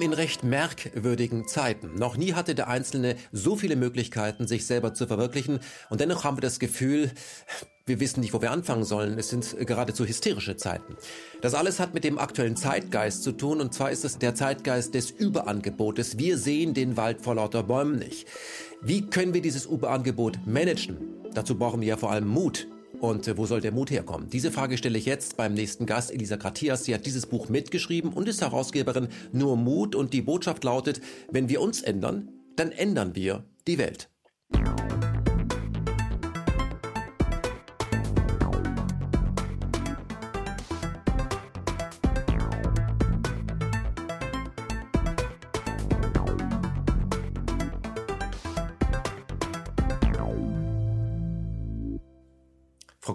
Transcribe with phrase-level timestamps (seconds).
[0.00, 1.96] In recht merkwürdigen Zeiten.
[1.96, 5.58] Noch nie hatte der Einzelne so viele Möglichkeiten, sich selber zu verwirklichen.
[5.90, 7.10] Und dennoch haben wir das Gefühl,
[7.84, 9.18] wir wissen nicht, wo wir anfangen sollen.
[9.18, 10.96] Es sind geradezu hysterische Zeiten.
[11.40, 13.60] Das alles hat mit dem aktuellen Zeitgeist zu tun.
[13.60, 16.16] Und zwar ist es der Zeitgeist des Überangebotes.
[16.16, 18.28] Wir sehen den Wald vor lauter Bäumen nicht.
[18.80, 20.96] Wie können wir dieses Überangebot managen?
[21.34, 22.68] Dazu brauchen wir ja vor allem Mut.
[23.00, 24.30] Und äh, wo soll der Mut herkommen?
[24.30, 26.84] Diese Frage stelle ich jetzt beim nächsten Gast, Elisa Gratias.
[26.84, 29.94] Sie hat dieses Buch mitgeschrieben und ist Herausgeberin Nur Mut.
[29.94, 31.00] Und die Botschaft lautet,
[31.30, 34.10] wenn wir uns ändern, dann ändern wir die Welt.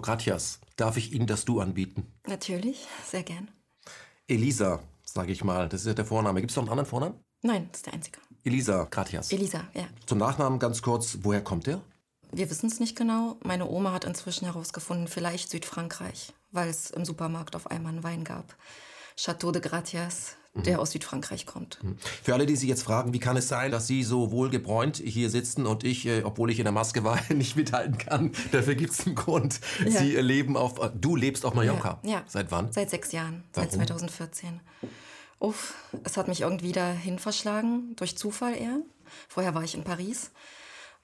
[0.04, 2.06] Frau Gratias, darf ich Ihnen das Du anbieten?
[2.26, 3.48] Natürlich, sehr gern.
[4.28, 6.42] Elisa, sage ich mal, das ist ja der Vorname.
[6.42, 7.14] Gibt es noch einen anderen Vornamen?
[7.40, 8.18] Nein, das ist der einzige.
[8.44, 9.32] Elisa Gratias.
[9.32, 9.86] Elisa, ja.
[10.04, 11.80] Zum Nachnamen ganz kurz, woher kommt der?
[12.30, 13.38] Wir wissen es nicht genau.
[13.44, 18.24] Meine Oma hat inzwischen herausgefunden, vielleicht Südfrankreich, weil es im Supermarkt auf einmal einen Wein
[18.24, 18.54] gab.
[19.16, 21.78] Chateau de Gratias, der aus Südfrankreich kommt.
[22.22, 25.28] Für alle, die sich jetzt fragen, wie kann es sein, dass Sie so wohlgebräunt hier
[25.28, 28.92] sitzen und ich, äh, obwohl ich in der Maske war, nicht mithalten kann, dafür gibt
[28.92, 29.60] es einen Grund.
[29.84, 29.90] Ja.
[29.90, 31.98] Sie leben auf, äh, du lebst auf Mallorca.
[32.04, 32.22] Ja, ja.
[32.26, 32.72] Seit wann?
[32.72, 33.70] Seit sechs Jahren, Warum?
[33.70, 34.60] seit 2014.
[35.40, 38.78] Uff, es hat mich irgendwie dahin verschlagen, durch Zufall eher.
[39.28, 40.30] Vorher war ich in Paris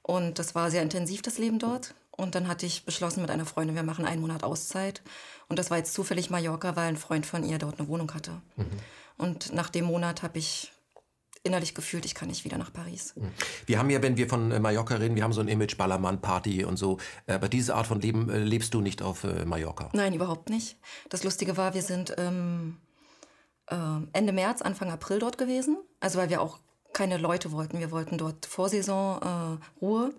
[0.02, 1.94] und das war sehr intensiv, das Leben dort.
[2.12, 5.02] Und dann hatte ich beschlossen mit einer Freundin, wir machen einen Monat Auszeit.
[5.48, 8.32] Und das war jetzt zufällig Mallorca, weil ein Freund von ihr dort eine Wohnung hatte.
[9.20, 10.72] Und nach dem Monat habe ich
[11.42, 13.14] innerlich gefühlt, ich kann nicht wieder nach Paris.
[13.66, 16.20] Wir haben ja, wenn wir von äh, Mallorca reden, wir haben so ein Image, Ballermann,
[16.20, 16.98] Party und so.
[17.26, 19.88] Äh, Aber diese Art von Leben äh, lebst du nicht auf äh, Mallorca.
[19.92, 20.76] Nein, überhaupt nicht.
[21.08, 22.76] Das Lustige war, wir sind ähm,
[23.70, 25.78] ähm, Ende März, Anfang April dort gewesen.
[26.00, 26.58] Also weil wir auch
[26.92, 27.78] keine Leute wollten.
[27.78, 30.12] Wir wollten dort Vorsaison äh, Ruhe.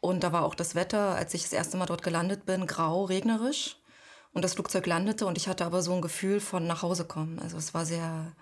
[0.00, 3.04] Und da war auch das Wetter, als ich das erste Mal dort gelandet bin, grau,
[3.04, 3.76] regnerisch.
[4.34, 7.38] Und das Flugzeug landete und ich hatte aber so ein Gefühl von nach Hause kommen.
[7.38, 8.32] Also es war sehr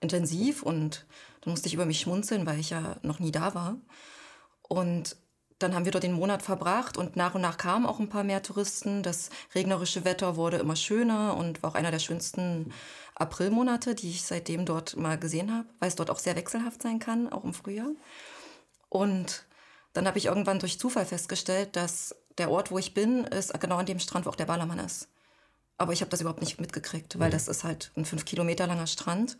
[0.00, 1.06] intensiv und
[1.42, 3.76] dann musste ich über mich schmunzeln, weil ich ja noch nie da war.
[4.62, 5.16] Und
[5.58, 8.24] dann haben wir dort den Monat verbracht und nach und nach kamen auch ein paar
[8.24, 9.02] mehr Touristen.
[9.02, 12.72] Das regnerische Wetter wurde immer schöner und war auch einer der schönsten
[13.14, 16.98] Aprilmonate, die ich seitdem dort mal gesehen habe, weil es dort auch sehr wechselhaft sein
[16.98, 17.90] kann, auch im Frühjahr.
[18.88, 19.44] Und
[19.92, 23.76] dann habe ich irgendwann durch Zufall festgestellt, dass der Ort, wo ich bin, ist genau
[23.76, 25.08] an dem Strand, wo auch der Ballermann ist.
[25.82, 28.86] Aber ich habe das überhaupt nicht mitgekriegt, weil das ist halt ein fünf Kilometer langer
[28.86, 29.36] Strand.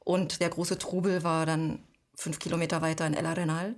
[0.00, 1.82] Und der große Trubel war dann
[2.14, 3.74] fünf Kilometer weiter in El Arenal.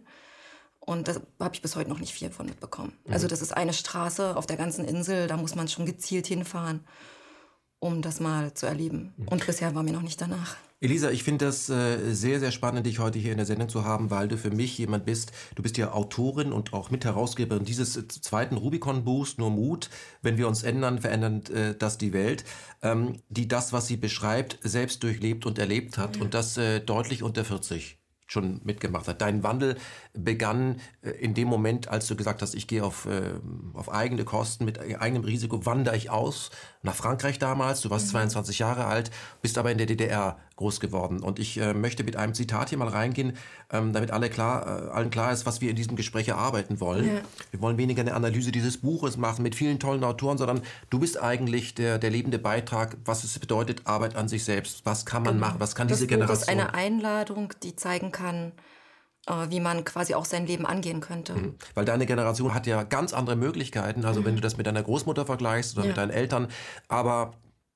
[0.81, 2.99] Und da habe ich bis heute noch nicht viel von mitbekommen.
[3.09, 6.85] Also das ist eine Straße auf der ganzen Insel, da muss man schon gezielt hinfahren,
[7.79, 9.15] um das mal zu erleben.
[9.27, 10.57] Und bisher war mir noch nicht danach.
[10.79, 13.87] Elisa, ich finde das äh, sehr, sehr spannend, dich heute hier in der Sendung zu
[13.87, 17.97] haben, weil du für mich jemand bist, du bist ja Autorin und auch Mitherausgeberin dieses
[17.97, 19.89] äh, zweiten Rubicon-Buchs, Nur Mut,
[20.21, 22.45] wenn wir uns ändern, verändern äh, das die Welt,
[22.83, 27.23] ähm, die das, was sie beschreibt, selbst durchlebt und erlebt hat und das äh, deutlich
[27.23, 27.96] unter 40
[28.27, 29.21] schon mitgemacht hat.
[29.21, 29.77] Dein Wandel
[30.13, 33.35] begann äh, in dem Moment, als du gesagt hast, ich gehe auf, äh,
[33.75, 36.51] auf eigene Kosten, mit eigenem Risiko wandere ich aus
[36.83, 37.81] nach Frankreich damals.
[37.81, 39.11] Du warst 22 Jahre alt,
[39.43, 41.21] bist aber in der DDR groß geworden.
[41.21, 43.37] Und ich äh, möchte mit einem Zitat hier mal reingehen,
[43.71, 47.07] ähm, damit alle klar, äh, allen klar ist, was wir in diesem Gespräch erarbeiten wollen.
[47.07, 47.21] Ja.
[47.51, 51.21] Wir wollen weniger eine Analyse dieses Buches machen mit vielen tollen Autoren, sondern du bist
[51.21, 54.87] eigentlich der, der lebende Beitrag, was es bedeutet, Arbeit an sich selbst.
[54.87, 55.57] Was kann man machen?
[55.59, 56.43] Was kann Das diese Buch Generation?
[56.43, 58.53] ist eine Einladung, die zeigen kann,
[59.27, 61.55] äh, wie man quasi auch sein Leben angehen könnte.
[61.75, 64.05] Weil deine Generation hat ja ganz andere Möglichkeiten.
[64.05, 65.89] Also wenn du das mit deiner Großmutter vergleichst oder Ja.
[65.89, 66.49] mit deinen Eltern.
[66.89, 67.35] Aber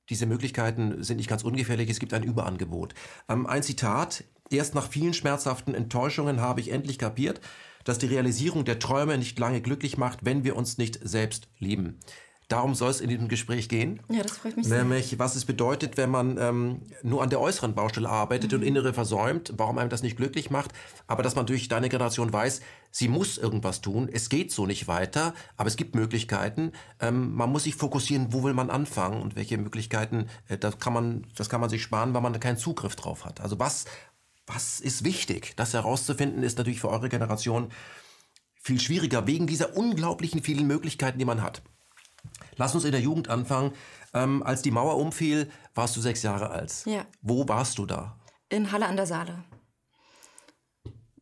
[0.09, 1.91] diese Möglichkeiten sind nicht ganz ungefährlich.
[1.91, 2.95] Es gibt ein Überangebot.
[3.29, 4.25] Ähm, ein Zitat.
[4.51, 7.41] Erst nach vielen schmerzhaften Enttäuschungen habe ich endlich kapiert,
[7.85, 12.01] dass die Realisierung der Träume nicht lange glücklich macht, wenn wir uns nicht selbst lieben.
[12.51, 14.01] Darum soll es in diesem Gespräch gehen.
[14.09, 14.79] Ja, das freut mich sehr.
[14.79, 18.59] Nämlich, was es bedeutet, wenn man ähm, nur an der äußeren Baustelle arbeitet Mhm.
[18.59, 20.73] und innere versäumt, warum einem das nicht glücklich macht,
[21.07, 22.61] aber dass man durch deine Generation weiß,
[22.91, 27.51] sie muss irgendwas tun, es geht so nicht weiter, aber es gibt Möglichkeiten, ähm, man
[27.51, 31.49] muss sich fokussieren, wo will man anfangen und welche Möglichkeiten, äh, das, kann man, das
[31.49, 33.41] kann man sich sparen, weil man da keinen Zugriff drauf hat.
[33.41, 33.85] Also was,
[34.49, 35.53] was ist wichtig?
[35.55, 37.69] Das herauszufinden ist natürlich für eure Generation
[38.61, 41.63] viel schwieriger, wegen dieser unglaublichen vielen Möglichkeiten, die man hat.
[42.57, 43.73] Lass uns in der Jugend anfangen.
[44.13, 46.83] Ähm, als die Mauer umfiel, warst du sechs Jahre alt.
[46.85, 47.05] Ja.
[47.23, 48.17] Wo warst du da?
[48.49, 49.45] In Halle an der Saale.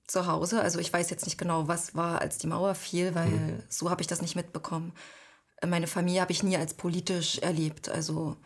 [0.06, 0.62] Zu Hause.
[0.62, 3.62] Also ich weiß jetzt nicht genau, was war, als die Mauer fiel, weil Mhm.
[3.69, 4.93] so habe ich das nicht mitbekommen.
[5.67, 7.89] Meine Familie habe ich nie als politisch erlebt.
[7.91, 8.37] Also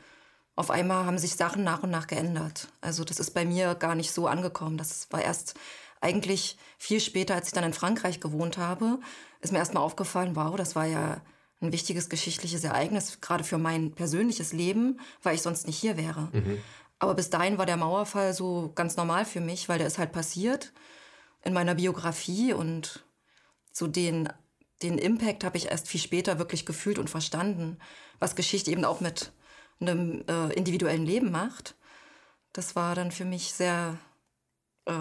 [0.56, 2.68] auf einmal haben sich Sachen nach und nach geändert.
[2.80, 4.76] Also das ist bei mir gar nicht so angekommen.
[4.76, 5.54] Das war erst
[6.00, 8.98] eigentlich viel später, als ich dann in Frankreich gewohnt habe,
[9.40, 11.20] ist mir erstmal aufgefallen, wow, das war ja
[11.62, 16.28] ein wichtiges geschichtliches Ereignis, gerade für mein persönliches Leben, weil ich sonst nicht hier wäre.
[16.32, 16.58] Mhm.
[16.98, 20.12] Aber bis dahin war der Mauerfall so ganz normal für mich, weil der ist halt
[20.12, 20.72] passiert
[21.44, 23.04] in meiner Biografie und
[23.72, 24.28] so den,
[24.82, 27.78] den Impact habe ich erst viel später wirklich gefühlt und verstanden,
[28.18, 29.32] was Geschichte eben auch mit
[29.80, 31.74] einem äh, individuellen Leben macht.
[32.52, 33.98] Das war dann für mich sehr
[34.86, 34.92] äh,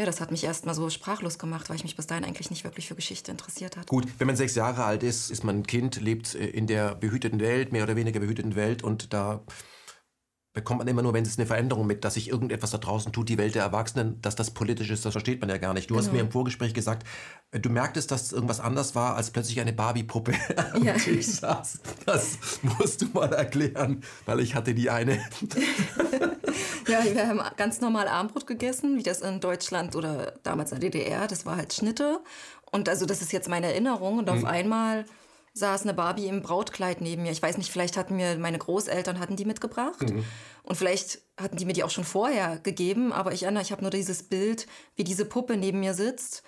[0.00, 2.64] ja, das hat mich erstmal so sprachlos gemacht, weil ich mich bis dahin eigentlich nicht
[2.64, 3.86] wirklich für Geschichte interessiert hatte.
[3.86, 6.94] Gut, wenn man sechs Jahre alt ist, ist man ein Kind, lebt äh, in der
[6.94, 9.44] behüteten Welt, mehr oder weniger behüteten Welt und da
[10.54, 13.28] bekommt man immer nur, wenn es eine Veränderung mit, dass sich irgendetwas da draußen tut,
[13.28, 15.90] die Welt der Erwachsenen, dass das politisch ist, das versteht man ja gar nicht.
[15.90, 16.06] Du genau.
[16.06, 17.06] hast mir im Vorgespräch gesagt,
[17.50, 20.32] äh, du merktest, dass irgendwas anders war, als plötzlich eine Barbie-Puppe
[20.72, 20.94] am ja.
[20.94, 21.78] Tisch saß.
[22.06, 25.20] Das musst du mal erklären, weil ich hatte die eine.
[26.88, 30.90] ja, wir haben ganz normal Armbrot gegessen, wie das in Deutschland oder damals in der
[30.90, 31.26] DDR.
[31.26, 32.20] Das war halt Schnitte.
[32.70, 34.18] Und also das ist jetzt meine Erinnerung.
[34.18, 34.46] Und auf mhm.
[34.46, 35.04] einmal
[35.52, 37.32] saß eine Barbie im Brautkleid neben mir.
[37.32, 40.24] Ich weiß nicht, vielleicht hatten mir meine Großeltern hatten die mitgebracht mhm.
[40.62, 43.82] und vielleicht hatten die mir die auch schon vorher gegeben, aber ich erinnere, ich habe
[43.82, 46.44] nur dieses Bild, wie diese Puppe neben mir sitzt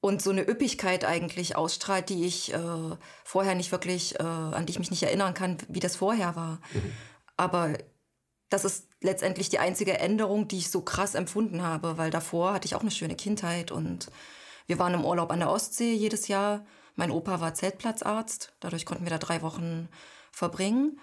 [0.00, 2.58] und so eine Üppigkeit eigentlich ausstrahlt, die ich äh,
[3.24, 6.60] vorher nicht wirklich, äh, an die ich mich nicht erinnern kann, wie das vorher war.
[6.74, 6.92] Mhm.
[7.38, 7.74] Aber
[8.48, 12.66] das ist letztendlich die einzige Änderung, die ich so krass empfunden habe, weil davor hatte
[12.66, 14.08] ich auch eine schöne Kindheit und
[14.66, 16.64] wir waren im Urlaub an der Ostsee jedes Jahr
[16.96, 19.88] mein Opa war Zeltplatzarzt, dadurch konnten wir da drei Wochen
[20.32, 20.98] verbringen.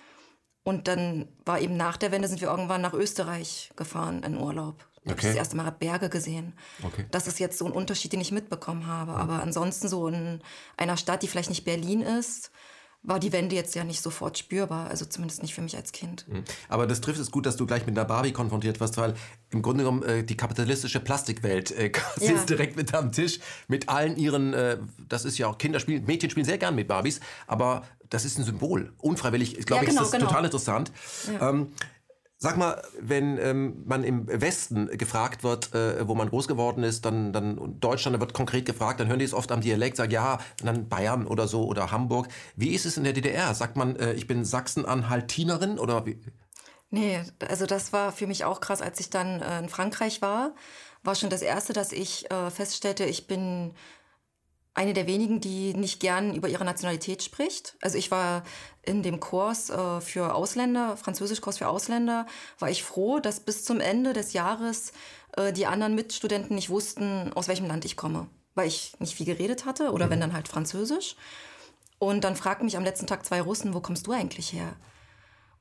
[0.63, 4.87] Und dann war eben nach der Wende sind wir irgendwann nach Österreich gefahren in Urlaub.
[5.03, 5.11] Da okay.
[5.11, 6.53] habe ich das erste Mal Berge gesehen.
[6.81, 7.05] Okay.
[7.11, 9.11] Das ist jetzt so ein Unterschied, den ich mitbekommen habe.
[9.11, 9.17] Mhm.
[9.17, 10.41] Aber ansonsten so in
[10.77, 12.49] einer Stadt, die vielleicht nicht Berlin ist,
[13.03, 16.25] war die Wende jetzt ja nicht sofort spürbar, also zumindest nicht für mich als Kind.
[16.27, 16.43] Mhm.
[16.69, 19.13] Aber das trifft es gut, dass du gleich mit einer Barbie konfrontiert wirst, weil
[19.51, 22.45] im Grunde genommen äh, die kapitalistische Plastikwelt äh, sitzt ja.
[22.45, 24.77] direkt mit am Tisch mit allen ihren, äh,
[25.09, 28.45] das ist ja auch Kinderspielen, Mädchen spielen sehr gern mit Barbies, aber das ist ein
[28.45, 30.27] Symbol, unfreiwillig, glaube ja, genau, ich, ist das genau.
[30.27, 30.91] total interessant.
[31.27, 31.49] Ja.
[31.49, 31.73] Ähm,
[32.43, 37.05] Sag mal, wenn ähm, man im Westen gefragt wird, äh, wo man groß geworden ist,
[37.05, 40.11] dann, dann Deutschland, da wird konkret gefragt, dann hören die es oft am Dialekt, sagen
[40.11, 42.27] ja, dann Bayern oder so oder Hamburg.
[42.57, 43.53] Wie ist es in der DDR?
[43.53, 46.19] Sagt man, äh, ich bin Sachsen-Anhaltinerin oder wie?
[46.89, 50.53] Nee, also das war für mich auch krass, als ich dann äh, in Frankreich war,
[51.01, 53.73] war schon das erste, dass ich äh, feststellte, ich bin
[54.75, 57.75] eine der wenigen, die nicht gern über ihre Nationalität spricht.
[57.81, 58.43] Also ich war
[58.81, 62.25] in dem Kurs äh, für Ausländer, Französischkurs für Ausländer,
[62.59, 64.91] war ich froh, dass bis zum Ende des Jahres
[65.37, 69.27] äh, die anderen Mitstudenten nicht wussten, aus welchem Land ich komme, weil ich nicht viel
[69.27, 70.11] geredet hatte oder mhm.
[70.11, 71.15] wenn dann halt Französisch.
[71.99, 74.75] Und dann fragten mich am letzten Tag zwei Russen, wo kommst du eigentlich her?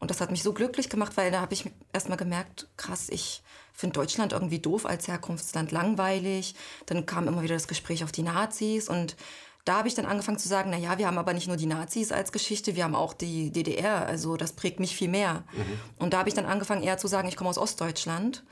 [0.00, 3.44] Und das hat mich so glücklich gemacht, weil da habe ich erstmal gemerkt, krass, ich
[3.82, 6.54] finde Deutschland irgendwie doof als Herkunftsland langweilig.
[6.86, 9.16] Dann kam immer wieder das Gespräch auf die Nazis und
[9.64, 11.66] da habe ich dann angefangen zu sagen, na ja, wir haben aber nicht nur die
[11.66, 15.44] Nazis als Geschichte, wir haben auch die DDR, also das prägt mich viel mehr.
[15.52, 15.80] Mhm.
[15.98, 18.44] Und da habe ich dann angefangen eher zu sagen, ich komme aus Ostdeutschland.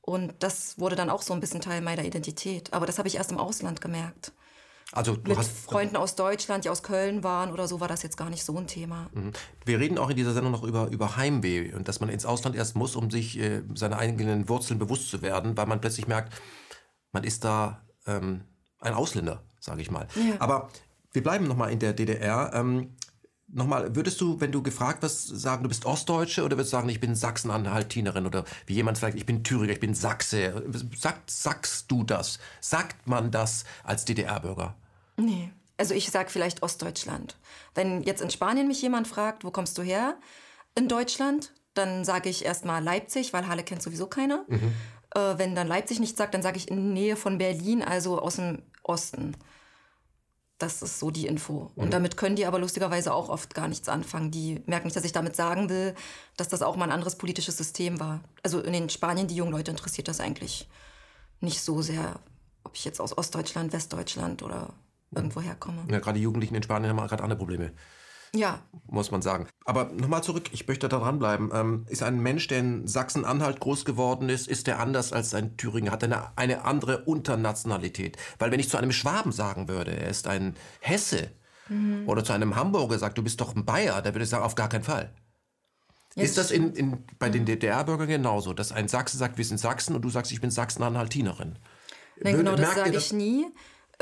[0.00, 2.72] Und das wurde dann auch so ein bisschen Teil meiner Identität.
[2.72, 4.32] Aber das habe ich erst im Ausland gemerkt.
[4.92, 8.16] Also mit hast, Freunden aus Deutschland, die aus Köln waren oder so, war das jetzt
[8.16, 9.08] gar nicht so ein Thema.
[9.14, 9.32] Mhm.
[9.64, 12.54] Wir reden auch in dieser Sendung noch über, über Heimweh und dass man ins Ausland
[12.54, 16.34] erst muss, um sich äh, seiner eigenen Wurzeln bewusst zu werden, weil man plötzlich merkt,
[17.10, 18.42] man ist da ähm,
[18.80, 20.06] ein Ausländer, sage ich mal.
[20.14, 20.34] Ja.
[20.40, 20.68] Aber
[21.12, 22.50] wir bleiben nochmal in der DDR.
[22.54, 22.90] Ähm,
[23.54, 26.88] Nochmal, würdest du, wenn du gefragt wirst, sagen, du bist Ostdeutsche oder würdest du sagen,
[26.88, 30.64] ich bin Sachsen-Anhaltinerin oder wie jemand sagt, ich bin Thüringer, ich bin Sachse?
[30.96, 32.38] Sagt, sagst du das?
[32.62, 34.74] Sagt man das als DDR-Bürger?
[35.16, 35.50] Nee.
[35.76, 37.36] Also ich sage vielleicht Ostdeutschland.
[37.74, 40.16] Wenn jetzt in Spanien mich jemand fragt, wo kommst du her?
[40.74, 44.44] In Deutschland, dann sage ich erstmal Leipzig, weil Halle kennt sowieso keiner.
[44.48, 44.72] Mhm.
[45.14, 48.36] Äh, wenn dann Leipzig nicht sagt, dann sage ich in Nähe von Berlin, also aus
[48.36, 49.36] dem Osten.
[50.58, 51.72] Das ist so die Info.
[51.74, 51.82] Mhm.
[51.82, 54.30] Und damit können die aber lustigerweise auch oft gar nichts anfangen.
[54.30, 55.94] Die merken nicht, dass ich damit sagen will,
[56.36, 58.20] dass das auch mal ein anderes politisches System war.
[58.42, 60.68] Also in den Spanien, die jungen Leute interessiert das eigentlich
[61.40, 62.20] nicht so sehr,
[62.62, 64.72] ob ich jetzt aus Ostdeutschland, Westdeutschland oder
[65.14, 65.84] irgendwo herkomme.
[65.90, 67.72] Ja, gerade die Jugendlichen in Spanien haben gerade andere Probleme.
[68.34, 68.60] Ja.
[68.86, 69.46] Muss man sagen.
[69.66, 71.50] Aber nochmal zurück, ich möchte da dranbleiben.
[71.52, 75.58] Ähm, ist ein Mensch, der in Sachsen-Anhalt groß geworden ist, ist der anders als ein
[75.58, 75.90] Thüringer?
[75.90, 78.16] Hat eine, eine andere Unternationalität?
[78.38, 81.30] Weil wenn ich zu einem Schwaben sagen würde, er ist ein Hesse,
[81.68, 82.08] mhm.
[82.08, 84.54] oder zu einem Hamburger sagt, du bist doch ein Bayer, der würde ich sagen, auf
[84.54, 85.12] gar keinen Fall.
[86.14, 89.58] Jetzt ist das in, in, bei den DDR-Bürgern genauso, dass ein Sachse sagt, wir sind
[89.58, 91.58] Sachsen und du sagst, ich bin Sachsen-Anhaltinerin?
[92.20, 93.46] Nein, genau, das sage ich nie.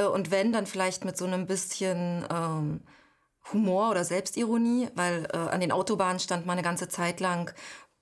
[0.01, 2.81] Äh, und wenn, dann vielleicht mit so einem bisschen ähm,
[3.53, 7.53] Humor oder Selbstironie, weil äh, an den Autobahnen stand mal eine ganze Zeit lang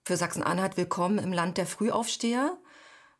[0.05, 2.57] für Sachsen-Anhalt Willkommen im Land der Frühaufsteher.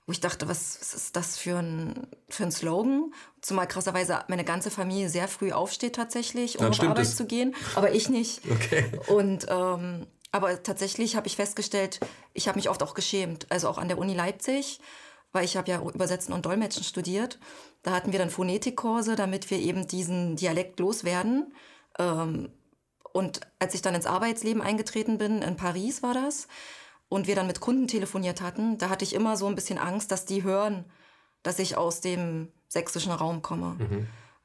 [0.07, 3.13] Wo ich dachte, was, was ist das für ein, für ein Slogan?
[3.43, 7.17] Zumal krasserweise meine ganze Familie sehr früh aufsteht tatsächlich, um Dann auf Arbeit es.
[7.17, 7.55] zu gehen.
[7.75, 8.41] Aber ich nicht.
[8.51, 8.91] Okay.
[9.09, 12.01] Und ähm, aber tatsächlich habe ich festgestellt,
[12.33, 13.47] ich habe mich oft auch geschämt.
[13.51, 14.81] Also auch an der Uni Leipzig,
[15.33, 17.39] weil ich habe ja Übersetzen und Dolmetschen studiert.
[17.83, 21.53] Da hatten wir dann Phonetikkurse, damit wir eben diesen Dialekt loswerden.
[21.99, 22.51] Ähm,
[23.13, 26.49] und als ich dann ins Arbeitsleben eingetreten bin, in Paris war das,
[27.09, 30.11] und wir dann mit Kunden telefoniert hatten, da hatte ich immer so ein bisschen Angst,
[30.13, 30.85] dass die hören,
[31.43, 33.77] dass ich aus dem sächsischen Raum komme.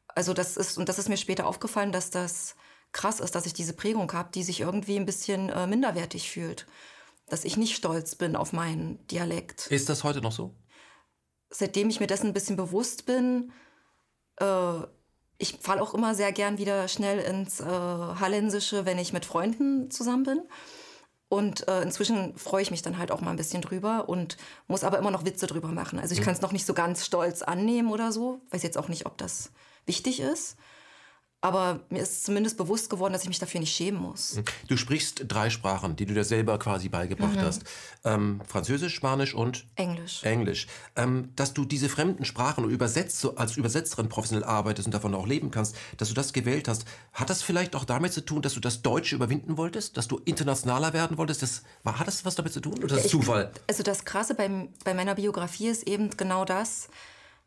[0.08, 2.56] Also das ist, und das ist mir später aufgefallen, dass das
[2.94, 6.68] krass ist, dass ich diese Prägung habe, die sich irgendwie ein bisschen äh, minderwertig fühlt.
[7.28, 9.68] Dass ich nicht stolz bin auf meinen Dialekt.
[9.68, 10.54] Ist das heute noch so?
[11.54, 13.52] Seitdem ich mir dessen ein bisschen bewusst bin,
[14.38, 14.80] äh,
[15.38, 19.92] ich falle auch immer sehr gern wieder schnell ins äh, Hallensische, wenn ich mit Freunden
[19.92, 20.42] zusammen bin.
[21.30, 24.84] Und äh, inzwischen freue ich mich dann halt auch mal ein bisschen drüber und muss
[24.84, 26.00] aber immer noch Witze drüber machen.
[26.00, 28.42] Also ich kann es noch nicht so ganz stolz annehmen oder so.
[28.52, 29.52] Weiß jetzt auch nicht, ob das
[29.86, 30.58] wichtig ist.
[31.44, 34.40] Aber mir ist zumindest bewusst geworden, dass ich mich dafür nicht schämen muss.
[34.70, 37.64] Du sprichst drei Sprachen, die du dir selber quasi beigebracht hast.
[38.06, 40.24] Ähm, Französisch, Spanisch und Englisch.
[40.24, 40.68] Englisch.
[40.96, 45.28] Ähm, dass du diese fremden Sprachen übersetzt, so als Übersetzerin professionell arbeitest und davon auch
[45.28, 48.54] leben kannst, dass du das gewählt hast, hat das vielleicht auch damit zu tun, dass
[48.54, 51.42] du das Deutsche überwinden wolltest, dass du internationaler werden wolltest?
[51.42, 53.52] Das, war, hat das was damit zu tun oder ist das Zufall?
[53.68, 56.88] Also das Krasse bei, bei meiner Biografie ist eben genau das,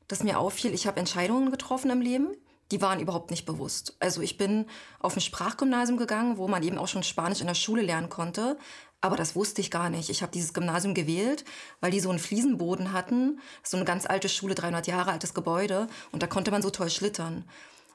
[0.06, 2.36] dass mir auffiel, ich habe Entscheidungen getroffen im Leben,
[2.70, 3.96] die waren überhaupt nicht bewusst.
[4.00, 4.66] Also ich bin
[4.98, 8.58] auf ein Sprachgymnasium gegangen, wo man eben auch schon Spanisch in der Schule lernen konnte.
[9.00, 10.10] Aber das wusste ich gar nicht.
[10.10, 11.44] Ich habe dieses Gymnasium gewählt,
[11.80, 13.40] weil die so einen Fliesenboden hatten.
[13.62, 15.86] So eine ganz alte Schule, 300 Jahre altes Gebäude.
[16.12, 17.44] Und da konnte man so toll schlittern.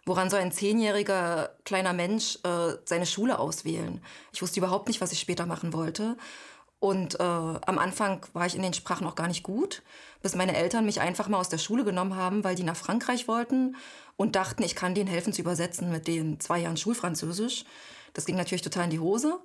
[0.06, 4.02] Woran soll ein zehnjähriger kleiner Mensch äh, seine Schule auswählen?
[4.32, 6.18] Ich wusste überhaupt nicht, was ich später machen wollte.
[6.82, 9.84] Und äh, am Anfang war ich in den Sprachen auch gar nicht gut,
[10.24, 13.28] bis meine Eltern mich einfach mal aus der Schule genommen haben, weil die nach Frankreich
[13.28, 13.76] wollten
[14.18, 17.66] und dachten, ich kann denen helfen zu übersetzen mit den zwei Jahren Schulfranzösisch.
[18.14, 19.40] Das ging natürlich total in die Hose.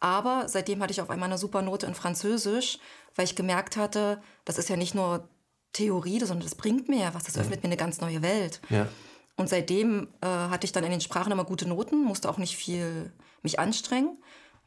[0.00, 2.80] Aber seitdem hatte ich auf einmal eine super Note in Französisch,
[3.14, 5.28] weil ich gemerkt hatte, das ist ja nicht nur
[5.72, 8.60] Theorie, sondern das bringt mir ja was, das öffnet mir eine ganz neue Welt.
[8.68, 8.88] Ja.
[9.36, 12.56] Und seitdem äh, hatte ich dann in den Sprachen immer gute Noten, musste auch nicht
[12.56, 14.18] viel mich anstrengen,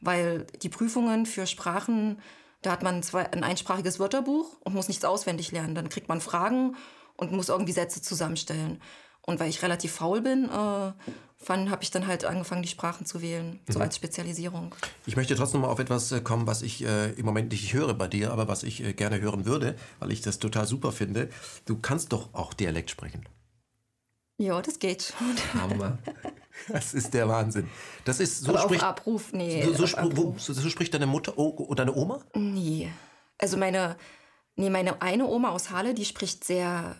[0.04, 2.18] weil die Prüfungen für Sprachen,
[2.62, 5.74] da hat man zwei, ein einsprachiges Wörterbuch und muss nichts auswendig lernen.
[5.74, 6.76] Dann kriegt man Fragen
[7.16, 8.80] und muss irgendwie Sätze zusammenstellen.
[9.26, 10.92] Und weil ich relativ faul bin, äh,
[11.48, 14.74] habe ich dann halt angefangen, die Sprachen zu wählen, so als Spezialisierung.
[15.06, 17.94] Ich möchte trotzdem mal auf etwas äh, kommen, was ich äh, im Moment nicht höre
[17.94, 21.30] bei dir, aber was ich äh, gerne hören würde, weil ich das total super finde.
[21.64, 23.24] Du kannst doch auch Dialekt sprechen.
[24.36, 25.60] Ja, das geht schon.
[25.60, 25.98] Hammer.
[26.68, 27.68] Das ist der Wahnsinn.
[28.04, 29.62] Das ist so Aber auf spricht Abruf, nee.
[29.64, 30.40] so, so, auf spr- Abruf.
[30.40, 32.20] so, so spricht deine Mutter oh, oder deine Oma?
[32.34, 32.90] Nee.
[33.38, 33.96] Also meine,
[34.56, 36.96] nee, meine eine Oma aus Halle, die spricht sehr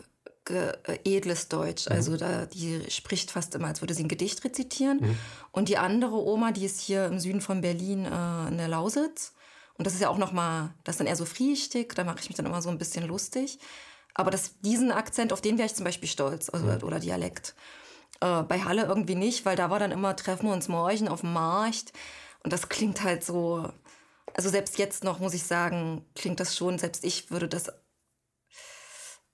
[0.49, 0.73] äh,
[1.05, 1.89] edles Deutsch.
[1.89, 5.17] Also da, die spricht fast immer, als würde sie ein Gedicht rezitieren.
[5.53, 9.33] Und die andere Oma, die ist hier im Süden von Berlin äh, in der Lausitz.
[9.79, 12.19] Und das ist ja auch noch mal, das ist dann eher so friestig, da mache
[12.21, 13.59] ich mich dann immer so ein bisschen lustig.
[14.15, 17.55] Aber das, diesen Akzent, auf den wäre ich zum Beispiel stolz, also, oder Dialekt.
[18.21, 21.21] Äh, bei Halle irgendwie nicht, weil da war dann immer, treffen wir uns morgen auf
[21.21, 21.93] dem Markt.
[22.43, 23.69] Und das klingt halt so,
[24.35, 27.73] also selbst jetzt noch, muss ich sagen, klingt das schon, selbst ich würde das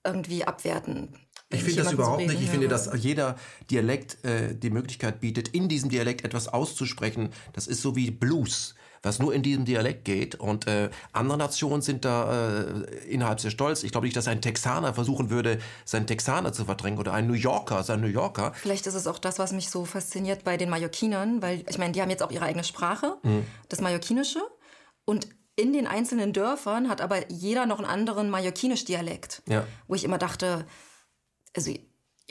[0.03, 1.15] irgendwie abwerten.
[1.53, 2.43] Ich finde das überhaupt reden nicht.
[2.43, 2.71] Ich finde, höre.
[2.71, 3.35] dass jeder
[3.69, 7.31] Dialekt äh, die Möglichkeit bietet, in diesem Dialekt etwas auszusprechen.
[7.53, 10.35] Das ist so wie Blues, was nur in diesem Dialekt geht.
[10.35, 13.83] Und äh, andere Nationen sind da äh, innerhalb sehr stolz.
[13.83, 17.33] Ich glaube nicht, dass ein Texaner versuchen würde, seinen Texaner zu verdrängen oder ein New
[17.33, 18.53] Yorker, sein New Yorker.
[18.55, 21.93] Vielleicht ist es auch das, was mich so fasziniert bei den Mallorquinern, weil ich meine,
[21.93, 23.45] die haben jetzt auch ihre eigene Sprache, Mhm.
[23.69, 24.39] das Mallorquinische.
[25.05, 29.41] Und in den einzelnen Dörfern hat aber jeder noch einen anderen Mallorquinisch-Dialekt.
[29.49, 29.65] Ja.
[29.87, 30.65] Wo ich immer dachte,
[31.55, 31.71] also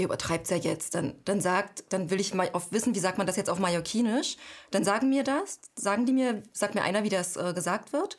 [0.00, 3.19] ihr übertreibt ja jetzt, dann, dann sagt, dann will ich mal auf wissen, wie sagt
[3.19, 4.37] man das jetzt auf Mallorquinisch.
[4.71, 8.16] Dann sagen mir das, sagen die mir, sagt mir einer, wie das äh, gesagt wird.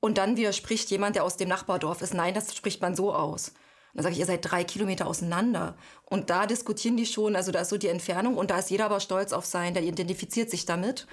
[0.00, 3.52] Und dann widerspricht jemand, der aus dem Nachbardorf ist, nein, das spricht man so aus.
[3.94, 5.76] Dann sage ich, ihr seid drei Kilometer auseinander.
[6.04, 8.84] Und da diskutieren die schon, also da ist so die Entfernung und da ist jeder
[8.84, 11.08] aber stolz auf sein, der identifiziert sich damit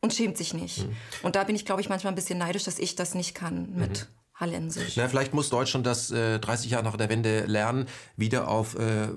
[0.00, 0.86] und schämt sich nicht.
[1.22, 3.74] Und da bin ich, glaube ich, manchmal ein bisschen neidisch, dass ich das nicht kann
[3.74, 4.06] mit
[4.40, 4.96] Hallensisch.
[4.96, 9.08] Na, vielleicht muss Deutschland das äh, 30 Jahre nach der Wende lernen, wieder auf äh,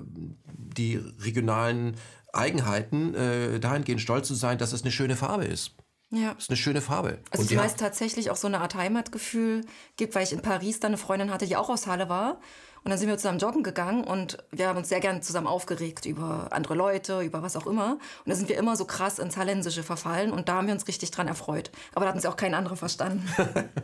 [0.52, 1.96] die regionalen
[2.32, 5.76] Eigenheiten äh, dahingehend stolz zu sein, dass es eine schöne Farbe ist.
[6.10, 6.34] Ja.
[6.34, 7.18] Das ist eine schöne Farbe.
[7.30, 9.62] Also hat- es tatsächlich auch so eine Art Heimatgefühl
[9.96, 12.40] gibt, weil ich in Paris dann eine Freundin hatte, die auch aus Halle war.
[12.84, 16.04] Und dann sind wir zusammen joggen gegangen und wir haben uns sehr gern zusammen aufgeregt
[16.04, 17.92] über andere Leute, über was auch immer.
[17.92, 20.86] Und da sind wir immer so krass ins Hallensische verfallen und da haben wir uns
[20.86, 21.70] richtig dran erfreut.
[21.94, 23.26] Aber da hat uns ja auch kein anderer verstanden.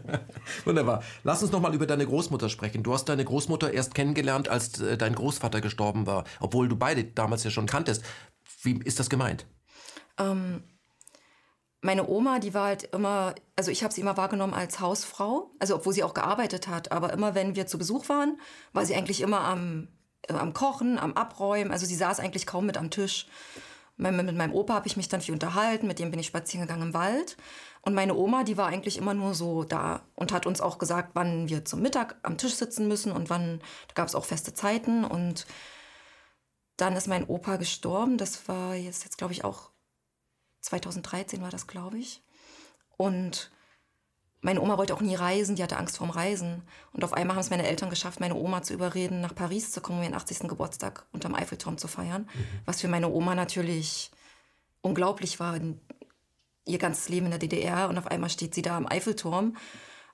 [0.67, 1.03] Wunderbar.
[1.25, 2.83] Lass uns noch mal über deine Großmutter sprechen.
[2.83, 7.03] Du hast deine Großmutter erst kennengelernt, als äh, dein Großvater gestorben war, obwohl du beide
[7.03, 8.05] damals ja schon kanntest.
[8.63, 9.47] Wie ist das gemeint?
[10.19, 10.63] Ähm,
[11.83, 15.77] meine Oma, die war halt immer, also ich habe sie immer wahrgenommen als Hausfrau, also
[15.77, 18.39] obwohl sie auch gearbeitet hat, aber immer wenn wir zu Besuch waren,
[18.73, 19.89] war sie eigentlich immer am,
[20.29, 23.27] äh, am Kochen, am Abräumen, also sie saß eigentlich kaum mit am Tisch.
[23.97, 26.67] Mit, mit meinem Opa habe ich mich dann viel unterhalten, mit dem bin ich spazieren
[26.67, 27.37] gegangen im Wald.
[27.83, 31.11] Und meine Oma, die war eigentlich immer nur so da und hat uns auch gesagt,
[31.15, 34.53] wann wir zum Mittag am Tisch sitzen müssen und wann, da gab es auch feste
[34.53, 35.05] Zeiten.
[35.05, 35.47] Und
[36.77, 39.70] dann ist mein Opa gestorben, das war jetzt, jetzt glaube ich auch
[40.61, 42.23] 2013 war das, glaube ich.
[42.97, 43.51] Und
[44.43, 46.63] meine Oma wollte auch nie reisen, die hatte Angst vorm Reisen.
[46.93, 49.81] Und auf einmal haben es meine Eltern geschafft, meine Oma zu überreden, nach Paris zu
[49.81, 50.49] kommen, um ihren 80.
[50.49, 52.23] Geburtstag unterm Eiffelturm zu feiern.
[52.23, 52.47] Mhm.
[52.65, 54.11] Was für meine Oma natürlich
[54.81, 55.59] unglaublich war.
[56.67, 59.57] Ihr ganzes Leben in der DDR und auf einmal steht sie da am Eiffelturm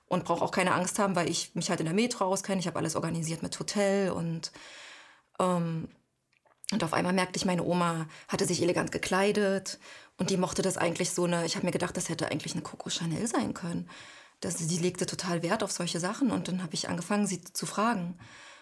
[0.07, 2.59] und braucht auch keine Angst haben, weil ich mich halt in der Metro auskenne.
[2.59, 4.51] Ich habe alles organisiert mit Hotel und
[5.39, 5.87] ähm,
[6.73, 9.79] und auf einmal merkte ich, meine Oma hatte sich elegant gekleidet
[10.17, 12.63] und die mochte das eigentlich so eine, ich habe mir gedacht, das hätte eigentlich eine
[12.63, 13.89] Coco Chanel sein können.
[14.39, 17.65] Das, die legte total Wert auf solche Sachen und dann habe ich angefangen, sie zu
[17.65, 18.17] fragen.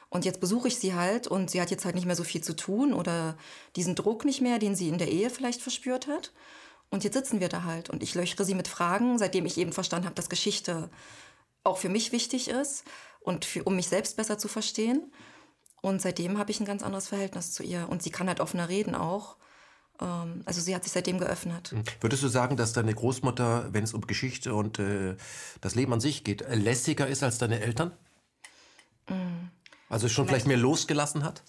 [0.09, 2.41] Und jetzt besuche ich sie halt und sie hat jetzt halt nicht mehr so viel
[2.41, 3.37] zu tun oder
[3.75, 6.31] diesen Druck nicht mehr, den sie in der Ehe vielleicht verspürt hat.
[6.89, 9.73] Und jetzt sitzen wir da halt und ich löchere sie mit Fragen, seitdem ich eben
[9.73, 10.89] verstanden habe, dass Geschichte
[11.63, 12.83] auch für mich wichtig ist
[13.21, 15.11] und für, um mich selbst besser zu verstehen.
[15.81, 17.87] Und seitdem habe ich ein ganz anderes Verhältnis zu ihr.
[17.89, 19.35] Und sie kann halt offener reden auch.
[20.01, 21.71] Ähm, also sie hat sich seitdem geöffnet.
[21.71, 21.83] Hm.
[22.01, 25.15] Würdest du sagen, dass deine Großmutter, wenn es um Geschichte und äh,
[25.61, 27.91] das Leben an sich geht, lässiger ist als deine Eltern?
[29.09, 29.49] Mhm.
[29.89, 31.43] Also schon vielleicht mehr losgelassen hat?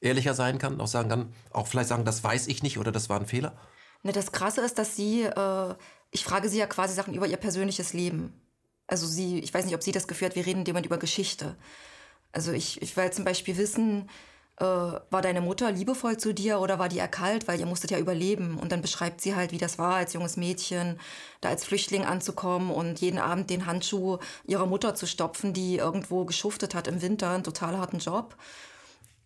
[0.00, 3.08] Ehrlicher sein kann, auch sagen kann, auch vielleicht sagen, das weiß ich nicht oder das
[3.08, 3.56] war ein Fehler?
[4.02, 5.74] Ne, das Krasse ist, dass sie, äh,
[6.10, 8.32] ich frage sie ja quasi Sachen über ihr persönliches Leben.
[8.88, 11.56] Also sie, ich weiß nicht, ob sie das geführt, wir reden jemand über Geschichte.
[12.32, 14.08] Also ich, ich will zum Beispiel wissen,
[14.58, 17.90] äh, war deine Mutter liebevoll zu dir oder war die eher kalt, weil ihr musstet
[17.90, 18.58] ja überleben.
[18.58, 20.98] Und dann beschreibt sie halt, wie das war, als junges Mädchen,
[21.40, 26.24] da als Flüchtling anzukommen und jeden Abend den Handschuh ihrer Mutter zu stopfen, die irgendwo
[26.24, 28.36] geschuftet hat im Winter, einen total harten Job.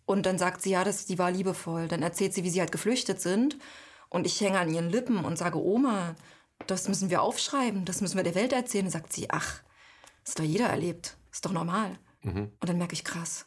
[0.05, 1.89] Und dann sagt sie, ja, das, die war liebevoll.
[1.89, 3.57] Dann erzählt sie, wie sie halt geflüchtet sind.
[4.09, 6.15] Und ich hänge an ihren Lippen und sage, Oma,
[6.65, 8.85] das müssen wir aufschreiben, das müssen wir der Welt erzählen.
[8.85, 9.61] Dann sagt sie, ach,
[10.23, 11.99] das ist doch jeder erlebt, das ist doch normal.
[12.23, 12.51] Mhm.
[12.59, 13.45] Und dann merke ich, krass.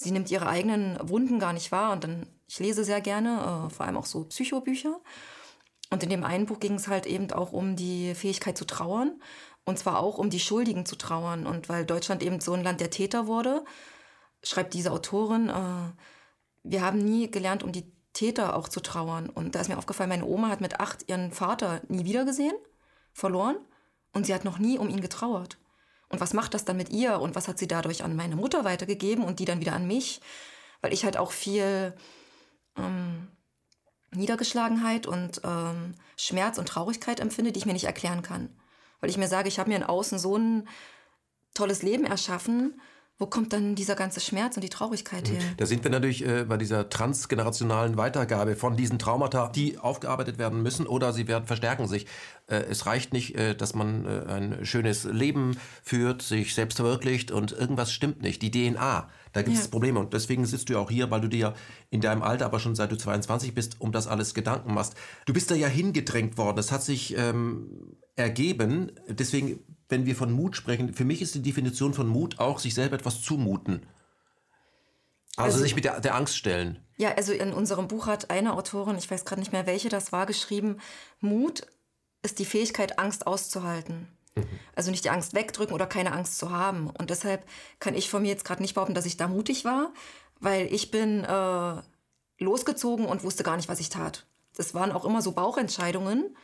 [0.00, 1.92] Sie nimmt ihre eigenen Wunden gar nicht wahr.
[1.92, 5.00] Und dann, ich lese sehr gerne, äh, vor allem auch so Psychobücher.
[5.90, 9.20] Und in dem einen Buch ging es halt eben auch um die Fähigkeit zu trauern.
[9.64, 11.48] Und zwar auch um die Schuldigen zu trauern.
[11.48, 13.64] Und weil Deutschland eben so ein Land der Täter wurde,
[14.44, 15.90] schreibt diese Autorin, äh,
[16.62, 19.28] wir haben nie gelernt, um die Täter auch zu trauern.
[19.28, 22.54] Und da ist mir aufgefallen, meine Oma hat mit acht ihren Vater nie wiedergesehen,
[23.12, 23.56] verloren.
[24.12, 25.58] Und sie hat noch nie um ihn getrauert.
[26.08, 28.64] Und was macht das dann mit ihr und was hat sie dadurch an meine Mutter
[28.64, 30.20] weitergegeben und die dann wieder an mich?
[30.80, 31.94] Weil ich halt auch viel
[32.76, 33.28] ähm,
[34.12, 38.56] Niedergeschlagenheit und ähm, Schmerz und Traurigkeit empfinde, die ich mir nicht erklären kann.
[39.00, 40.68] Weil ich mir sage, ich habe mir in Außen so ein
[41.54, 42.80] tolles Leben erschaffen
[43.18, 45.40] wo kommt dann dieser ganze Schmerz und die Traurigkeit her?
[45.56, 50.62] Da sind wir natürlich äh, bei dieser transgenerationalen Weitergabe von diesen Traumata, die aufgearbeitet werden
[50.62, 52.06] müssen oder sie werden verstärken sich.
[52.46, 57.32] Äh, es reicht nicht, äh, dass man äh, ein schönes Leben führt, sich selbst verwirklicht
[57.32, 58.40] und irgendwas stimmt nicht.
[58.40, 59.70] Die DNA, da gibt es ja.
[59.70, 61.54] Probleme und deswegen sitzt du ja auch hier, weil du dir
[61.90, 64.94] in deinem Alter, aber schon seit du 22 bist, um das alles Gedanken machst.
[65.26, 66.56] Du bist da ja hingedrängt worden.
[66.56, 68.92] Das hat sich ähm, ergeben.
[69.08, 72.74] Deswegen wenn wir von Mut sprechen, für mich ist die Definition von Mut auch, sich
[72.74, 73.86] selber etwas zumuten.
[75.36, 76.84] Also, also sich mit der, der, Angst stellen.
[76.96, 80.10] Ja, also in unserem Buch hat eine Autorin, ich weiß gerade nicht mehr welche das
[80.10, 80.78] war, geschrieben,
[81.20, 81.66] Mut
[82.22, 84.08] ist die Fähigkeit, Angst auszuhalten.
[84.34, 84.48] Mhm.
[84.74, 86.90] Also nicht die Angst wegdrücken oder keine Angst zu haben.
[86.90, 87.46] Und deshalb
[87.78, 89.92] kann ich von mir jetzt gerade nicht behaupten, dass ich da mutig war,
[90.40, 91.82] weil ich bin äh,
[92.38, 94.26] losgezogen und wusste gar nicht, was ich tat.
[94.56, 96.36] Das waren auch immer so Bauchentscheidungen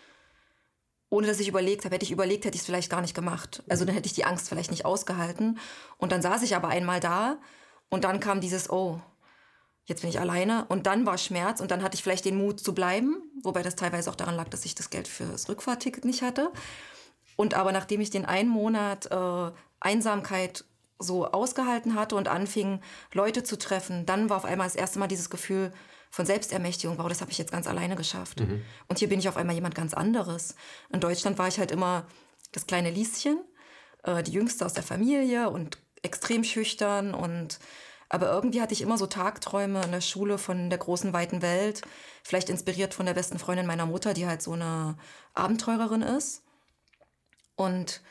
[1.14, 1.94] ohne dass ich überlegt habe.
[1.94, 3.62] Hätte ich überlegt, hätte ich es vielleicht gar nicht gemacht.
[3.68, 5.60] Also dann hätte ich die Angst vielleicht nicht ausgehalten.
[5.96, 7.38] Und dann saß ich aber einmal da
[7.88, 9.00] und dann kam dieses, oh,
[9.84, 10.64] jetzt bin ich alleine.
[10.68, 13.76] Und dann war Schmerz und dann hatte ich vielleicht den Mut zu bleiben, wobei das
[13.76, 16.50] teilweise auch daran lag, dass ich das Geld für das Rückfahrticket nicht hatte.
[17.36, 20.64] Und aber nachdem ich den einen Monat äh, Einsamkeit
[20.98, 22.80] so ausgehalten hatte und anfing,
[23.12, 25.72] Leute zu treffen, dann war auf einmal das erste Mal dieses Gefühl,
[26.14, 28.38] von Selbstermächtigung, wow, das habe ich jetzt ganz alleine geschafft.
[28.38, 28.62] Mhm.
[28.86, 30.54] Und hier bin ich auf einmal jemand ganz anderes.
[30.92, 32.06] In Deutschland war ich halt immer
[32.52, 33.42] das kleine Lieschen,
[34.04, 37.58] äh, die jüngste aus der Familie und extrem schüchtern und
[38.08, 41.82] Aber irgendwie hatte ich immer so Tagträume in der Schule von der großen, weiten Welt.
[42.22, 44.96] Vielleicht inspiriert von der besten Freundin meiner Mutter, die halt so eine
[45.34, 46.42] Abenteurerin ist.
[47.56, 48.02] Und,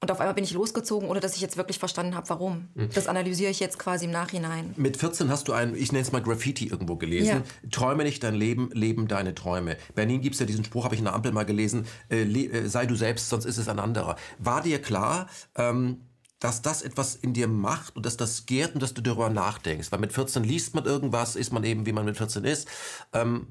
[0.00, 2.68] und auf einmal bin ich losgezogen, ohne dass ich jetzt wirklich verstanden habe, warum.
[2.74, 2.90] Mhm.
[2.92, 4.74] Das analysiere ich jetzt quasi im Nachhinein.
[4.76, 7.42] Mit 14 hast du ein, ich nenne es mal Graffiti irgendwo gelesen.
[7.62, 7.70] Ja.
[7.70, 9.78] Träume nicht dein Leben, leben deine Träume.
[9.94, 12.68] Berlin gibt es ja diesen Spruch, habe ich in der Ampel mal gelesen, äh, äh,
[12.68, 14.16] sei du selbst, sonst ist es ein anderer.
[14.38, 16.02] War dir klar, ähm,
[16.40, 19.90] dass das etwas in dir macht und dass das gärt und dass du darüber nachdenkst.
[19.90, 22.68] Weil mit 14 liest man irgendwas, ist man eben, wie man mit 14 ist.
[23.14, 23.46] Ähm,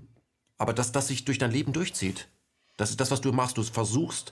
[0.60, 2.28] aber dass das sich durch dein Leben durchzieht.
[2.78, 3.58] Das ist das, was du machst.
[3.58, 4.32] Du versuchst,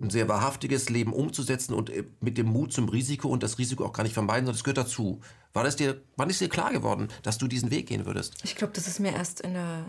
[0.00, 3.84] ein sehr wahrhaftiges Leben umzusetzen und äh, mit dem Mut zum Risiko und das Risiko
[3.84, 5.20] auch gar nicht vermeiden, sondern das gehört dazu.
[5.52, 8.36] War das dir, wann ist dir klar geworden, dass du diesen Weg gehen würdest?
[8.42, 9.84] Ich glaube, das ist mir erst in der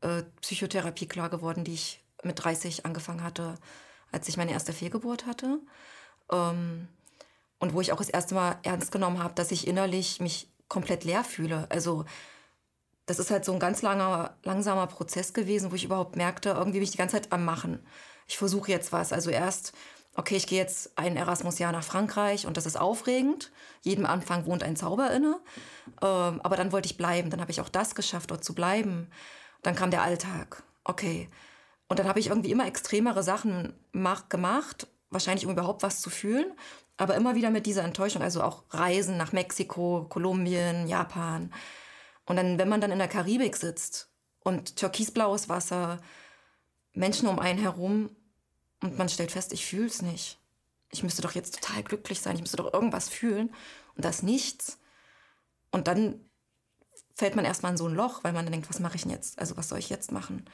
[0.00, 3.56] äh, Psychotherapie klar geworden, die ich mit 30 angefangen hatte,
[4.10, 5.58] als ich meine erste Fehlgeburt hatte.
[6.30, 6.88] Ähm,
[7.58, 11.04] und wo ich auch das erste Mal ernst genommen habe, dass ich innerlich mich komplett
[11.04, 11.66] leer fühle.
[11.70, 12.04] Also
[13.06, 16.78] das ist halt so ein ganz langer, langsamer Prozess gewesen, wo ich überhaupt merkte, irgendwie
[16.78, 17.80] bin ich die ganze Zeit am Machen.
[18.32, 19.12] Ich versuche jetzt was.
[19.12, 19.72] Also erst,
[20.16, 23.52] okay, ich gehe jetzt ein Erasmus-Jahr nach Frankreich und das ist aufregend.
[23.82, 25.38] Jedem Anfang wohnt ein Zauber inne.
[26.00, 27.28] Ähm, aber dann wollte ich bleiben.
[27.28, 29.10] Dann habe ich auch das geschafft, dort zu bleiben.
[29.62, 30.62] Dann kam der Alltag.
[30.84, 31.28] Okay.
[31.88, 33.74] Und dann habe ich irgendwie immer extremere Sachen
[34.30, 36.54] gemacht, wahrscheinlich um überhaupt was zu fühlen
[36.96, 41.52] aber immer wieder mit dieser Enttäuschung, also auch Reisen nach Mexiko, Kolumbien, Japan.
[42.26, 44.08] Und dann, wenn man dann in der Karibik sitzt
[44.40, 45.98] und türkisblaues Wasser,
[46.92, 48.10] Menschen um einen herum
[48.82, 50.38] und man stellt fest, ich fühle es nicht.
[50.90, 53.54] Ich müsste doch jetzt total glücklich sein, ich müsste doch irgendwas fühlen
[53.96, 54.78] und das nichts.
[55.70, 56.28] Und dann
[57.14, 59.10] fällt man erstmal in so ein Loch, weil man dann denkt, was mache ich denn
[59.10, 59.38] jetzt?
[59.38, 60.44] Also was soll ich jetzt machen?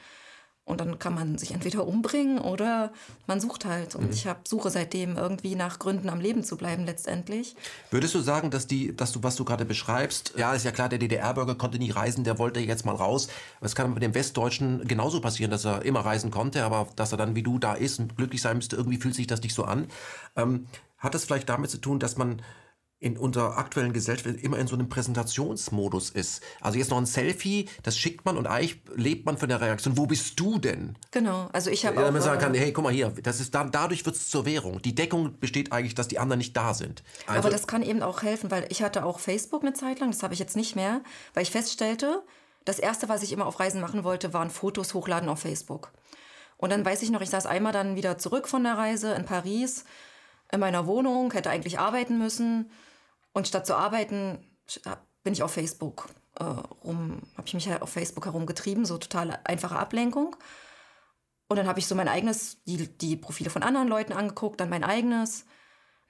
[0.69, 2.93] Und dann kann man sich entweder umbringen oder
[3.25, 3.95] man sucht halt.
[3.95, 4.11] Und mhm.
[4.11, 7.55] ich habe suche seitdem irgendwie nach Gründen am Leben zu bleiben letztendlich.
[7.89, 10.87] Würdest du sagen, dass die, dass du, was du gerade beschreibst, ja, ist ja klar,
[10.87, 13.29] der DDR-Bürger konnte nie reisen, der wollte jetzt mal raus.
[13.61, 17.17] Es kann mit dem Westdeutschen genauso passieren, dass er immer reisen konnte, aber dass er
[17.17, 19.63] dann wie du da ist und glücklich sein müsste, irgendwie fühlt sich das nicht so
[19.63, 19.87] an.
[20.35, 20.67] Ähm,
[20.99, 22.43] hat das vielleicht damit zu tun, dass man
[23.01, 26.43] in unserer aktuellen Gesellschaft immer in so einem Präsentationsmodus ist.
[26.59, 29.97] Also jetzt noch ein Selfie, das schickt man und eigentlich lebt man von der Reaktion.
[29.97, 30.97] Wo bist du denn?
[31.11, 32.11] Genau, also ich habe auch...
[32.11, 34.81] man sagen kann, hey, guck mal hier, das ist da, dadurch wird es zur Währung.
[34.81, 37.03] Die Deckung besteht eigentlich, dass die anderen nicht da sind.
[37.25, 40.11] Also, Aber das kann eben auch helfen, weil ich hatte auch Facebook eine Zeit lang,
[40.11, 41.01] das habe ich jetzt nicht mehr,
[41.33, 42.23] weil ich feststellte,
[42.65, 45.93] das Erste, was ich immer auf Reisen machen wollte, waren Fotos hochladen auf Facebook.
[46.57, 49.23] Und dann weiß ich noch, ich saß einmal dann wieder zurück von der Reise in
[49.23, 49.85] Paris,
[50.51, 52.69] in meiner Wohnung, hätte eigentlich arbeiten müssen
[53.33, 54.45] und statt zu arbeiten,
[55.23, 59.39] bin ich auf Facebook äh, rum, habe ich mich halt auf Facebook herumgetrieben, so total
[59.43, 60.35] einfache Ablenkung.
[61.47, 64.69] Und dann habe ich so mein eigenes, die, die Profile von anderen Leuten angeguckt, dann
[64.69, 65.41] mein eigenes.
[65.41, 65.47] Und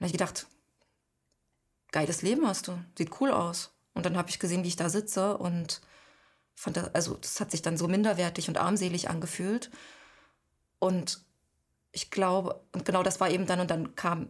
[0.00, 0.46] habe ich gedacht,
[1.92, 3.72] geiles Leben hast du, sieht cool aus.
[3.94, 5.80] Und dann habe ich gesehen, wie ich da sitze und
[6.54, 9.70] fand das, also das hat sich dann so minderwertig und armselig angefühlt.
[10.78, 11.24] Und
[11.92, 14.28] ich glaube, und genau das war eben dann, und dann kam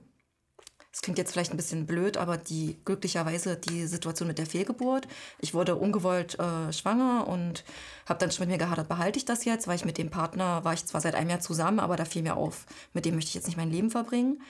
[0.92, 5.06] das klingt jetzt vielleicht ein bisschen blöd, aber die glücklicherweise die Situation mit der Fehlgeburt.
[5.38, 7.64] Ich wurde ungewollt äh, schwanger und
[8.08, 10.64] habe dann schon mit mir gehadert, behalte ich das jetzt, weil ich mit dem Partner
[10.64, 13.28] war ich zwar seit einem Jahr zusammen, aber da fiel mir auf, mit dem möchte
[13.28, 14.42] ich jetzt nicht mein Leben verbringen.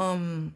[0.00, 0.54] Ähm,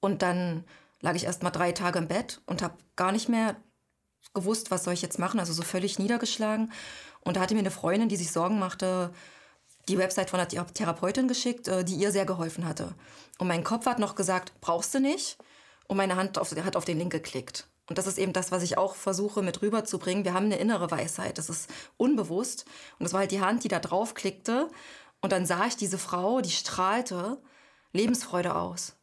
[0.00, 0.64] und dann
[1.00, 3.56] lag ich erst mal drei Tage im Bett und habe gar nicht mehr
[4.32, 6.72] gewusst, was soll ich jetzt machen, also so völlig niedergeschlagen.
[7.20, 9.12] Und da hatte mir eine Freundin, die sich Sorgen machte,
[9.88, 12.94] die Website von der Therapeutin geschickt, äh, die ihr sehr geholfen hatte.
[13.42, 15.36] Und mein Kopf hat noch gesagt, brauchst du nicht.
[15.88, 17.66] Und meine Hand auf, hat auf den Link geklickt.
[17.88, 20.24] Und das ist eben das, was ich auch versuche mit rüberzubringen.
[20.24, 22.66] Wir haben eine innere Weisheit, das ist unbewusst.
[23.00, 24.68] Und das war halt die Hand, die da draufklickte.
[25.20, 27.42] Und dann sah ich diese Frau, die strahlte
[27.92, 28.94] Lebensfreude aus.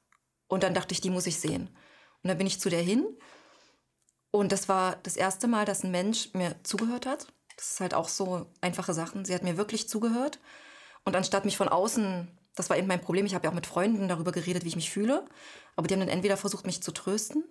[0.47, 1.67] Und dann dachte ich, die muss ich sehen.
[2.23, 3.05] Und dann bin ich zu der hin.
[4.31, 7.27] Und das war das erste Mal, dass ein Mensch mir zugehört hat.
[7.57, 9.25] Das ist halt auch so einfache Sachen.
[9.25, 10.39] Sie hat mir wirklich zugehört.
[11.03, 13.67] Und anstatt mich von außen, das war eben mein Problem, ich habe ja auch mit
[13.67, 15.25] Freunden darüber geredet, wie ich mich fühle,
[15.75, 17.43] aber die haben dann entweder versucht, mich zu trösten,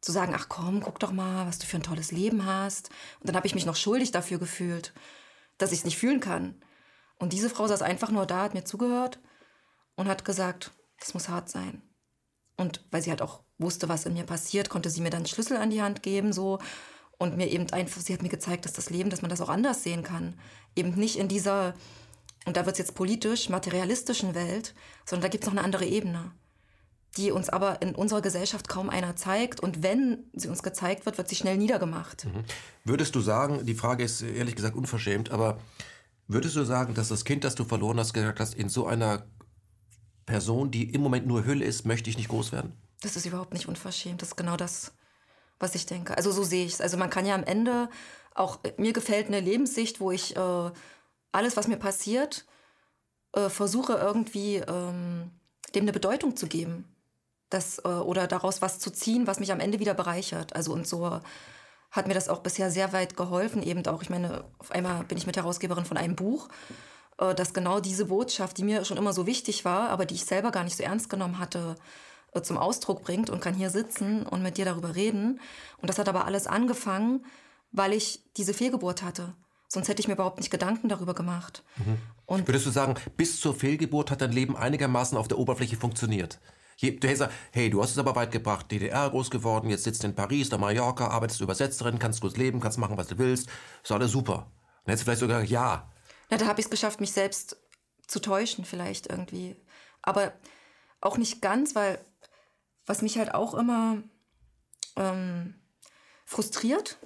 [0.00, 2.90] zu sagen, ach komm, guck doch mal, was du für ein tolles Leben hast.
[3.20, 4.92] Und dann habe ich mich noch schuldig dafür gefühlt,
[5.58, 6.62] dass ich es nicht fühlen kann.
[7.18, 9.20] Und diese Frau saß einfach nur da, hat mir zugehört
[9.94, 11.82] und hat gesagt, das muss hart sein.
[12.56, 15.56] Und weil sie halt auch wusste, was in mir passiert, konnte sie mir dann Schlüssel
[15.56, 16.58] an die Hand geben, so.
[17.18, 19.48] Und mir eben einfach, sie hat mir gezeigt, dass das Leben, dass man das auch
[19.48, 20.38] anders sehen kann.
[20.74, 21.74] Eben nicht in dieser
[22.46, 25.84] und da wird es jetzt politisch, materialistischen Welt, sondern da gibt es noch eine andere
[25.84, 26.30] Ebene,
[27.16, 29.60] die uns aber in unserer Gesellschaft kaum einer zeigt.
[29.60, 32.24] Und wenn sie uns gezeigt wird, wird sie schnell niedergemacht.
[32.24, 32.44] Mhm.
[32.84, 35.58] Würdest du sagen, die Frage ist ehrlich gesagt unverschämt, aber
[36.28, 39.26] würdest du sagen, dass das Kind, das du verloren hast, gesagt hast, in so einer
[40.24, 42.74] Person, die im Moment nur Hülle ist, möchte ich nicht groß werden?
[43.00, 44.22] Das ist überhaupt nicht unverschämt.
[44.22, 44.92] Das ist genau das,
[45.58, 46.16] was ich denke.
[46.16, 46.80] Also so sehe ich es.
[46.80, 47.88] Also man kann ja am Ende
[48.34, 50.70] auch, mir gefällt eine Lebenssicht, wo ich äh,
[51.36, 52.44] alles, was mir passiert,
[53.32, 55.30] äh, versuche irgendwie ähm,
[55.74, 56.84] dem eine Bedeutung zu geben.
[57.50, 60.56] Das, äh, oder daraus was zu ziehen, was mich am Ende wieder bereichert.
[60.56, 61.20] Also und so
[61.90, 63.62] hat mir das auch bisher sehr weit geholfen.
[63.62, 66.48] Eben auch, ich meine, auf einmal bin ich mit Herausgeberin von einem Buch,
[67.18, 70.24] äh, dass genau diese Botschaft, die mir schon immer so wichtig war, aber die ich
[70.24, 71.76] selber gar nicht so ernst genommen hatte,
[72.32, 75.40] äh, zum Ausdruck bringt und kann hier sitzen und mit dir darüber reden.
[75.78, 77.24] Und das hat aber alles angefangen,
[77.72, 79.34] weil ich diese Fehlgeburt hatte.
[79.76, 81.62] Sonst hätte ich mir überhaupt nicht Gedanken darüber gemacht.
[81.76, 81.98] Mhm.
[82.24, 86.40] Und Würdest du sagen, bis zur Fehlgeburt hat dein Leben einigermaßen auf der Oberfläche funktioniert?
[86.80, 90.02] Du hättest gesagt, hey, du hast es aber weit gebracht, DDR groß geworden, jetzt sitzt
[90.02, 93.50] du in Paris, da Mallorca, arbeitest Übersetzerin, kannst gut leben, kannst machen, was du willst,
[93.82, 94.50] ist alles super.
[94.84, 95.92] Dann hättest du vielleicht sogar gesagt, ja.
[96.30, 97.58] Na, da habe ich es geschafft, mich selbst
[98.06, 99.56] zu täuschen vielleicht irgendwie.
[100.00, 100.32] Aber
[101.02, 102.02] auch nicht ganz, weil
[102.86, 103.98] was mich halt auch immer
[104.96, 105.54] ähm,
[106.24, 106.96] frustriert,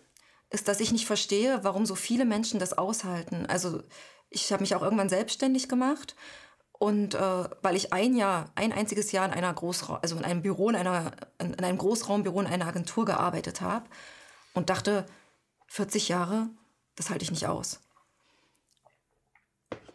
[0.50, 3.46] ist, dass ich nicht verstehe, warum so viele Menschen das aushalten.
[3.46, 3.82] Also
[4.28, 6.16] ich habe mich auch irgendwann selbstständig gemacht
[6.72, 10.42] und äh, weil ich ein Jahr, ein einziges Jahr in einer Großraum, also in einem
[10.42, 13.86] Büro, in, einer, in, in einem Großraumbüro in einer Agentur gearbeitet habe
[14.54, 15.06] und dachte,
[15.68, 16.48] 40 Jahre,
[16.96, 17.80] das halte ich nicht aus.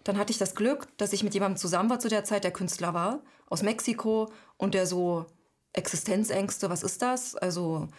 [0.04, 2.54] Dann hatte ich das Glück, dass ich mit jemandem zusammen war zu der Zeit, der
[2.54, 5.26] Künstler war, aus Mexiko und der so
[5.74, 7.36] Existenzängste, was ist das?
[7.36, 7.90] Also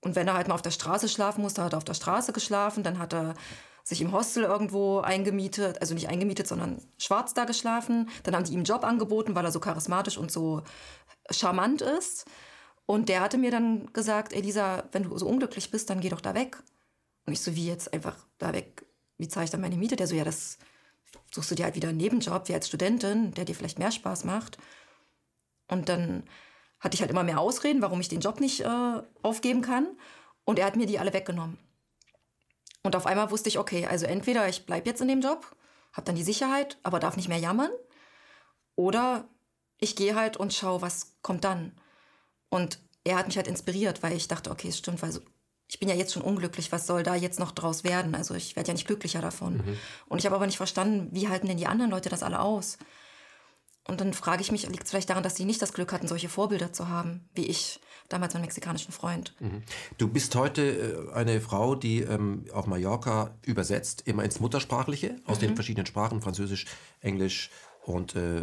[0.00, 2.32] und wenn er halt mal auf der Straße schlafen musste, hat er auf der Straße
[2.32, 2.84] geschlafen.
[2.84, 3.34] Dann hat er
[3.82, 8.08] sich im Hostel irgendwo eingemietet, also nicht eingemietet, sondern schwarz da geschlafen.
[8.22, 10.62] Dann haben die ihm einen Job angeboten, weil er so charismatisch und so
[11.30, 12.26] charmant ist.
[12.86, 16.20] Und der hatte mir dann gesagt, Elisa, wenn du so unglücklich bist, dann geh doch
[16.20, 16.58] da weg.
[17.26, 18.86] Und ich so, wie jetzt einfach da weg?
[19.18, 19.96] Wie zahle ich dann meine Miete?
[19.96, 20.58] Der so, ja, das
[21.32, 24.24] suchst du dir halt wieder einen Nebenjob, wie als Studentin, der dir vielleicht mehr Spaß
[24.24, 24.58] macht.
[25.66, 26.22] Und dann
[26.80, 29.88] hatte ich halt immer mehr Ausreden, warum ich den Job nicht äh, aufgeben kann.
[30.44, 31.58] Und er hat mir die alle weggenommen.
[32.82, 35.54] Und auf einmal wusste ich, okay, also entweder ich bleibe jetzt in dem Job,
[35.92, 37.70] habe dann die Sicherheit, aber darf nicht mehr jammern,
[38.76, 39.28] oder
[39.78, 41.72] ich gehe halt und schaue, was kommt dann.
[42.48, 45.20] Und er hat mich halt inspiriert, weil ich dachte, okay, es stimmt, weil so,
[45.68, 48.14] ich bin ja jetzt schon unglücklich, was soll da jetzt noch draus werden?
[48.14, 49.58] Also ich werde ja nicht glücklicher davon.
[49.58, 49.78] Mhm.
[50.06, 52.78] Und ich habe aber nicht verstanden, wie halten denn die anderen Leute das alle aus?
[53.88, 56.06] Und dann frage ich mich, liegt es vielleicht daran, dass sie nicht das Glück hatten,
[56.06, 59.34] solche Vorbilder zu haben, wie ich damals meinen mexikanischen Freund.
[59.40, 59.62] Mhm.
[59.96, 65.38] Du bist heute äh, eine Frau, die ähm, auf Mallorca übersetzt, immer ins Muttersprachliche, aus
[65.38, 65.46] mhm.
[65.46, 66.66] den verschiedenen Sprachen, Französisch,
[67.00, 67.50] Englisch
[67.82, 68.42] und äh,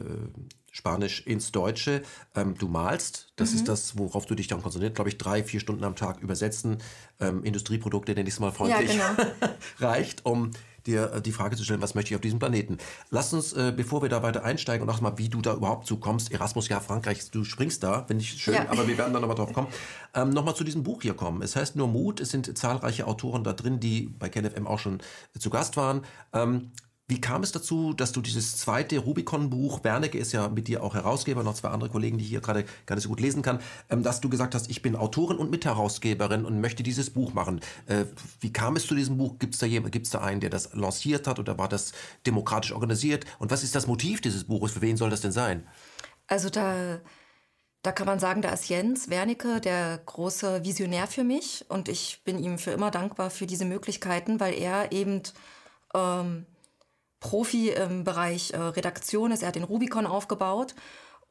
[0.71, 2.01] Spanisch ins Deutsche.
[2.36, 3.58] Ähm, du malst, das mhm.
[3.58, 6.79] ist das, worauf du dich dann konzentrierst, glaube ich, drei, vier Stunden am Tag übersetzen.
[7.19, 9.53] Ähm, Industrieprodukte, nenne ich es mal freundlich, ja, genau.
[9.79, 10.51] reicht, um
[10.88, 12.78] dir äh, die Frage zu stellen, was möchte ich auf diesem Planeten?
[13.10, 15.88] Lass uns, äh, bevor wir da weiter einsteigen und auch mal, wie du da überhaupt
[15.88, 18.69] zukommst, Erasmus, ja, Frankreich, du springst da, finde ich schön, ja.
[18.69, 19.67] aber wir werden da nochmal drauf kommen,
[20.13, 21.41] ähm, nochmal zu diesem Buch hier kommen.
[21.41, 25.00] Es heißt nur Mut, es sind zahlreiche Autoren da drin, die bei KenFM auch schon
[25.38, 26.04] zu Gast waren.
[26.34, 26.71] Ähm,
[27.07, 30.95] wie kam es dazu, dass du dieses zweite Rubicon-Buch, Wernicke ist ja mit dir auch
[30.95, 33.59] Herausgeber, noch zwei andere Kollegen, die ich hier gerade gar nicht so gut lesen kann,
[33.89, 37.61] ähm, dass du gesagt hast, ich bin Autorin und Mitherausgeberin und möchte dieses Buch machen.
[37.85, 38.05] Äh,
[38.39, 39.37] wie kam es zu diesem Buch?
[39.37, 41.91] Gibt es da, gibt's da einen, der das lanciert hat oder war das
[42.25, 43.25] demokratisch organisiert?
[43.37, 44.71] Und was ist das Motiv dieses Buches?
[44.71, 45.67] Für wen soll das denn sein?
[46.25, 46.99] Also da,
[47.83, 52.23] da kann man sagen, da ist Jens Wernicke der große Visionär für mich und ich
[52.25, 55.21] bin ihm für immer dankbar für diese Möglichkeiten, weil er eben...
[55.93, 56.47] Ähm,
[57.25, 59.41] Profi im Bereich äh, Redaktion ist.
[59.41, 60.75] Er hat den Rubicon aufgebaut.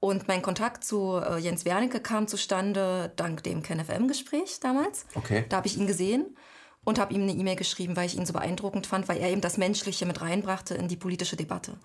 [0.00, 5.06] Und mein Kontakt zu äh, Jens Wernicke kam zustande dank dem KenFM-Gespräch damals.
[5.14, 5.44] Okay.
[5.48, 6.36] Da habe ich ihn gesehen
[6.82, 9.40] und habe ihm eine E-Mail geschrieben, weil ich ihn so beeindruckend fand, weil er eben
[9.40, 11.78] das Menschliche mit reinbrachte in die politische Debatte.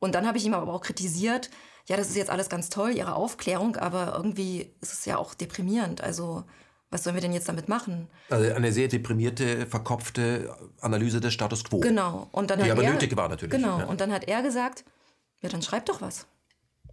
[0.00, 1.50] Und dann habe ich ihm aber auch kritisiert,
[1.86, 5.34] ja, das ist jetzt alles ganz toll, Ihre Aufklärung, aber irgendwie ist es ja auch
[5.34, 6.00] deprimierend.
[6.00, 6.44] Also
[6.92, 8.08] was sollen wir denn jetzt damit machen?
[8.28, 11.80] Also eine sehr deprimierte, verkopfte Analyse des Status quo.
[11.80, 12.28] Genau.
[12.32, 13.50] Und dann die aber er, nötig war natürlich.
[13.50, 13.78] Genau.
[13.78, 13.84] Ja.
[13.86, 14.84] Und dann hat er gesagt,
[15.40, 16.26] ja, dann schreib doch was.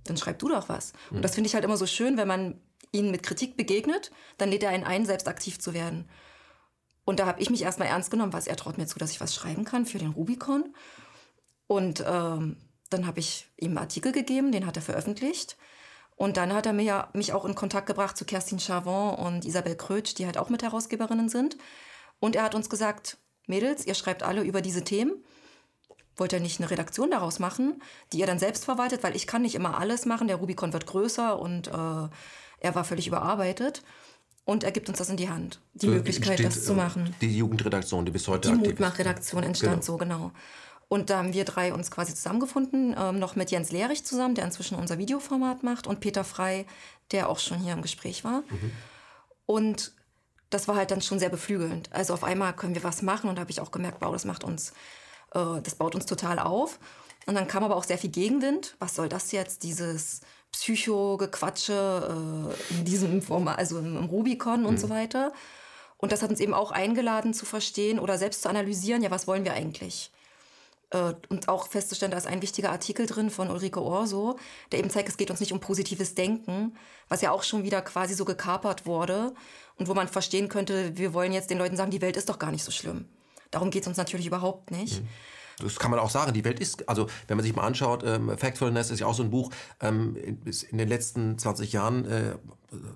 [0.06, 0.94] Dann schreib du doch was.
[1.10, 1.18] Mhm.
[1.18, 2.62] Und das finde ich halt immer so schön, wenn man
[2.94, 6.10] ihnen mit Kritik begegnet, dann lädt er einen ein, selbst aktiv zu werden.
[7.04, 9.20] Und da habe ich mich erstmal ernst genommen, was er traut mir zu, dass ich
[9.20, 10.74] was schreiben kann für den Rubicon.
[11.68, 12.56] Und ähm,
[12.90, 15.58] dann habe ich ihm einen Artikel gegeben, den hat er veröffentlicht.
[16.20, 19.78] Und dann hat er mir, mich auch in Kontakt gebracht zu Kerstin Chavon und Isabel
[19.78, 21.56] Krötsch, die halt auch mit Herausgeberinnen sind.
[22.20, 25.24] Und er hat uns gesagt, Mädels, ihr schreibt alle über diese Themen.
[26.18, 29.02] Wollt ihr nicht eine Redaktion daraus machen, die ihr dann selbst verwaltet?
[29.02, 30.28] Weil ich kann nicht immer alles machen.
[30.28, 33.82] Der Rubicon wird größer und äh, er war völlig überarbeitet.
[34.44, 37.16] Und er gibt uns das in die Hand, die so Möglichkeit, steht, das zu machen.
[37.22, 38.78] Die Jugendredaktion, die bis heute die aktiv ist.
[38.78, 39.86] Die Mutmachredaktion entstand genau.
[39.86, 40.32] so, genau.
[40.90, 44.44] Und da haben wir drei uns quasi zusammengefunden, ähm, noch mit Jens Lehrich zusammen, der
[44.44, 46.66] inzwischen unser Videoformat macht, und Peter Frei,
[47.12, 48.42] der auch schon hier im Gespräch war.
[48.50, 48.72] Mhm.
[49.46, 49.94] Und
[50.50, 51.94] das war halt dann schon sehr beflügelnd.
[51.94, 54.26] Also auf einmal können wir was machen und da habe ich auch gemerkt, wow, das
[54.26, 54.72] macht uns,
[55.34, 56.80] äh, das baut uns total auf.
[57.28, 58.76] Und dann kam aber auch sehr viel Gegenwind.
[58.80, 60.22] Was soll das jetzt, dieses
[60.52, 64.80] Psycho-Gequatsche äh, in diesem Format, also im, im Rubicon und mhm.
[64.80, 65.34] so weiter.
[65.98, 69.28] Und das hat uns eben auch eingeladen zu verstehen oder selbst zu analysieren, ja, was
[69.28, 70.12] wollen wir eigentlich?
[70.92, 74.38] Äh, und auch festzustellen, da ist ein wichtiger Artikel drin von Ulrike Orso,
[74.72, 76.76] der eben zeigt, es geht uns nicht um positives Denken,
[77.08, 79.34] was ja auch schon wieder quasi so gekapert wurde
[79.78, 82.40] und wo man verstehen könnte, wir wollen jetzt den Leuten sagen, die Welt ist doch
[82.40, 83.06] gar nicht so schlimm.
[83.52, 85.02] Darum geht es uns natürlich überhaupt nicht.
[85.02, 85.08] Mhm.
[85.60, 86.34] Das kann man auch sagen.
[86.34, 89.24] Die Welt ist, also wenn man sich mal anschaut, ähm, Factfulness ist ja auch so
[89.24, 89.52] ein Buch.
[89.82, 92.36] Ähm, in den letzten 20 Jahren äh,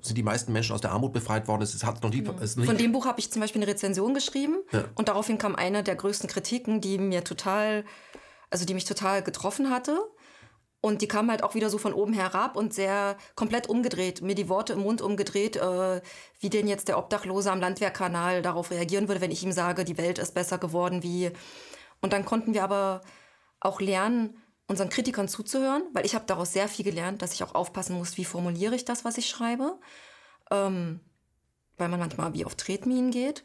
[0.02, 1.62] sind die meisten Menschen aus der Armut befreit worden.
[1.62, 2.36] Es hat noch nie, mhm.
[2.40, 4.86] es Von dem Buch habe ich zum Beispiel eine Rezension geschrieben ja.
[4.96, 7.84] und daraufhin kam eine der größten Kritiken, die mir total,
[8.50, 10.00] also die mich total getroffen hatte.
[10.86, 14.36] Und die kam halt auch wieder so von oben herab und sehr komplett umgedreht, mir
[14.36, 16.02] die Worte im Mund umgedreht, äh,
[16.42, 19.98] wie denn jetzt der Obdachlose am Landwehrkanal darauf reagieren würde, wenn ich ihm sage, die
[19.98, 21.32] Welt ist besser geworden, wie
[22.04, 23.02] und dann konnten wir aber
[23.62, 24.38] auch lernen,
[24.68, 28.18] unseren Kritikern zuzuhören, weil ich habe daraus sehr viel gelernt, dass ich auch aufpassen muss,
[28.18, 29.80] wie formuliere ich das, was ich schreibe,
[30.52, 31.00] ähm,
[31.78, 33.42] weil man manchmal wie auf Tretminen geht.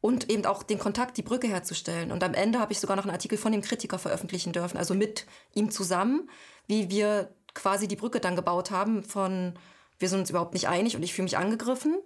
[0.00, 2.12] Und eben auch den Kontakt, die Brücke herzustellen.
[2.12, 4.94] Und am Ende habe ich sogar noch einen Artikel von dem Kritiker veröffentlichen dürfen, also
[4.94, 6.30] mit ihm zusammen,
[6.68, 9.58] wie wir quasi die Brücke dann gebaut haben von
[9.98, 11.98] wir sind uns überhaupt nicht einig und ich fühle mich angegriffen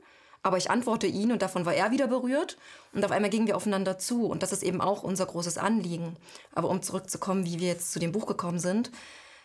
[0.43, 2.59] aber ich antworte ihn und davon war er wieder berührt.
[2.93, 4.27] Und auf einmal gingen wir aufeinander zu.
[4.27, 6.17] Und das ist eben auch unser großes Anliegen.
[6.53, 8.91] Aber um zurückzukommen, wie wir jetzt zu dem Buch gekommen sind.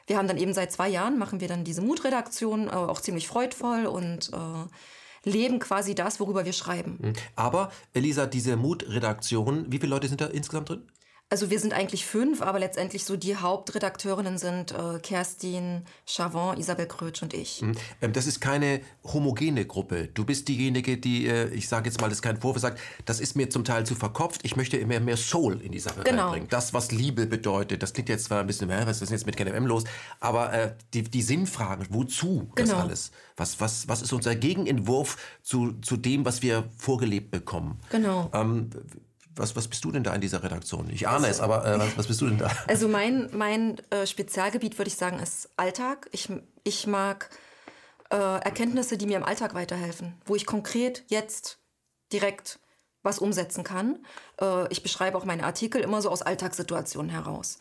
[0.07, 3.27] Wir haben dann eben seit zwei Jahren, machen wir dann diese Mutredaktion, äh, auch ziemlich
[3.27, 6.97] freudvoll und äh, leben quasi das, worüber wir schreiben.
[7.01, 7.13] Mhm.
[7.35, 10.83] Aber Elisa, diese Mutredaktion, wie viele Leute sind da insgesamt drin?
[11.29, 16.85] Also wir sind eigentlich fünf, aber letztendlich so die Hauptredakteurinnen sind äh, Kerstin Chavon, Isabel
[16.85, 17.61] Krötsch und ich.
[17.61, 17.75] Mhm.
[18.01, 20.07] Ähm, das ist keine homogene Gruppe.
[20.13, 23.19] Du bist diejenige, die, äh, ich sage jetzt mal, das ist kein Vorwurf, sagt, das
[23.19, 24.45] ist mir zum Teil zu verkopft.
[24.45, 26.23] Ich möchte immer mehr Soul in die Sache genau.
[26.23, 26.47] reinbringen.
[26.49, 29.65] Das, was Liebe bedeutet, das klingt jetzt zwar ein bisschen, was ist jetzt mit KNM
[29.65, 29.83] los,
[30.21, 32.71] aber äh, die, die Sinnfragen, wozu genau.
[32.71, 33.11] das alles?
[33.35, 37.81] Was, was, was ist unser Gegenentwurf zu, zu dem, was wir vorgelebt bekommen?
[37.89, 38.31] Genau.
[38.33, 38.69] Ähm,
[39.37, 40.89] was, was bist du denn da in dieser Redaktion?
[40.89, 42.51] Ich ahne also, es, aber äh, was, was, bist du denn da?
[42.67, 46.09] Also mein, mein äh, Spezialgebiet, würde ich sagen, ist Alltag.
[46.11, 46.29] Ich,
[46.63, 47.29] ich mag
[48.09, 51.59] äh, Erkenntnisse, die mir im Alltag weiterhelfen, wo ich konkret jetzt
[52.11, 52.59] direkt
[53.03, 54.05] was umsetzen kann.
[54.41, 57.59] Äh, ich beschreibe auch meine Artikel immer so aus Alltagssituationen heraus.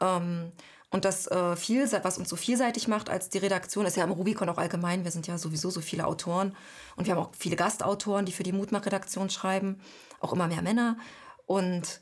[0.00, 0.52] Ähm,
[0.90, 4.10] und das äh, viel, was uns so vielseitig macht als die Redaktion, ist ja im
[4.10, 5.04] Rubicon auch allgemein.
[5.04, 6.56] Wir sind ja sowieso so viele Autoren
[6.96, 9.80] und wir haben auch viele Gastautoren, die für die Mutmach-Redaktion schreiben
[10.20, 10.98] auch immer mehr Männer.
[11.46, 12.00] Und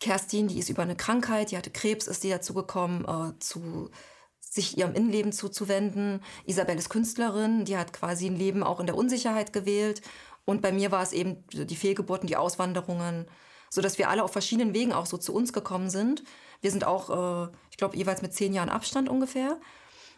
[0.00, 3.90] Kerstin, die ist über eine Krankheit, die hatte Krebs, ist die dazu gekommen, äh, zu
[4.40, 6.22] sich ihrem Innenleben zuzuwenden.
[6.46, 10.02] Isabel ist Künstlerin, die hat quasi ein Leben auch in der Unsicherheit gewählt.
[10.44, 13.26] Und bei mir war es eben die Fehlgeburten, die Auswanderungen,
[13.70, 16.22] so dass wir alle auf verschiedenen Wegen auch so zu uns gekommen sind.
[16.60, 19.58] Wir sind auch, äh, ich glaube, jeweils mit zehn Jahren Abstand ungefähr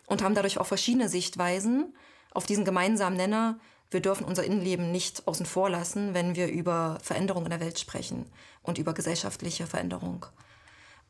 [0.07, 1.95] und haben dadurch auch verschiedene Sichtweisen
[2.33, 3.59] auf diesen gemeinsamen Nenner,
[3.90, 7.79] wir dürfen unser Innenleben nicht außen vor lassen, wenn wir über Veränderungen in der Welt
[7.79, 8.31] sprechen
[8.62, 10.27] und über gesellschaftliche Veränderung.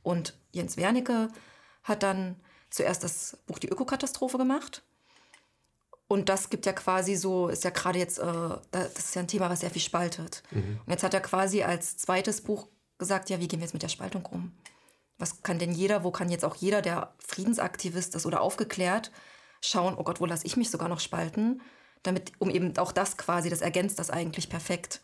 [0.03, 1.29] Und Jens Wernicke
[1.83, 2.37] hat dann
[2.71, 4.83] zuerst das Buch Die Ökokatastrophe gemacht.
[6.09, 9.29] Und das gibt ja quasi so, ist ja gerade jetzt, äh, das ist ja ein
[9.29, 10.43] Thema, was sehr viel spaltet.
[10.53, 10.81] Mhm.
[10.85, 13.83] Und jetzt hat er quasi als zweites Buch gesagt, ja, wie gehen wir jetzt mit
[13.83, 14.53] der Spaltung um?
[15.19, 19.11] Was kann denn jeder, wo kann jetzt auch jeder, der Friedensaktivist ist oder aufgeklärt,
[19.63, 21.61] schauen, oh Gott, wo lasse ich mich sogar noch spalten?
[22.03, 25.01] Damit, um eben auch das quasi, das ergänzt das eigentlich perfekt,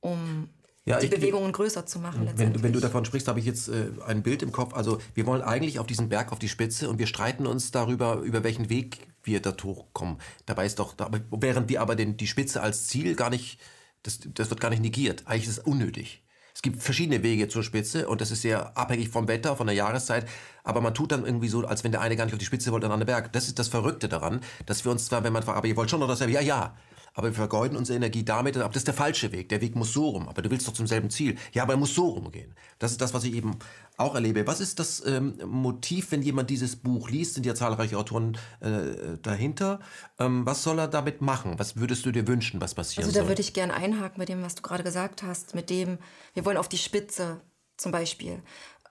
[0.00, 0.48] um
[0.84, 2.28] ja, die ich, Bewegungen größer zu machen.
[2.34, 4.74] Wenn, wenn, du davon sprichst, habe ich jetzt äh, ein Bild im Kopf.
[4.74, 8.16] Also wir wollen eigentlich auf diesen Berg, auf die Spitze und wir streiten uns darüber,
[8.16, 10.18] über welchen Weg wir da hochkommen.
[10.46, 10.94] Dabei ist doch,
[11.30, 13.60] während wir aber den, die Spitze als Ziel gar nicht,
[14.02, 15.22] das, das wird gar nicht negiert.
[15.26, 16.21] Eigentlich ist es unnötig.
[16.54, 19.74] Es gibt verschiedene Wege zur Spitze und das ist sehr abhängig vom Wetter, von der
[19.74, 20.28] Jahreszeit.
[20.64, 22.72] Aber man tut dann irgendwie so, als wenn der eine gar nicht auf die Spitze
[22.72, 23.32] wollte, der andere Berg.
[23.32, 25.90] Das ist das Verrückte daran, dass wir uns zwar, wenn man fragt, aber ihr wollt
[25.90, 26.74] schon noch dasselbe, ja, ja.
[27.14, 29.48] Aber wir vergeuden unsere Energie damit, aber das ist der falsche Weg.
[29.50, 30.28] Der Weg muss so rum.
[30.28, 31.36] Aber du willst doch zum selben Ziel.
[31.52, 32.54] Ja, aber er muss so rumgehen.
[32.78, 33.58] Das ist das, was ich eben
[33.98, 34.46] auch erlebe.
[34.46, 37.34] Was ist das ähm, Motiv, wenn jemand dieses Buch liest?
[37.34, 39.80] Sind ja zahlreiche Autoren äh, dahinter.
[40.18, 41.58] Ähm, was soll er damit machen?
[41.58, 43.28] Was würdest du dir wünschen, was passieren Also da soll?
[43.30, 45.54] würde ich gerne einhaken mit dem, was du gerade gesagt hast.
[45.54, 45.98] Mit dem,
[46.34, 47.40] wir wollen auf die Spitze
[47.76, 48.42] zum Beispiel.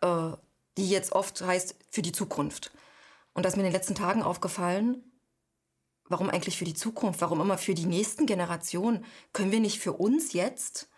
[0.01, 0.32] Äh,
[0.78, 2.72] die jetzt oft heißt für die Zukunft.
[3.34, 5.03] Und das ist mir in den letzten Tagen aufgefallen,
[6.12, 7.22] Warum eigentlich für die Zukunft?
[7.22, 9.05] Warum immer für die nächsten Generationen?
[9.34, 10.89] Können wir nicht für uns jetzt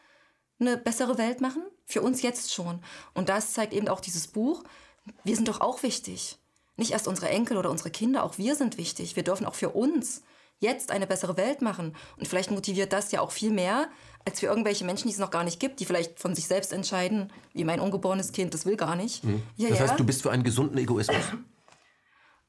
[0.60, 1.64] eine bessere Welt machen?
[1.86, 2.82] Für uns jetzt schon.
[3.14, 4.64] Und das zeigt eben auch dieses Buch.
[5.24, 6.40] Wir sind doch auch wichtig.
[6.78, 9.16] Nicht erst unsere Enkel oder unsere Kinder, auch wir sind wichtig.
[9.16, 10.24] Wir dürfen auch für uns
[10.60, 11.96] jetzt eine bessere Welt machen.
[12.18, 13.90] Und vielleicht motiviert das ja auch viel mehr,
[14.26, 16.74] als für irgendwelche Menschen, die es noch gar nicht gibt, die vielleicht von sich selbst
[16.74, 19.24] entscheiden, wie mein ungeborenes Kind, das will gar nicht.
[19.24, 19.44] Mhm.
[19.58, 21.24] Ja, das heißt, du bist für einen gesunden Egoismus.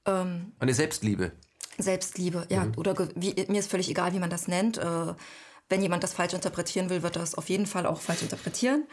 [0.07, 1.33] Ähm, eine Selbstliebe.
[1.79, 2.65] Selbstliebe, ja.
[2.65, 2.73] Mhm.
[2.77, 4.79] Oder wie, mir ist völlig egal, wie man das nennt.
[4.79, 5.15] Äh,
[5.69, 8.87] wenn jemand das falsch interpretieren will, wird das auf jeden Fall auch falsch interpretieren.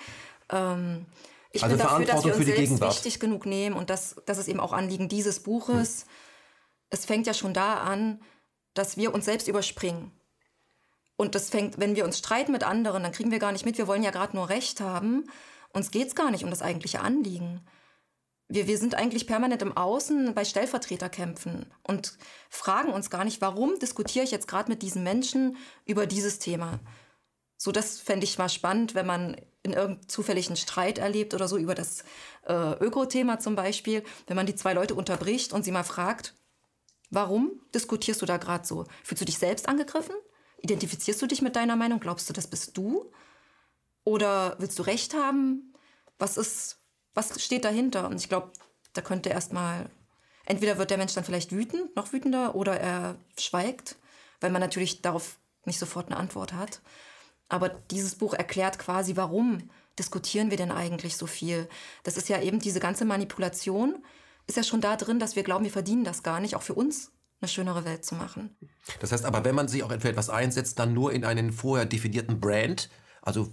[0.49, 1.05] Ähm,
[1.51, 4.47] ich also bin dafür, dass wir uns selbst wichtig genug nehmen und das, das ist
[4.47, 6.05] eben auch Anliegen dieses Buches.
[6.05, 6.11] Mhm.
[6.91, 8.21] Es fängt ja schon da an,
[8.73, 10.11] dass wir uns selbst überspringen.
[11.17, 13.77] Und das fängt, wenn wir uns streiten mit anderen, dann kriegen wir gar nicht mit,
[13.77, 15.29] wir wollen ja gerade nur Recht haben.
[15.73, 17.61] Uns geht es gar nicht um das eigentliche Anliegen
[18.53, 22.17] wir, wir sind eigentlich permanent im Außen bei Stellvertreterkämpfen und
[22.49, 26.79] fragen uns gar nicht, warum diskutiere ich jetzt gerade mit diesen Menschen über dieses Thema.
[27.57, 31.57] So, das fände ich mal spannend, wenn man in irgendeinem zufälligen Streit erlebt oder so
[31.57, 32.03] über das
[32.47, 36.33] äh, Öko-Thema zum Beispiel, wenn man die zwei Leute unterbricht und sie mal fragt,
[37.11, 38.85] warum diskutierst du da gerade so?
[39.03, 40.15] Fühlst du dich selbst angegriffen?
[40.57, 41.99] Identifizierst du dich mit deiner Meinung?
[41.99, 43.11] Glaubst du, das bist du?
[44.03, 45.73] Oder willst du Recht haben?
[46.17, 46.80] Was ist,
[47.13, 48.07] was steht dahinter?
[48.07, 48.51] Und ich glaube,
[48.93, 49.89] da könnte erstmal,
[50.45, 53.95] entweder wird der Mensch dann vielleicht wütend, noch wütender, oder er schweigt,
[54.39, 56.81] weil man natürlich darauf nicht sofort eine Antwort hat.
[57.49, 61.67] Aber dieses Buch erklärt quasi, warum diskutieren wir denn eigentlich so viel?
[62.03, 64.03] Das ist ja eben diese ganze Manipulation,
[64.47, 66.73] ist ja schon da drin, dass wir glauben, wir verdienen das gar nicht, auch für
[66.73, 68.55] uns eine schönere Welt zu machen.
[68.99, 71.85] Das heißt aber, wenn man sich auch für etwas einsetzt, dann nur in einen vorher
[71.85, 72.89] definierten Brand,
[73.21, 73.49] also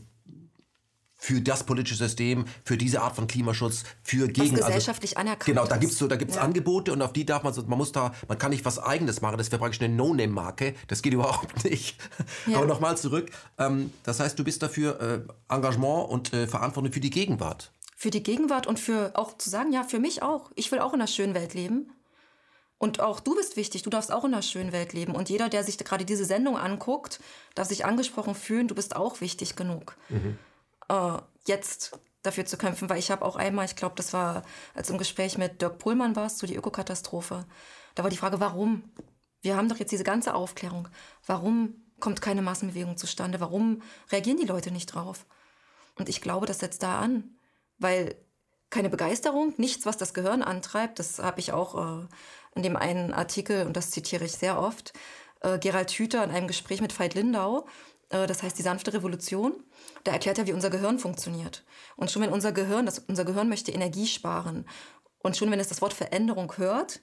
[1.20, 5.28] für das politische System, für diese Art von Klimaschutz, für gegen was also gesellschaftlich also,
[5.28, 6.42] anerkannt Genau, da gibt's so, da gibt's ja.
[6.42, 9.20] Angebote und auf die darf man so, man muss da, man kann nicht was Eigenes
[9.20, 9.36] machen.
[9.36, 10.74] Das wäre praktisch eine No-Name-Marke.
[10.86, 11.98] Das geht überhaupt nicht.
[12.46, 12.58] Ja.
[12.58, 13.30] Aber nochmal zurück.
[13.58, 17.72] Ähm, das heißt, du bist dafür äh, Engagement und äh, Verantwortung für die Gegenwart.
[17.96, 20.52] Für die Gegenwart und für auch zu sagen, ja, für mich auch.
[20.54, 21.90] Ich will auch in einer schönen Welt leben.
[22.80, 25.16] Und auch du bist wichtig, du darfst auch in einer schönen Welt leben.
[25.16, 27.18] Und jeder, der sich gerade diese Sendung anguckt,
[27.56, 29.96] darf sich angesprochen fühlen, du bist auch wichtig genug.
[30.10, 30.38] Mhm
[30.88, 34.42] äh, jetzt dafür zu kämpfen, weil ich habe auch einmal, ich glaube, das war,
[34.74, 37.46] als im Gespräch mit Dirk Pohlmann war es, zu die Ökokatastrophe,
[37.94, 38.84] da war die Frage, warum?
[39.40, 40.88] Wir haben doch jetzt diese ganze Aufklärung.
[41.26, 43.40] Warum kommt keine Massenbewegung zustande?
[43.40, 45.26] Warum reagieren die Leute nicht drauf?
[45.96, 47.36] Und ich glaube, das setzt da an,
[47.78, 48.16] weil
[48.70, 52.06] keine Begeisterung, nichts, was das Gehirn antreibt, das habe ich auch äh,
[52.54, 54.92] in dem einen Artikel, und das zitiere ich sehr oft,
[55.40, 57.66] äh, Gerald Hüther in einem Gespräch mit Veit Lindau,
[58.08, 59.64] das heißt die sanfte Revolution,
[60.04, 61.64] da erklärt er, wie unser Gehirn funktioniert.
[61.96, 64.66] Und schon wenn unser Gehirn, das, unser Gehirn möchte Energie sparen,
[65.20, 67.00] und schon wenn es das Wort Veränderung hört,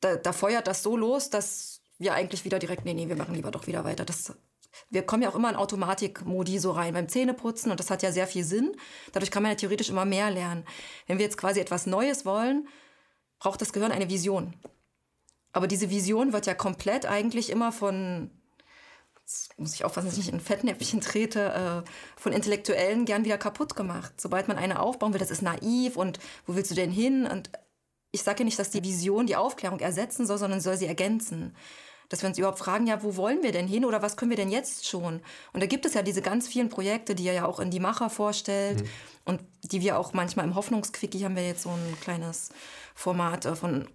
[0.00, 3.34] da, da feuert das so los, dass wir eigentlich wieder direkt, nee, nee, wir machen
[3.34, 4.04] lieber doch wieder weiter.
[4.04, 4.34] Das,
[4.90, 8.12] wir kommen ja auch immer in Automatikmodi so rein beim Zähneputzen und das hat ja
[8.12, 8.76] sehr viel Sinn.
[9.12, 10.64] Dadurch kann man ja theoretisch immer mehr lernen.
[11.06, 12.68] Wenn wir jetzt quasi etwas Neues wollen,
[13.38, 14.54] braucht das Gehirn eine Vision.
[15.52, 18.30] Aber diese Vision wird ja komplett eigentlich immer von
[19.32, 23.38] jetzt muss ich aufpassen, dass ich nicht in Fettnäpfchen trete, äh, von Intellektuellen gern wieder
[23.38, 24.12] kaputt gemacht.
[24.20, 27.26] Sobald man eine aufbauen will, das ist naiv und wo willst du denn hin?
[27.26, 27.50] Und
[28.10, 31.56] ich sage ja nicht, dass die Vision die Aufklärung ersetzen soll, sondern soll sie ergänzen.
[32.08, 34.36] Dass wir uns überhaupt fragen, ja, wo wollen wir denn hin oder was können wir
[34.36, 35.22] denn jetzt schon?
[35.54, 37.80] Und da gibt es ja diese ganz vielen Projekte, die er ja auch in die
[37.80, 38.88] Macher vorstellt mhm.
[39.24, 42.50] und die wir auch manchmal im Hoffnungsquickie haben wir jetzt so ein kleines
[42.94, 43.88] Format äh, von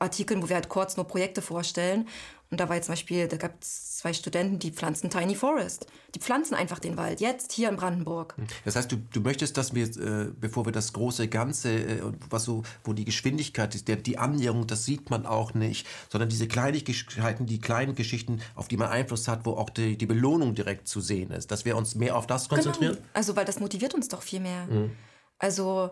[0.00, 2.08] Artikeln, wo wir halt kurz nur Projekte vorstellen.
[2.50, 5.86] Und da war jetzt zum Beispiel, da gab es zwei Studenten, die pflanzen Tiny Forest.
[6.14, 8.34] Die pflanzen einfach den Wald, jetzt hier in Brandenburg.
[8.36, 8.46] Hm.
[8.64, 12.44] Das heißt, du, du möchtest, dass wir, äh, bevor wir das große Ganze, äh, was
[12.44, 16.48] so, wo die Geschwindigkeit ist, der, die Annäherung, das sieht man auch nicht, sondern diese
[16.48, 20.88] Kleinigkeiten, die kleinen Geschichten, auf die man Einfluss hat, wo auch die, die Belohnung direkt
[20.88, 22.94] zu sehen ist, dass wir uns mehr auf das konzentrieren?
[22.94, 23.06] Genau.
[23.14, 24.66] Also, weil das motiviert uns doch viel mehr.
[24.66, 24.90] Mhm.
[25.38, 25.90] Also,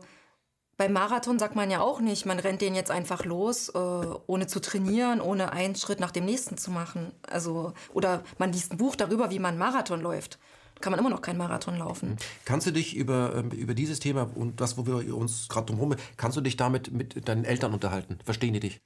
[0.79, 4.47] beim Marathon sagt man ja auch nicht, man rennt den jetzt einfach los, äh, ohne
[4.47, 7.13] zu trainieren, ohne einen Schritt nach dem nächsten zu machen.
[7.29, 10.39] Also, oder man liest ein Buch darüber, wie man Marathon läuft.
[10.81, 12.17] Kann man immer noch keinen Marathon laufen.
[12.45, 15.79] Kannst du dich über, ähm, über dieses Thema und das, wo wir uns gerade drum
[15.79, 18.21] herum, kannst du dich damit mit deinen Eltern unterhalten?
[18.25, 18.81] Verstehen die dich?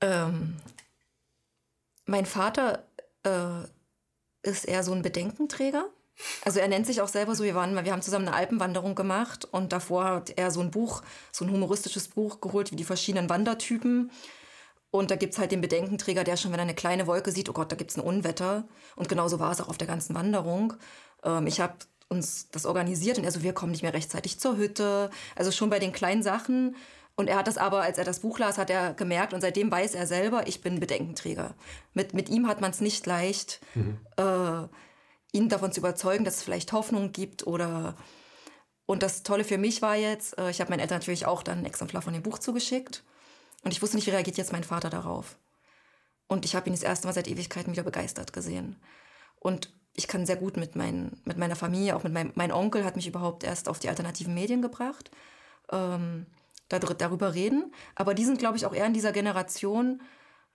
[0.00, 0.56] Ähm,
[2.06, 2.84] mein Vater
[3.22, 3.62] äh,
[4.42, 5.88] ist eher so ein Bedenkenträger.
[6.44, 9.46] Also er nennt sich auch selber so, wir waren, wir haben zusammen eine Alpenwanderung gemacht
[9.50, 11.02] und davor hat er so ein Buch,
[11.32, 14.10] so ein humoristisches Buch geholt, wie die verschiedenen Wandertypen.
[14.90, 17.48] Und da gibt es halt den Bedenkenträger, der schon, wenn er eine kleine Wolke sieht,
[17.48, 18.64] oh Gott, da gibt es ein Unwetter.
[18.94, 20.74] Und genauso war es auch auf der ganzen Wanderung.
[21.24, 21.74] Ähm, ich habe
[22.08, 25.08] uns das organisiert und er so, wir kommen nicht mehr rechtzeitig zur Hütte.
[25.34, 26.76] Also schon bei den kleinen Sachen.
[27.14, 29.70] Und er hat das aber, als er das Buch las, hat er gemerkt und seitdem
[29.70, 31.54] weiß er selber, ich bin Bedenkenträger.
[31.94, 33.60] Mit, mit ihm hat man es nicht leicht.
[33.74, 33.98] Mhm.
[34.16, 34.68] Äh,
[35.32, 37.96] ihn davon zu überzeugen, dass es vielleicht Hoffnung gibt oder
[38.84, 41.60] und das Tolle für mich war jetzt, äh, ich habe meinen Eltern natürlich auch dann
[41.60, 43.02] ein Exemplar von dem Buch zugeschickt
[43.62, 45.38] und ich wusste nicht, wie reagiert jetzt mein Vater darauf.
[46.26, 48.76] Und ich habe ihn das erste Mal seit Ewigkeiten wieder begeistert gesehen.
[49.38, 52.84] Und ich kann sehr gut mit, mein, mit meiner Familie, auch mit meinem mein Onkel
[52.84, 55.10] hat mich überhaupt erst auf die alternativen Medien gebracht,
[55.70, 56.26] ähm,
[56.68, 57.72] darüber reden.
[57.94, 60.00] Aber die sind, glaube ich, auch eher in dieser Generation,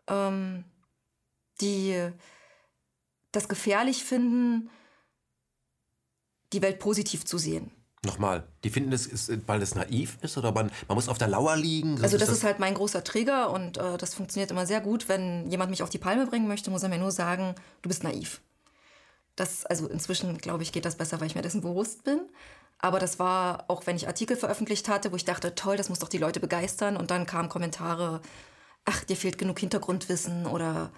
[0.07, 0.63] ähm,
[1.61, 2.11] die
[3.37, 4.69] das gefährlich finden,
[6.53, 7.71] die Welt positiv zu sehen.
[8.05, 11.27] Nochmal, die finden das, ist, weil es naiv ist oder man, man muss auf der
[11.27, 12.01] Lauer liegen?
[12.01, 14.81] Also das ist, das ist halt mein großer Trigger und äh, das funktioniert immer sehr
[14.81, 15.09] gut.
[15.09, 18.03] Wenn jemand mich auf die Palme bringen möchte, muss er mir nur sagen, du bist
[18.03, 18.41] naiv.
[19.35, 22.21] Das, also inzwischen, glaube ich, geht das besser, weil ich mir dessen bewusst bin.
[22.79, 25.99] Aber das war auch, wenn ich Artikel veröffentlicht hatte, wo ich dachte, toll, das muss
[25.99, 26.97] doch die Leute begeistern.
[26.97, 28.21] Und dann kamen Kommentare,
[28.85, 30.91] ach, dir fehlt genug Hintergrundwissen oder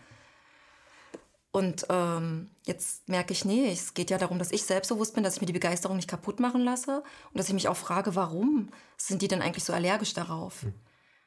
[1.52, 5.36] und ähm, jetzt merke ich, nee, es geht ja darum, dass ich selbstbewusst bin, dass
[5.36, 8.70] ich mir die Begeisterung nicht kaputt machen lasse und dass ich mich auch frage, warum
[8.98, 10.62] sind die denn eigentlich so allergisch darauf?
[10.62, 10.74] Hm.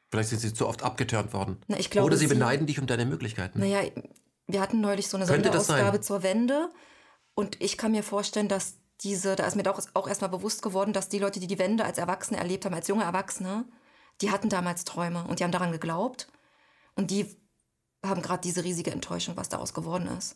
[0.09, 1.57] Vielleicht sind sie zu oft abgeturnt worden.
[1.67, 3.59] Na, glaube, Oder sie, sie beneiden dich um deine Möglichkeiten.
[3.59, 3.81] Naja,
[4.47, 6.69] wir hatten neulich so eine Sonderausgabe zur Wende
[7.35, 10.93] und ich kann mir vorstellen, dass diese, da ist mir auch, auch erstmal bewusst geworden,
[10.93, 13.65] dass die Leute, die die Wende als Erwachsene erlebt haben, als junge Erwachsene,
[14.21, 16.27] die hatten damals Träume und die haben daran geglaubt.
[16.95, 17.35] Und die
[18.03, 20.35] haben gerade diese riesige Enttäuschung, was daraus geworden ist.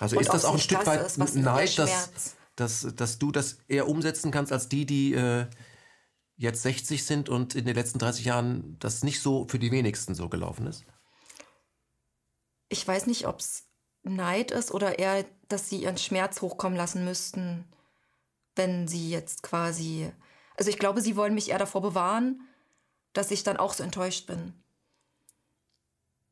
[0.00, 3.58] Also und ist das auch ein Stück weit ist, Neid, dass, dass, dass du das
[3.66, 5.46] eher umsetzen kannst als die, die äh,
[6.36, 10.14] jetzt 60 sind und in den letzten 30 Jahren das nicht so für die wenigsten
[10.14, 10.84] so gelaufen ist?
[12.68, 13.64] Ich weiß nicht, ob es
[14.02, 17.64] Neid ist oder eher, dass sie ihren Schmerz hochkommen lassen müssten,
[18.54, 20.12] wenn sie jetzt quasi.
[20.56, 22.40] Also ich glaube, sie wollen mich eher davor bewahren,
[23.12, 24.52] dass ich dann auch so enttäuscht bin.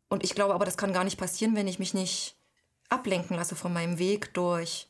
[0.09, 2.37] Und ich glaube aber, das kann gar nicht passieren, wenn ich mich nicht
[2.89, 4.89] ablenken lasse von meinem Weg durch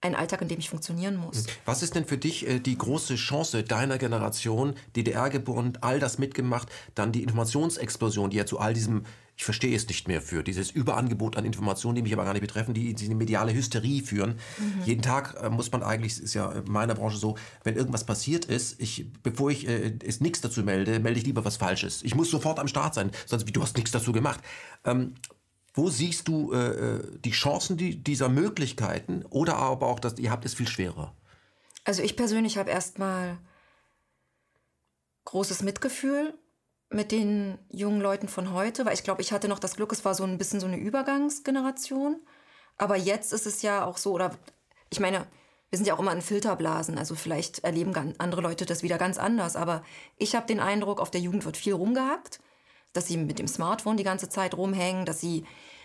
[0.00, 1.46] einen Alltag, in dem ich funktionieren muss.
[1.64, 6.18] Was ist denn für dich äh, die große Chance deiner Generation, DDR geboren, all das
[6.18, 9.02] mitgemacht, dann die Informationsexplosion, die ja zu all diesem,
[9.36, 12.42] ich verstehe es nicht mehr für, dieses Überangebot an Informationen, die mich aber gar nicht
[12.42, 14.38] betreffen, die, die eine mediale Hysterie führen.
[14.58, 14.84] Mhm.
[14.84, 18.44] Jeden Tag äh, muss man eigentlich, ist ja in meiner Branche so, wenn irgendwas passiert
[18.44, 22.04] ist, ich, bevor ich äh, es nichts dazu melde, melde ich lieber was Falsches.
[22.04, 24.40] Ich muss sofort am Start sein, sonst wie du hast nichts dazu gemacht.
[24.84, 25.14] Ähm,
[25.74, 30.30] wo siehst du äh, äh, die Chancen die, dieser Möglichkeiten oder aber auch, dass ihr
[30.30, 31.14] habt es viel schwerer?
[31.84, 33.38] Also ich persönlich habe erstmal
[35.24, 36.34] großes Mitgefühl
[36.90, 40.04] mit den jungen Leuten von heute, weil ich glaube, ich hatte noch das Glück, es
[40.04, 42.20] war so ein bisschen so eine Übergangsgeneration.
[42.78, 44.36] Aber jetzt ist es ja auch so, oder
[44.90, 45.26] ich meine,
[45.70, 49.18] wir sind ja auch immer in Filterblasen, also vielleicht erleben andere Leute das wieder ganz
[49.18, 49.54] anders.
[49.54, 49.84] Aber
[50.16, 52.40] ich habe den Eindruck, auf der Jugend wird viel rumgehackt
[52.98, 55.44] dass sie mit dem Smartphone die ganze Zeit rumhängen, dass sie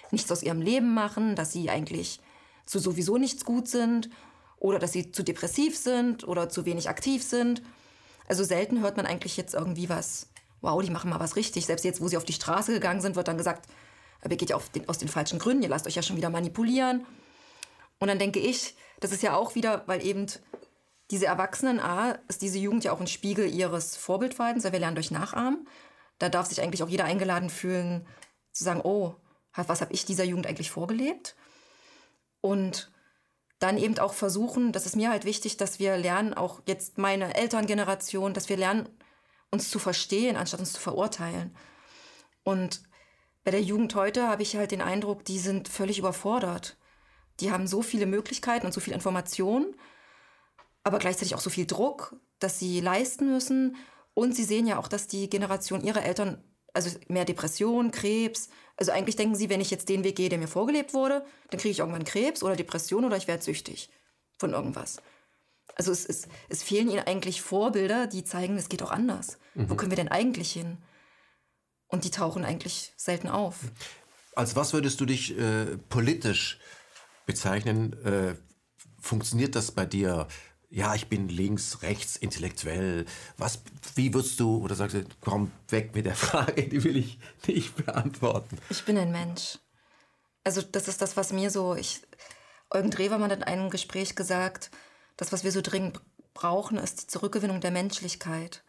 [0.10, 2.20] nichts aus ihrem Leben machen, dass sie eigentlich
[2.66, 4.10] zu sowieso nichts gut sind
[4.58, 7.62] oder dass sie zu depressiv sind oder zu wenig aktiv sind.
[8.28, 10.30] Also selten hört man eigentlich jetzt irgendwie was,
[10.62, 11.68] wow, die machen mal was richtig.
[11.68, 13.68] Selbst jetzt, wo sie auf die Straße gegangen sind, wird dann gesagt,
[14.28, 17.06] ihr geht ja den, aus den falschen Gründen, ihr lasst euch ja schon wieder manipulieren.
[18.00, 20.26] Und dann denke ich, das ist ja auch wieder, weil eben
[21.12, 24.96] diese Erwachsenen, A, ist diese Jugend ja auch ein Spiegel ihres Vorbildverhaltens, weil wir lernen
[24.96, 25.68] durch Nachahmen
[26.20, 28.08] da darf sich eigentlich auch jeder eingeladen fühlen,
[28.52, 29.16] zu sagen, oh,
[29.56, 31.36] was habe ich dieser Jugend eigentlich vorgelebt?
[32.42, 32.92] Und
[33.60, 37.36] dann eben auch versuchen, das ist mir halt wichtig, dass wir lernen, auch jetzt meine
[37.36, 38.90] Elterngeneration, dass wir lernen,
[39.52, 41.56] uns zu verstehen, anstatt uns zu verurteilen.
[42.44, 42.84] Und
[43.44, 46.78] bei der Jugend heute habe ich halt den Eindruck, die sind völlig überfordert.
[47.40, 49.76] Die haben so viele Möglichkeiten und so viel Informationen,
[50.84, 53.78] aber gleichzeitig auch so viel Druck, dass sie leisten müssen
[54.14, 56.44] und sie sehen ja auch, dass die Generation ihrer Eltern,
[56.74, 60.40] also mehr Depression, Krebs, also eigentlich denken sie, wenn ich jetzt den Weg gehe, der
[60.40, 63.90] mir vorgelebt wurde, dann kriege ich irgendwann Krebs oder Depression oder ich werde süchtig
[64.38, 64.98] von irgendwas.
[65.76, 69.38] Also es, es, es fehlen ihnen eigentlich Vorbilder, die zeigen, es geht auch anders.
[69.56, 69.70] Mhm.
[69.70, 70.78] Wo können wir denn eigentlich hin?
[71.88, 73.60] Und die tauchen eigentlich selten auf.
[74.36, 76.60] Als was würdest du dich äh, politisch
[77.26, 77.94] bezeichnen?
[78.04, 78.36] Äh,
[79.00, 80.28] funktioniert das bei dir?
[80.74, 83.06] Ja, ich bin links, rechts, intellektuell.
[83.38, 83.62] Was,
[83.94, 87.86] wie würdest du, oder sagst du, komm weg mit der Frage, die will ich nicht
[87.86, 88.58] beantworten.
[88.72, 89.60] Ich bin ein Mensch.
[90.44, 92.02] Also das ist das, was mir so, ich,
[92.72, 94.72] Eugen Drewermann hat in einem Gespräch gesagt,
[95.16, 96.02] das, was wir so dringend
[96.34, 98.64] brauchen, ist die Zurückgewinnung der Menschlichkeit.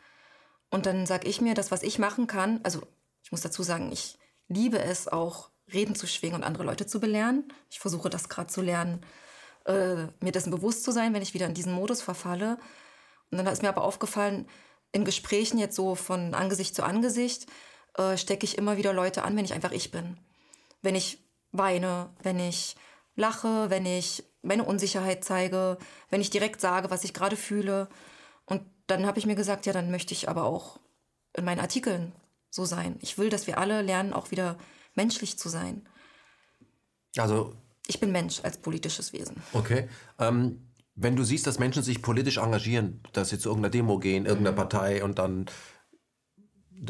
[0.70, 2.82] Und dann sage ich mir, das, was ich machen kann, also
[3.22, 7.00] ich muss dazu sagen, ich liebe es auch, Reden zu schwingen und andere Leute zu
[7.00, 7.50] belehren.
[7.70, 9.00] Ich versuche das gerade zu lernen,
[9.64, 12.58] äh, mir dessen bewusst zu sein, wenn ich wieder in diesen Modus verfalle.
[13.30, 14.48] Und dann ist mir aber aufgefallen,
[14.92, 17.46] in Gesprächen jetzt so von Angesicht zu Angesicht
[17.96, 20.18] äh, stecke ich immer wieder Leute an, wenn ich einfach ich bin.
[20.82, 21.18] Wenn ich
[21.52, 22.76] weine, wenn ich
[23.16, 25.78] lache, wenn ich meine Unsicherheit zeige,
[26.10, 27.88] wenn ich direkt sage, was ich gerade fühle.
[28.44, 30.78] Und dann habe ich mir gesagt, ja, dann möchte ich aber auch
[31.36, 32.12] in meinen Artikeln
[32.50, 32.98] so sein.
[33.00, 34.58] Ich will, dass wir alle lernen, auch wieder
[34.94, 35.88] menschlich zu sein.
[37.16, 37.54] Also.
[37.86, 39.36] Ich bin Mensch als politisches Wesen.
[39.52, 39.88] Okay.
[40.18, 40.60] Ähm,
[40.96, 44.52] wenn du siehst, dass Menschen sich politisch engagieren, dass sie zu irgendeiner Demo gehen, irgendeiner
[44.52, 44.56] mhm.
[44.56, 45.46] Partei und dann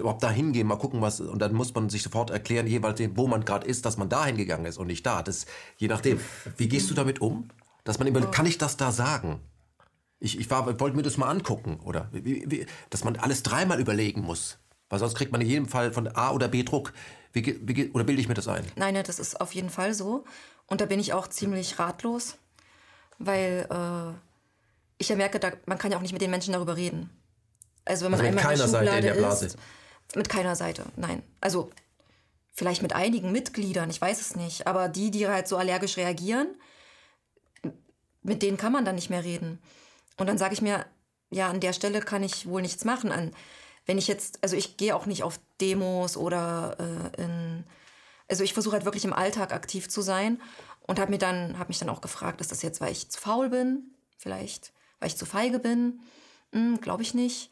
[0.01, 3.27] überhaupt da hingehen, mal gucken, was, und dann muss man sich sofort erklären, jeweils, wo
[3.27, 5.23] man gerade ist, dass man da hingegangen ist und nicht da.
[5.23, 6.21] Das, je nachdem.
[6.57, 7.49] Wie gehst du damit um?
[7.85, 9.41] Dass man immer, kann ich das da sagen?
[10.21, 12.09] Ich, ich war, wollte mir das mal angucken, oder?
[12.13, 14.59] Wie, wie, dass man alles dreimal überlegen muss.
[14.89, 16.93] Weil sonst kriegt man in jedem Fall von A oder B Druck.
[17.35, 18.65] Wie, wie, oder bilde ich mir das ein?
[18.77, 20.25] Nein, das ist auf jeden Fall so.
[20.67, 22.37] Und da bin ich auch ziemlich ratlos,
[23.19, 24.15] weil äh,
[24.99, 27.11] ich ja merke, da, man kann ja auch nicht mit den Menschen darüber reden.
[27.85, 29.47] Also wenn man also mit einmal keiner in der Seite in der Blase.
[29.47, 29.59] Ist,
[30.15, 31.23] mit keiner Seite, nein.
[31.41, 31.71] Also
[32.53, 34.69] vielleicht mit einigen Mitgliedern, ich weiß es nicht.
[34.69, 36.47] Aber die, die halt so allergisch reagieren,
[38.23, 39.59] mit denen kann man dann nicht mehr reden.
[40.17, 40.87] Und dann sage ich mir,
[41.31, 43.11] ja, an der Stelle kann ich wohl nichts machen.
[43.11, 43.33] An,
[43.87, 47.65] wenn ich jetzt, also ich gehe auch nicht auf Demos oder äh, in,
[48.29, 50.41] also ich versuche halt wirklich im Alltag aktiv zu sein
[50.81, 53.21] und habe mir dann, habe mich dann auch gefragt, ist das jetzt, weil ich zu
[53.21, 56.01] faul bin, vielleicht, weil ich zu feige bin,
[56.53, 57.51] hm, glaube ich nicht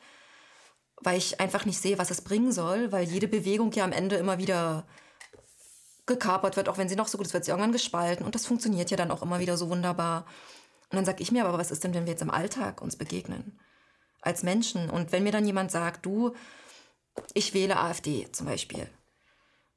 [1.04, 4.16] weil ich einfach nicht sehe, was es bringen soll, weil jede Bewegung ja am Ende
[4.16, 4.86] immer wieder
[6.06, 8.46] gekapert wird, auch wenn sie noch so gut ist, wird sie irgendwann gespalten und das
[8.46, 10.26] funktioniert ja dann auch immer wieder so wunderbar.
[10.90, 12.96] Und dann sage ich mir, aber was ist denn, wenn wir jetzt im Alltag uns
[12.96, 13.58] begegnen?
[14.22, 14.88] Als Menschen.
[14.88, 16.34] Und wenn mir dann jemand sagt, du,
[17.34, 18.88] ich wähle AfD zum Beispiel.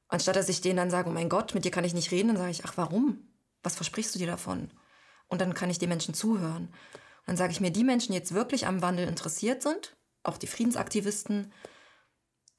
[0.08, 2.28] Anstatt dass ich denen dann sage, oh mein Gott, mit dir kann ich nicht reden,
[2.28, 3.28] dann sage ich, ach warum?
[3.62, 4.70] Was versprichst du dir davon?
[5.28, 6.68] Und dann kann ich den Menschen zuhören.
[6.68, 10.38] Und dann sage ich mir, die Menschen, die jetzt wirklich am Wandel interessiert sind, auch
[10.38, 11.52] die Friedensaktivisten,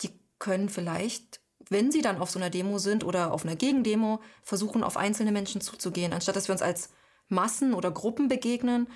[0.02, 4.22] die können vielleicht, wenn sie dann auf so einer Demo sind oder auf einer Gegendemo,
[4.44, 6.90] versuchen, auf einzelne Menschen zuzugehen, anstatt dass wir uns als
[7.30, 8.88] Massen oder Gruppen begegnen,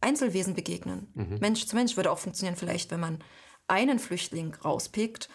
[0.00, 1.10] Einzelwesen begegnen.
[1.14, 1.38] Mhm.
[1.40, 3.18] Mensch zu Mensch würde auch funktionieren, vielleicht, wenn man
[3.66, 5.28] einen Flüchtling rauspickt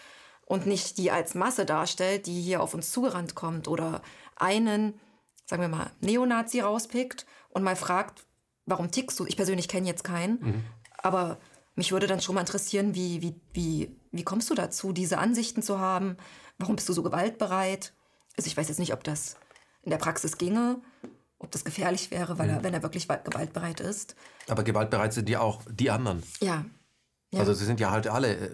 [0.46, 4.02] und nicht die als Masse darstellt, die hier auf uns zugerannt kommt oder
[4.36, 5.00] einen,
[5.46, 8.26] sagen wir mal, Neonazi rauspickt und mal fragt,
[8.66, 9.26] warum tickst du?
[9.26, 10.64] Ich persönlich kenne jetzt keinen, mhm.
[10.98, 11.38] aber
[11.76, 15.62] mich würde dann schon mal interessieren, wie, wie, wie, wie kommst du dazu, diese Ansichten
[15.62, 16.16] zu haben?
[16.58, 17.94] Warum bist du so gewaltbereit?
[18.36, 19.36] Also ich weiß jetzt nicht, ob das
[19.82, 20.80] in der Praxis ginge,
[21.38, 22.64] ob das gefährlich wäre, weil er, mhm.
[22.64, 24.14] wenn er wirklich gewaltbereit ist.
[24.48, 26.22] Aber gewaltbereit sind ja auch die anderen.
[26.40, 26.64] Ja.
[27.30, 27.40] ja.
[27.40, 28.50] Also sie sind ja halt alle äh,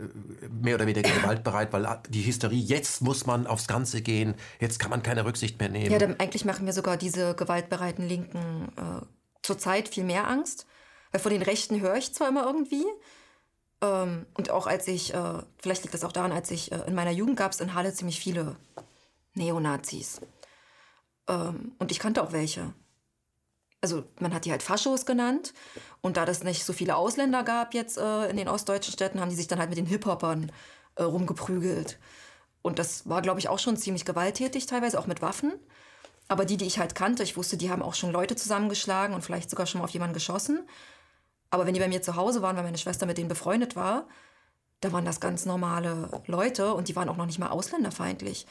[0.49, 4.91] mehr oder weniger gewaltbereit, weil die Hysterie, jetzt muss man aufs Ganze gehen, jetzt kann
[4.91, 5.91] man keine Rücksicht mehr nehmen.
[5.91, 9.05] Ja, dann eigentlich machen mir sogar diese gewaltbereiten Linken äh,
[9.43, 10.67] zurzeit viel mehr Angst.
[11.13, 12.85] Weil von den Rechten höre ich zwar immer irgendwie.
[13.83, 16.95] Ähm, und auch als ich, äh, vielleicht liegt das auch daran, als ich äh, in
[16.95, 18.57] meiner Jugend gab es in Halle ziemlich viele
[19.35, 20.21] Neonazis.
[21.31, 22.75] Ähm, und ich kannte auch welche.
[23.81, 25.55] Also man hat die halt Faschos genannt.
[26.03, 29.31] Und da das nicht so viele Ausländer gab jetzt äh, in den ostdeutschen Städten, haben
[29.31, 30.53] die sich dann halt mit den Hip-Hopern
[30.97, 31.99] äh, rumgeprügelt.
[32.63, 35.55] Und das war, glaube ich, auch schon ziemlich gewalttätig, teilweise auch mit Waffen.
[36.29, 39.23] Aber die, die ich halt kannte, ich wusste, die haben auch schon Leute zusammengeschlagen und
[39.23, 40.69] vielleicht sogar schon mal auf jemanden geschossen.
[41.49, 44.07] Aber wenn die bei mir zu Hause waren, weil meine Schwester mit denen befreundet war,
[44.81, 48.47] da waren das ganz normale Leute und die waren auch noch nicht mal ausländerfeindlich.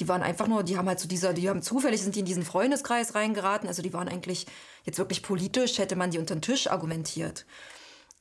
[0.00, 2.26] Die waren einfach nur, die haben halt so dieser, die haben zufällig sind die in
[2.26, 3.68] diesen Freundeskreis reingeraten.
[3.68, 4.46] Also die waren eigentlich
[4.84, 7.44] jetzt wirklich politisch, hätte man die unter den Tisch argumentiert.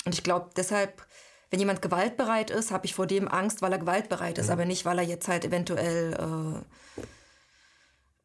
[0.06, 1.06] Und ich glaube deshalb,
[1.50, 4.54] wenn jemand gewaltbereit ist, habe ich vor dem Angst, weil er gewaltbereit ist, mhm.
[4.54, 7.02] aber nicht, weil er jetzt halt eventuell äh,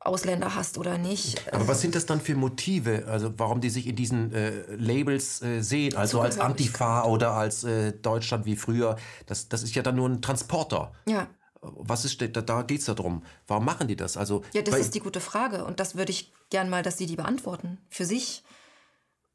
[0.07, 1.53] Ausländer hast oder nicht.
[1.53, 3.07] Aber was sind das dann für Motive?
[3.09, 5.97] Also warum die sich in diesen äh, Labels äh, sehen?
[5.97, 8.97] Also als Antifa oder als äh, Deutschland wie früher.
[9.27, 10.93] Das, das ist ja dann nur ein Transporter.
[11.07, 11.27] Ja.
[11.61, 13.25] Was ist, da, da geht es darum.
[13.47, 14.17] Warum machen die das?
[14.17, 15.65] Also, ja, das ist die gute Frage.
[15.65, 17.79] Und das würde ich gern mal, dass sie die beantworten.
[17.91, 18.45] Für sich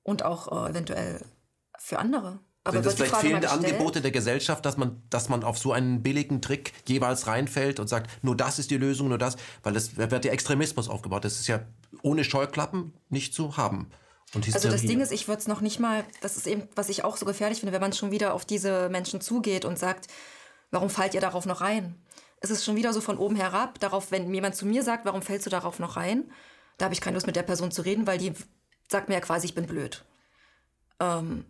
[0.03, 1.25] und auch äh, eventuell
[1.77, 2.39] für andere.
[2.63, 6.03] Aber sind das vielleicht fehlende Angebote der Gesellschaft, dass man, dass man auf so einen
[6.03, 9.97] billigen Trick jeweils reinfällt und sagt, nur das ist die Lösung, nur das, weil das
[9.97, 11.25] wird ja Extremismus aufgebaut.
[11.25, 11.61] Das ist ja
[12.03, 13.89] ohne Scheuklappen nicht zu haben.
[14.53, 17.03] also das Ding ist, ich würde es noch nicht mal, das ist eben, was ich
[17.03, 20.07] auch so gefährlich finde, wenn man schon wieder auf diese Menschen zugeht und sagt,
[20.69, 21.95] warum fallt ihr darauf noch rein?
[22.41, 25.21] Es ist schon wieder so von oben herab, darauf, wenn jemand zu mir sagt, warum
[25.21, 26.31] fällst du darauf noch rein?
[26.77, 28.33] Da habe ich keine Lust mit der Person zu reden, weil die
[28.89, 30.03] sagt mir ja quasi, ich bin blöd.
[30.99, 31.45] Ähm,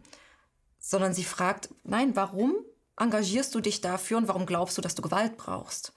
[0.79, 2.55] sondern sie fragt, nein, warum
[2.97, 5.93] engagierst du dich dafür und warum glaubst du, dass du Gewalt brauchst?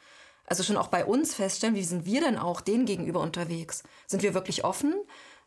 [0.47, 3.83] Also schon auch bei uns feststellen, wie sind wir denn auch denen gegenüber unterwegs?
[4.07, 4.95] Sind wir wirklich offen?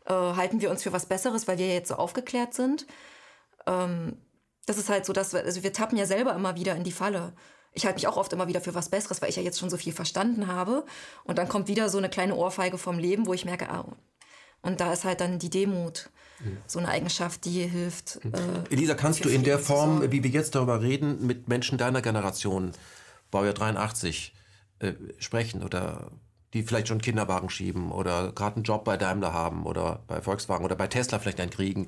[0.06, 2.88] Äh, halten wir uns für was Besseres, weil wir jetzt so aufgeklärt sind?
[3.66, 4.18] Ähm,
[4.66, 6.92] das ist halt so, dass wir, also wir tappen ja selber immer wieder in die
[6.92, 7.34] Falle.
[7.78, 9.70] Ich halte mich auch oft immer wieder für was Besseres, weil ich ja jetzt schon
[9.70, 10.84] so viel verstanden habe.
[11.24, 13.86] Und dann kommt wieder so eine kleine Ohrfeige vom Leben, wo ich merke, ah,
[14.64, 16.10] und da ist halt dann die Demut
[16.66, 18.20] so eine Eigenschaft, die hilft.
[18.26, 22.02] Äh, Elisa, kannst du in der Form, wie wir jetzt darüber reden, mit Menschen deiner
[22.02, 22.72] Generation,
[23.30, 24.34] Baujahr 83,
[24.80, 26.12] äh, sprechen oder
[26.54, 30.66] die vielleicht schon Kinderwagen schieben oder gerade einen Job bei Daimler haben oder bei Volkswagen
[30.66, 31.88] oder bei Tesla vielleicht einen kriegen.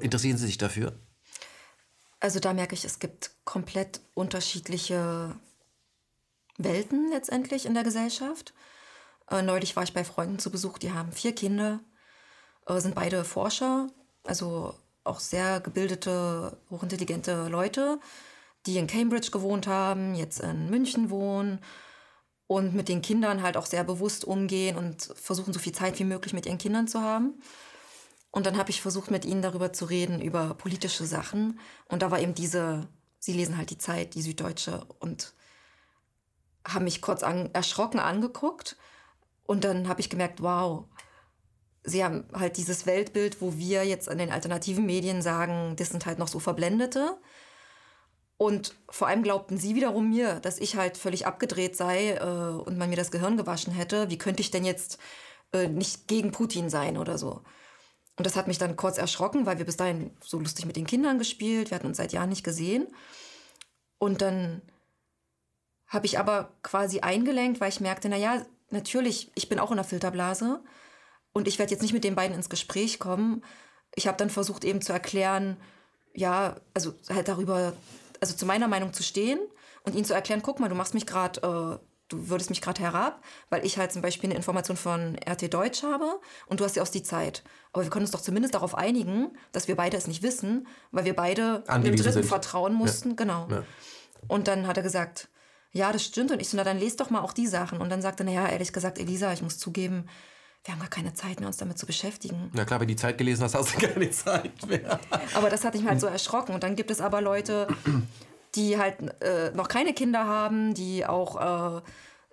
[0.00, 0.92] Interessieren Sie sich dafür?
[2.24, 5.38] Also da merke ich, es gibt komplett unterschiedliche
[6.56, 8.54] Welten letztendlich in der Gesellschaft.
[9.30, 11.80] Äh, neulich war ich bei Freunden zu Besuch, die haben vier Kinder,
[12.66, 13.88] äh, sind beide Forscher,
[14.22, 18.00] also auch sehr gebildete, hochintelligente Leute,
[18.64, 21.58] die in Cambridge gewohnt haben, jetzt in München wohnen
[22.46, 26.04] und mit den Kindern halt auch sehr bewusst umgehen und versuchen, so viel Zeit wie
[26.04, 27.34] möglich mit ihren Kindern zu haben.
[28.34, 31.60] Und dann habe ich versucht, mit ihnen darüber zu reden, über politische Sachen.
[31.86, 32.88] Und da war eben diese,
[33.20, 35.34] sie lesen halt die Zeit, die Süddeutsche, und
[36.66, 38.76] haben mich kurz an, erschrocken angeguckt.
[39.44, 40.86] Und dann habe ich gemerkt, wow,
[41.84, 46.04] sie haben halt dieses Weltbild, wo wir jetzt an den alternativen Medien sagen, das sind
[46.04, 47.16] halt noch so Verblendete.
[48.36, 52.78] Und vor allem glaubten sie wiederum mir, dass ich halt völlig abgedreht sei äh, und
[52.78, 54.10] man mir das Gehirn gewaschen hätte.
[54.10, 54.98] Wie könnte ich denn jetzt
[55.52, 57.44] äh, nicht gegen Putin sein oder so?
[58.16, 60.86] Und das hat mich dann kurz erschrocken, weil wir bis dahin so lustig mit den
[60.86, 62.86] Kindern gespielt, wir hatten uns seit Jahren nicht gesehen.
[63.98, 64.62] Und dann
[65.88, 69.84] habe ich aber quasi eingelenkt, weil ich merkte, naja, natürlich, ich bin auch in der
[69.84, 70.62] Filterblase
[71.32, 73.44] und ich werde jetzt nicht mit den beiden ins Gespräch kommen.
[73.94, 75.56] Ich habe dann versucht eben zu erklären,
[76.12, 77.72] ja, also halt darüber,
[78.20, 79.40] also zu meiner Meinung zu stehen
[79.82, 82.82] und ihnen zu erklären, guck mal, du machst mich gerade, äh, du würdest mich gerade
[82.82, 86.76] herab, weil ich halt zum Beispiel eine Information von RT Deutsch habe und du hast
[86.76, 87.42] ja aus die Zeit.
[87.72, 91.04] Aber wir können uns doch zumindest darauf einigen, dass wir beide es nicht wissen, weil
[91.04, 92.26] wir beide dem Dritten sind.
[92.26, 93.10] vertrauen mussten.
[93.10, 93.16] Ja.
[93.16, 93.48] Genau.
[93.50, 93.64] Ja.
[94.28, 95.28] Und dann hat er gesagt,
[95.72, 96.30] ja, das stimmt.
[96.30, 97.80] Und ich so, na dann lest doch mal auch die Sachen.
[97.80, 100.06] Und dann sagte er, naja, ehrlich gesagt, Elisa, ich muss zugeben,
[100.64, 102.50] wir haben gar keine Zeit mehr, uns damit zu beschäftigen.
[102.54, 104.98] Na klar, wenn du die Zeit gelesen hast, hast du keine Zeit mehr.
[105.34, 106.54] Aber das hat mich halt so erschrocken.
[106.54, 107.66] Und dann gibt es aber Leute,
[108.54, 111.82] die halt äh, noch keine Kinder haben, die auch,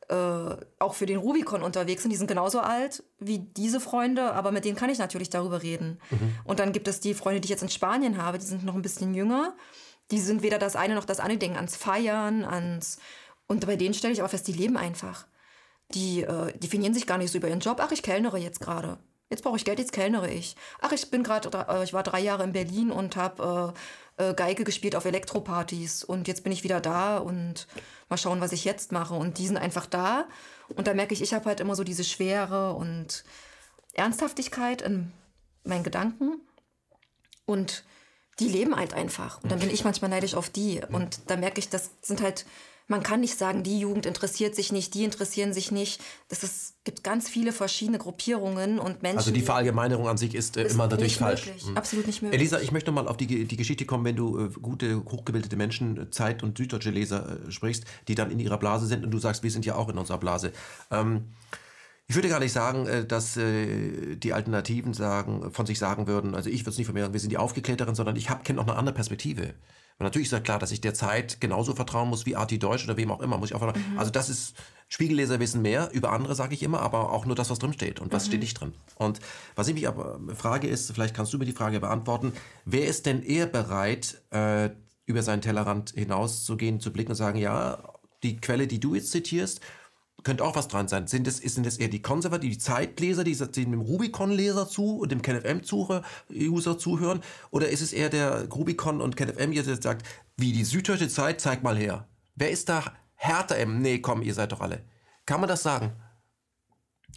[0.09, 2.11] äh, äh, auch für den Rubicon unterwegs sind.
[2.11, 5.99] Die sind genauso alt wie diese Freunde, aber mit denen kann ich natürlich darüber reden.
[6.09, 6.35] Mhm.
[6.43, 8.75] Und dann gibt es die Freunde, die ich jetzt in Spanien habe, die sind noch
[8.75, 9.55] ein bisschen jünger.
[10.11, 12.99] Die sind weder das eine noch das andere, die denken ans Feiern, ans.
[13.47, 15.25] Und bei denen stelle ich auch fest, die leben einfach
[15.93, 17.77] die äh, definieren sich gar nicht so über ihren Job.
[17.81, 18.97] Ach, ich kellnere jetzt gerade.
[19.29, 20.55] Jetzt brauche ich Geld, jetzt kellnere ich.
[20.81, 23.73] Ach, ich bin gerade, äh, ich war drei Jahre in Berlin und habe
[24.17, 27.67] äh, Geige gespielt auf Elektropartys und jetzt bin ich wieder da und
[28.09, 29.13] mal schauen, was ich jetzt mache.
[29.13, 30.27] Und die sind einfach da
[30.75, 33.23] und da merke ich, ich habe halt immer so diese Schwere und
[33.93, 35.11] Ernsthaftigkeit in
[35.63, 36.41] meinen Gedanken
[37.45, 37.83] und
[38.39, 39.43] die leben halt einfach.
[39.43, 40.81] Und dann bin ich manchmal neidisch auf die.
[40.91, 42.45] Und da merke ich, das sind halt
[42.91, 46.01] man kann nicht sagen, die Jugend interessiert sich nicht, die interessieren sich nicht.
[46.29, 49.17] Es gibt ganz viele verschiedene Gruppierungen und Menschen.
[49.17, 51.47] Also die Verallgemeinerung an sich ist, äh, ist immer natürlich falsch.
[51.47, 51.65] Möglich.
[51.65, 51.77] Mhm.
[51.77, 52.39] Absolut nicht möglich.
[52.39, 55.97] Elisa, ich möchte mal auf die, die Geschichte kommen, wenn du äh, gute, hochgebildete Menschen,
[55.97, 59.19] äh, Zeit- und süddeutsche Leser äh, sprichst, die dann in ihrer Blase sind und du
[59.19, 60.51] sagst, wir sind ja auch in unserer Blase.
[60.91, 61.29] Ähm,
[62.07, 66.35] ich würde gar nicht sagen, äh, dass äh, die Alternativen sagen, von sich sagen würden,
[66.35, 68.59] also ich würde es nicht von mir sagen, wir sind die Aufgeklärteren, sondern ich kenne
[68.59, 69.53] auch eine andere Perspektive.
[70.01, 72.85] Und natürlich ist ja klar, dass ich der Zeit genauso vertrauen muss wie Arti Deutsch
[72.85, 73.37] oder wem auch immer.
[73.37, 73.99] Muss ich auch Mhm.
[73.99, 74.55] Also das ist,
[74.87, 77.99] Spiegelleser wissen mehr, über andere sage ich immer, aber auch nur das, was drin steht
[77.99, 78.27] und was mhm.
[78.29, 78.73] steht nicht drin.
[78.95, 79.19] Und
[79.55, 82.33] was ich mich aber frage ist, vielleicht kannst du mir die Frage beantworten,
[82.65, 84.71] wer ist denn eher bereit, äh,
[85.05, 87.77] über seinen Tellerrand hinauszugehen, zu blicken und sagen, ja,
[88.23, 89.61] die Quelle, die du jetzt zitierst,
[90.23, 91.07] könnte auch was dran sein.
[91.07, 95.11] Sind es, sind es eher die Konservativen, die Zeitleser, die, die dem Rubicon-Leser zu und
[95.11, 97.21] dem KenFM-User zuhören?
[97.49, 100.07] Oder ist es eher der Rubicon- und KenFM-User, der sagt,
[100.37, 102.07] wie die Süddeutsche Zeit, zeig mal her.
[102.35, 102.83] Wer ist da
[103.15, 104.83] härter im, nee, komm, ihr seid doch alle.
[105.25, 105.93] Kann man das sagen?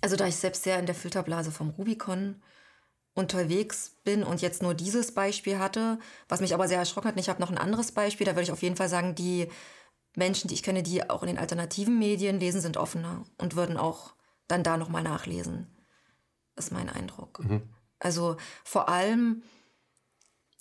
[0.00, 2.42] Also da ich selbst sehr in der Filterblase vom Rubicon
[3.14, 5.98] unterwegs bin und jetzt nur dieses Beispiel hatte,
[6.28, 8.52] was mich aber sehr erschrocken hat, ich habe noch ein anderes Beispiel, da würde ich
[8.52, 9.48] auf jeden Fall sagen, die
[10.14, 13.76] Menschen, die ich kenne, die auch in den alternativen Medien lesen, sind offener und würden
[13.76, 14.14] auch
[14.48, 15.68] dann da nochmal nachlesen.
[16.56, 17.40] Ist mein Eindruck.
[17.44, 17.62] Mhm.
[17.98, 19.42] Also vor allem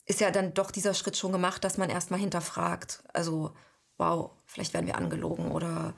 [0.06, 3.04] ist ja dann doch dieser Schritt schon gemacht, dass man erstmal hinterfragt.
[3.14, 3.54] Also,
[3.97, 5.93] wow, vielleicht werden wir angelogen oder.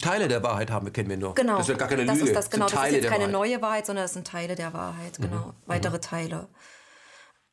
[0.00, 1.34] Teile der Wahrheit haben wir, kennen wir nur.
[1.34, 1.56] Genau.
[1.56, 2.30] Das ist ja gar keine das Lüge.
[2.30, 3.32] Ist das, genau, das, ist jetzt keine Wahrheit.
[3.32, 5.24] neue Wahrheit, sondern das sind Teile der Wahrheit, mhm.
[5.24, 5.46] genau.
[5.46, 5.54] Mhm.
[5.66, 6.48] Weitere Teile.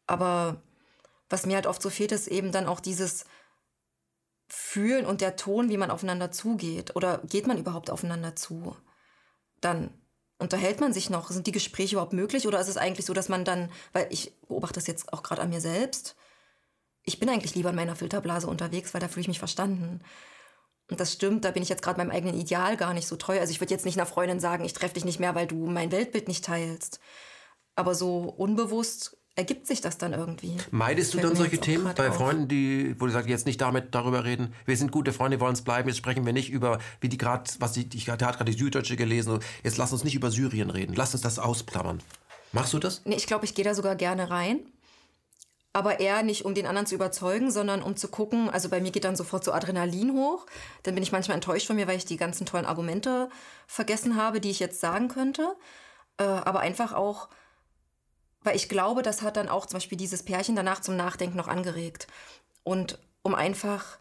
[0.06, 0.62] Aber
[1.30, 3.26] was mir halt oft so fehlt, ist eben dann auch dieses,
[4.50, 6.95] Fühlen und der Ton, wie man aufeinander zugeht.
[6.95, 8.76] Oder geht man überhaupt aufeinander zu?
[9.62, 9.93] Dann
[10.39, 11.30] unterhält man sich noch?
[11.30, 12.47] Sind die Gespräche überhaupt möglich?
[12.47, 15.41] Oder ist es eigentlich so, dass man dann, weil ich beobachte das jetzt auch gerade
[15.41, 16.16] an mir selbst,
[17.04, 20.02] ich bin eigentlich lieber in meiner Filterblase unterwegs, weil da fühle ich mich verstanden.
[20.89, 23.39] Und das stimmt, da bin ich jetzt gerade meinem eigenen Ideal gar nicht so treu.
[23.39, 25.68] Also ich würde jetzt nicht einer Freundin sagen, ich treffe dich nicht mehr, weil du
[25.68, 27.00] mein Weltbild nicht teilst.
[27.76, 30.58] Aber so unbewusst ergibt sich das dann irgendwie.
[30.72, 32.16] Meidest du dann solche Themen bei auf.
[32.16, 35.54] Freunden, die, wo du sagst, jetzt nicht damit darüber reden, wir sind gute Freunde, wollen
[35.54, 38.46] es bleiben, jetzt sprechen wir nicht über, wie die gerade, was die, ich hatte gerade
[38.46, 42.02] die Süddeutsche gelesen, jetzt lass uns nicht über Syrien reden, lass uns das ausklammern.
[42.52, 43.02] Machst du das?
[43.06, 44.60] Nee, ich glaube, ich gehe da sogar gerne rein.
[45.72, 48.92] Aber eher nicht, um den anderen zu überzeugen, sondern um zu gucken, also bei mir
[48.92, 50.48] geht dann sofort so Adrenalin hoch.
[50.82, 53.30] Dann bin ich manchmal enttäuscht von mir, weil ich die ganzen tollen Argumente
[53.68, 55.56] vergessen habe, die ich jetzt sagen könnte.
[56.18, 57.30] Äh, aber einfach auch,
[58.44, 61.48] weil ich glaube, das hat dann auch zum Beispiel dieses Pärchen danach zum Nachdenken noch
[61.48, 62.08] angeregt.
[62.64, 63.98] Und um einfach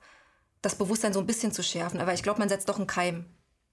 [0.63, 2.01] das Bewusstsein so ein bisschen zu schärfen.
[2.01, 3.25] Aber ich glaube, man setzt doch einen Keim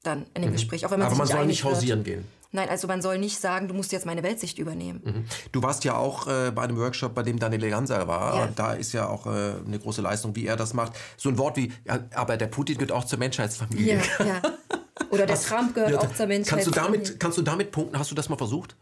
[0.03, 0.53] dann in dem mhm.
[0.53, 0.85] Gespräch.
[0.85, 2.17] Auch wenn man Aber man soll nicht hausieren wird.
[2.17, 2.27] gehen.
[2.51, 5.01] Nein, also man soll nicht sagen, du musst jetzt meine Weltsicht übernehmen.
[5.03, 5.25] Mhm.
[5.51, 8.35] Du warst ja auch äh, bei einem Workshop, bei dem Daniel Ganser war.
[8.35, 8.49] Ja.
[8.55, 10.93] Da ist ja auch äh, eine große Leistung, wie er das macht.
[11.17, 14.01] So ein Wort wie, ja, aber der Putin gehört auch zur Menschheitsfamilie.
[14.19, 14.41] Ja, ja.
[15.09, 16.47] Oder der Was, Trump gehört ja, auch zur Menschheitsfamilie.
[16.47, 17.99] Kannst du, damit, kannst du damit punkten?
[17.99, 18.77] Hast du das mal versucht?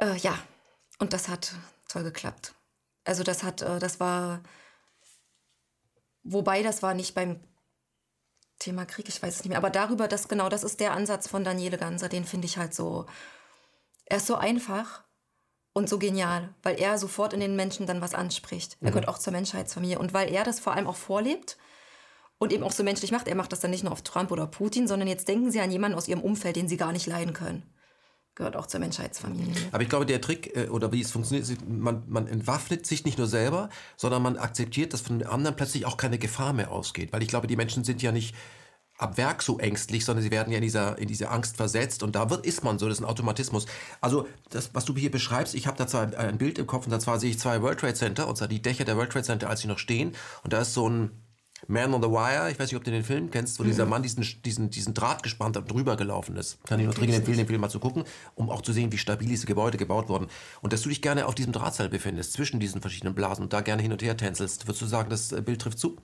[0.00, 0.34] Äh, ja,
[0.98, 1.54] und das hat
[1.88, 2.54] toll geklappt.
[3.04, 4.42] Also das hat, äh, das war,
[6.22, 7.40] wobei das war nicht beim
[8.58, 11.28] Thema Krieg, ich weiß es nicht mehr, aber darüber, dass genau das ist der Ansatz
[11.28, 13.06] von Daniele Ganser, den finde ich halt so,
[14.06, 15.02] er ist so einfach
[15.72, 18.76] und so genial, weil er sofort in den Menschen dann was anspricht.
[18.80, 18.92] Er mhm.
[18.92, 21.58] gehört auch zur Menschheitsfamilie und weil er das vor allem auch vorlebt
[22.38, 23.26] und eben auch so menschlich macht.
[23.28, 25.72] Er macht das dann nicht nur auf Trump oder Putin, sondern jetzt denken Sie an
[25.72, 27.73] jemanden aus Ihrem Umfeld, den Sie gar nicht leiden können
[28.34, 29.54] gehört auch zur Menschheitsfamilie.
[29.72, 33.18] Aber ich glaube, der Trick äh, oder wie es funktioniert, man, man entwaffnet sich nicht
[33.18, 37.12] nur selber, sondern man akzeptiert, dass von anderen plötzlich auch keine Gefahr mehr ausgeht.
[37.12, 38.34] Weil ich glaube, die Menschen sind ja nicht
[38.96, 42.14] ab Werk so ängstlich, sondern sie werden ja in dieser, in diese Angst versetzt und
[42.14, 43.66] da wird, ist man so, das ist ein Automatismus.
[44.00, 46.92] Also das, was du hier beschreibst, ich habe da zwar ein Bild im Kopf und
[46.92, 49.24] da zwar sehe ich zwei World Trade Center, und zwar die Dächer der World Trade
[49.24, 50.12] Center, als sie noch stehen
[50.44, 51.10] und da ist so ein
[51.66, 53.68] man on the Wire, ich weiß nicht, ob du den Film kennst, wo mhm.
[53.68, 56.62] dieser Mann diesen, diesen, diesen Draht gespannt hat und drüber gelaufen ist.
[56.64, 58.04] Kann ich nur dringend empfehlen, den Film mal zu gucken,
[58.34, 60.28] um auch zu sehen, wie stabil diese Gebäude gebaut wurden.
[60.60, 63.60] Und dass du dich gerne auf diesem Drahtseil befindest, zwischen diesen verschiedenen Blasen und da
[63.60, 64.66] gerne hin und her tänzelst.
[64.66, 65.96] Würdest du sagen, das äh, Bild trifft zu?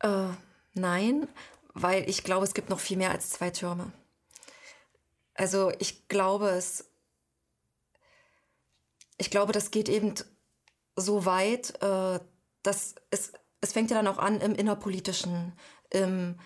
[0.00, 0.28] Äh,
[0.74, 1.28] nein,
[1.74, 3.92] weil ich glaube, es gibt noch viel mehr als zwei Türme.
[5.34, 6.86] Also ich glaube, es.
[9.16, 10.14] Ich glaube, das geht eben
[10.96, 12.20] so weit, äh,
[12.62, 15.52] dass es es fängt ja dann auch an im innerpolitischen,
[15.90, 16.36] im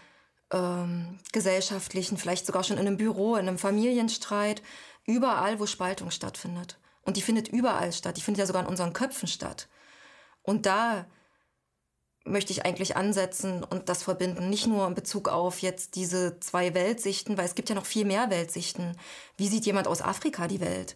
[0.52, 4.62] ähm, gesellschaftlichen, vielleicht sogar schon in einem Büro, in einem Familienstreit,
[5.06, 6.78] überall, wo Spaltung stattfindet.
[7.02, 8.16] Und die findet überall statt.
[8.16, 9.68] Die findet ja sogar in unseren Köpfen statt.
[10.42, 11.06] Und da
[12.24, 14.48] möchte ich eigentlich ansetzen und das verbinden.
[14.48, 18.06] Nicht nur in Bezug auf jetzt diese zwei Weltsichten, weil es gibt ja noch viel
[18.06, 18.96] mehr Weltsichten.
[19.36, 20.94] Wie sieht jemand aus Afrika die Welt?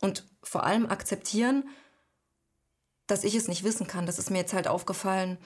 [0.00, 1.68] Und vor allem akzeptieren,
[3.08, 4.06] dass ich es nicht wissen kann.
[4.06, 5.38] Das ist mir jetzt halt aufgefallen,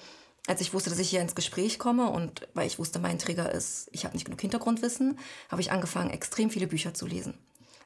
[0.46, 3.50] als ich wusste, dass ich hier ins Gespräch komme und weil ich wusste, mein Trigger
[3.50, 7.38] ist, ich habe nicht genug Hintergrundwissen, habe ich angefangen, extrem viele Bücher zu lesen.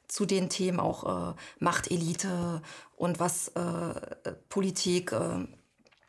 [0.09, 2.63] Zu den Themen auch äh, Machtelite
[2.97, 5.13] und was äh, Politik.
[5.13, 5.47] Äh,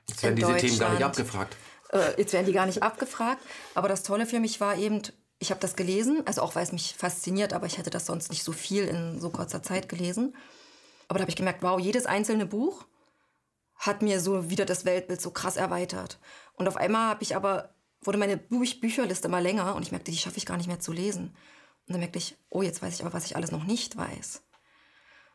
[0.08, 1.58] jetzt werden diese Themen gar nicht abgefragt.
[1.90, 3.42] Äh, jetzt werden die gar nicht abgefragt.
[3.76, 5.02] Aber das Tolle für mich war eben,
[5.40, 8.30] ich habe das gelesen, also auch weil es mich fasziniert, aber ich hätte das sonst
[8.30, 10.36] nicht so viel in so kurzer Zeit gelesen.
[11.08, 12.86] Aber da habe ich gemerkt, wow, jedes einzelne Buch
[13.78, 16.20] hat mir so wieder das Weltbild so krass erweitert.
[16.54, 20.18] Und auf einmal habe ich aber, wurde meine Bücherliste immer länger und ich merkte, die
[20.18, 21.36] schaffe ich gar nicht mehr zu lesen.
[21.88, 24.42] Und dann merkte ich, oh, jetzt weiß ich aber, was ich alles noch nicht weiß.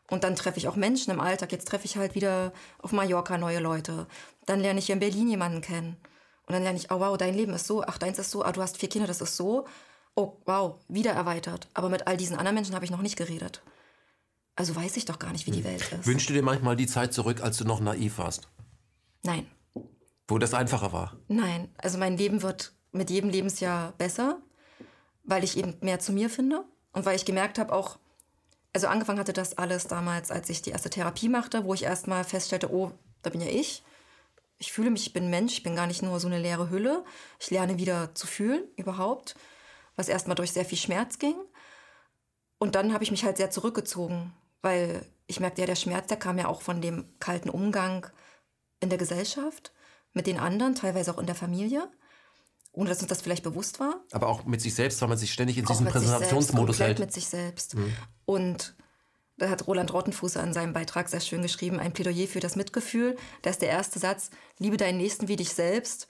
[0.09, 1.51] Und dann treffe ich auch Menschen im Alltag.
[1.51, 4.05] Jetzt treffe ich halt wieder auf Mallorca neue Leute.
[4.45, 5.97] Dann lerne ich hier in Berlin jemanden kennen.
[6.45, 8.51] Und dann lerne ich, oh wow, dein Leben ist so, ach, deins ist so, ah,
[8.51, 9.65] du hast vier Kinder, das ist so.
[10.15, 11.69] Oh, wow, wieder erweitert.
[11.73, 13.63] Aber mit all diesen anderen Menschen habe ich noch nicht geredet.
[14.55, 15.65] Also weiß ich doch gar nicht, wie die hm.
[15.65, 16.05] Welt ist.
[16.05, 18.49] Wünschst du dir manchmal die Zeit zurück, als du noch naiv warst?
[19.23, 19.47] Nein.
[20.27, 21.17] Wo das einfacher war?
[21.27, 21.69] Nein.
[21.77, 24.39] Also mein Leben wird mit jedem Lebensjahr besser,
[25.23, 27.97] weil ich eben mehr zu mir finde und weil ich gemerkt habe auch,
[28.73, 32.23] also angefangen hatte das alles damals, als ich die erste Therapie machte, wo ich erstmal
[32.23, 32.91] feststellte, oh,
[33.21, 33.83] da bin ja ich.
[34.57, 37.03] Ich fühle mich, ich bin Mensch, ich bin gar nicht nur so eine leere Hülle.
[37.39, 39.35] Ich lerne wieder zu fühlen überhaupt,
[39.95, 41.35] was erstmal durch sehr viel Schmerz ging.
[42.59, 44.33] Und dann habe ich mich halt sehr zurückgezogen
[44.63, 48.07] weil ich merkte ja, der Schmerz, der kam ja auch von dem kalten Umgang
[48.79, 49.71] in der Gesellschaft,
[50.13, 51.89] mit den anderen, teilweise auch in der Familie,
[52.71, 54.03] ohne dass uns das vielleicht bewusst war.
[54.11, 56.99] Aber auch mit sich selbst, weil man sich ständig in diesem Präsentationsmodus hält.
[56.99, 57.75] mit sich selbst.
[57.75, 57.93] Mhm.
[58.25, 58.75] Und
[59.37, 63.17] da hat Roland Rottenfußer in seinem Beitrag sehr schön geschrieben, ein Plädoyer für das Mitgefühl.
[63.41, 66.07] Da ist der erste Satz, liebe deinen Nächsten wie dich selbst.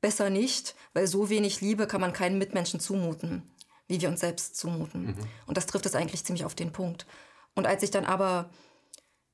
[0.00, 3.42] Besser nicht, weil so wenig Liebe kann man keinen Mitmenschen zumuten,
[3.88, 5.06] wie wir uns selbst zumuten.
[5.06, 5.16] Mhm.
[5.46, 7.06] Und das trifft es eigentlich ziemlich auf den Punkt.
[7.56, 8.50] Und als ich dann aber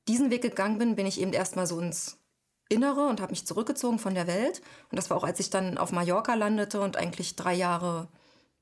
[0.07, 2.17] diesen Weg gegangen bin, bin ich eben erstmal so ins
[2.69, 4.61] Innere und habe mich zurückgezogen von der Welt.
[4.89, 8.07] Und das war auch, als ich dann auf Mallorca landete und eigentlich drei Jahre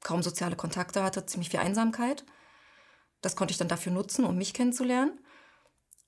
[0.01, 2.25] kaum soziale Kontakte hatte, ziemlich viel Einsamkeit.
[3.21, 5.17] Das konnte ich dann dafür nutzen, um mich kennenzulernen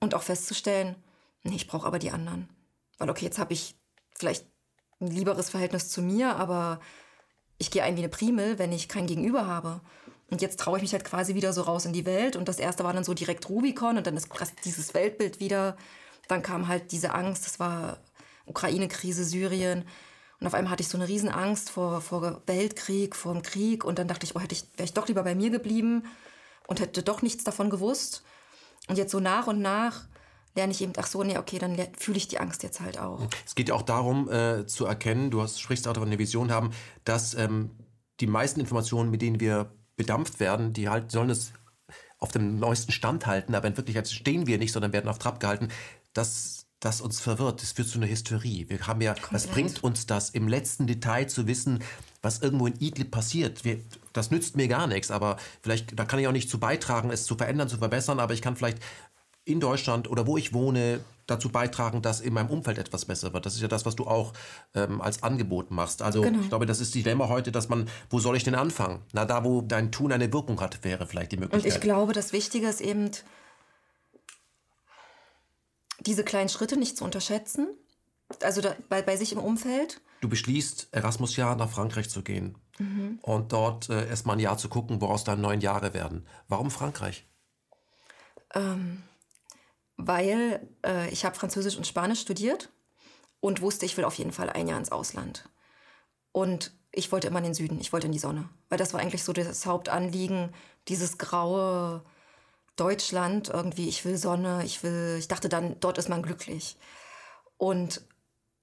[0.01, 0.95] und auch festzustellen,
[1.43, 2.49] Nee, ich brauche aber die anderen.
[2.97, 3.75] Weil, okay, jetzt habe ich
[4.17, 4.47] vielleicht
[4.99, 6.79] ein lieberes Verhältnis zu mir, aber
[7.57, 9.81] ich gehe ein wie eine Primel, wenn ich kein Gegenüber habe.
[10.29, 12.35] Und jetzt traue ich mich halt quasi wieder so raus in die Welt.
[12.35, 14.29] Und das erste war dann so direkt Rubicon und dann ist
[14.65, 15.77] dieses Weltbild wieder.
[16.27, 17.97] Dann kam halt diese Angst, das war
[18.45, 19.85] Ukraine-Krise, Syrien.
[20.39, 23.85] Und auf einmal hatte ich so eine Riesenangst vor, vor Weltkrieg, vor dem Krieg.
[23.85, 26.03] Und dann dachte ich, oh, hätte ich, wäre ich doch lieber bei mir geblieben
[26.67, 28.23] und hätte doch nichts davon gewusst.
[28.87, 30.05] Und jetzt so nach und nach
[30.55, 33.21] lerne ich eben, ach so, nee, okay, dann fühle ich die Angst jetzt halt auch.
[33.45, 36.71] Es geht auch darum äh, zu erkennen, du hast, sprichst auch davon, eine Vision haben,
[37.05, 37.71] dass ähm,
[38.19, 41.53] die meisten Informationen, mit denen wir bedampft werden, die halt sollen es
[42.19, 45.39] auf dem neuesten Stand halten, aber in Wirklichkeit stehen wir nicht, sondern werden auf Trab
[45.39, 45.67] gehalten.
[46.13, 48.69] Das, das uns verwirrt, das führt zu einer Hysterie.
[48.69, 49.33] Wir haben ja, Komplett.
[49.33, 51.83] was bringt uns das, im letzten Detail zu wissen,
[52.21, 53.65] was irgendwo in Idlib passiert?
[53.65, 53.79] Wir,
[54.13, 57.25] das nützt mir gar nichts, aber vielleicht, da kann ich auch nicht zu beitragen, es
[57.25, 58.79] zu verändern, zu verbessern, aber ich kann vielleicht
[59.45, 63.45] in Deutschland oder wo ich wohne dazu beitragen, dass in meinem Umfeld etwas besser wird.
[63.45, 64.33] Das ist ja das, was du auch
[64.75, 66.01] ähm, als Angebot machst.
[66.01, 66.39] Also genau.
[66.41, 69.01] ich glaube, das ist die Dilemma heute, dass man, wo soll ich denn anfangen?
[69.13, 71.71] Na, da, wo dein Tun eine Wirkung hat, wäre vielleicht die Möglichkeit.
[71.71, 73.11] Und ich glaube, das Wichtige ist eben,
[76.01, 77.67] diese kleinen Schritte nicht zu unterschätzen.
[78.41, 80.01] Also da, bei, bei sich im Umfeld.
[80.19, 83.19] Du beschließt, Erasmus-Jahr nach Frankreich zu gehen mhm.
[83.21, 86.27] und dort äh, erstmal ein Jahr zu gucken, woraus dann neun Jahre werden.
[86.47, 87.25] Warum Frankreich?
[88.53, 89.03] Ähm
[89.97, 92.69] weil äh, ich habe Französisch und Spanisch studiert
[93.39, 95.49] und wusste, ich will auf jeden Fall ein Jahr ins Ausland.
[96.31, 98.99] Und ich wollte immer in den Süden, ich wollte in die Sonne, weil das war
[98.99, 100.53] eigentlich so das Hauptanliegen,
[100.87, 102.03] dieses graue
[102.75, 106.77] Deutschland irgendwie, ich will Sonne, ich will, ich dachte dann, dort ist man glücklich.
[107.57, 108.01] Und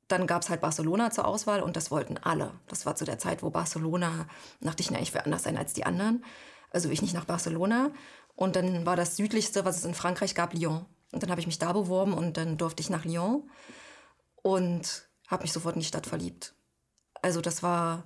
[0.08, 2.52] dann gab es halt Barcelona zur Auswahl und das wollten alle.
[2.66, 4.26] Das war zu der Zeit, wo Barcelona,
[4.60, 6.24] dachte ich, na, ich will anders sein als die anderen.
[6.70, 7.92] Also will ich nicht nach Barcelona.
[8.34, 10.86] Und dann war das südlichste, was es in Frankreich gab, Lyon.
[11.12, 13.50] Und dann habe ich mich da beworben und dann durfte ich nach Lyon
[14.42, 16.54] und habe mich sofort in die Stadt verliebt.
[17.22, 18.04] Also das war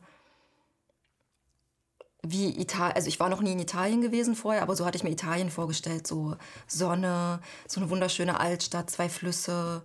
[2.26, 5.04] wie Italien, also ich war noch nie in Italien gewesen vorher, aber so hatte ich
[5.04, 6.36] mir Italien vorgestellt, so
[6.66, 9.82] Sonne, so eine wunderschöne Altstadt, zwei Flüsse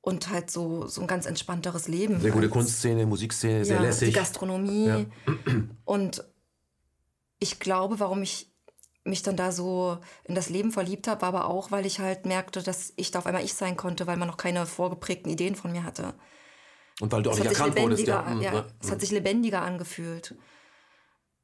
[0.00, 2.20] und halt so, so ein ganz entspannteres Leben.
[2.20, 4.08] Sehr gute Kunstszene, Musikszene, ja, sehr lässig.
[4.08, 4.86] Die Gastronomie.
[4.86, 5.04] Ja.
[5.84, 6.24] Und
[7.38, 8.49] ich glaube, warum ich
[9.04, 12.26] mich dann da so in das Leben verliebt habe, war aber auch, weil ich halt
[12.26, 15.54] merkte, dass ich da auf einmal ich sein konnte, weil man noch keine vorgeprägten Ideen
[15.54, 16.14] von mir hatte.
[17.00, 18.22] Und weil du auch nicht erkannt wurdest, ja.
[18.22, 18.66] Mhm, ja.
[18.82, 20.34] Es hat sich lebendiger angefühlt.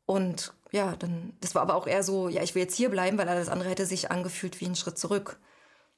[0.04, 3.16] Und ja, dann, das war aber auch eher so, ja, ich will jetzt hier bleiben,
[3.16, 5.38] weil alles andere hätte sich angefühlt wie ein Schritt zurück.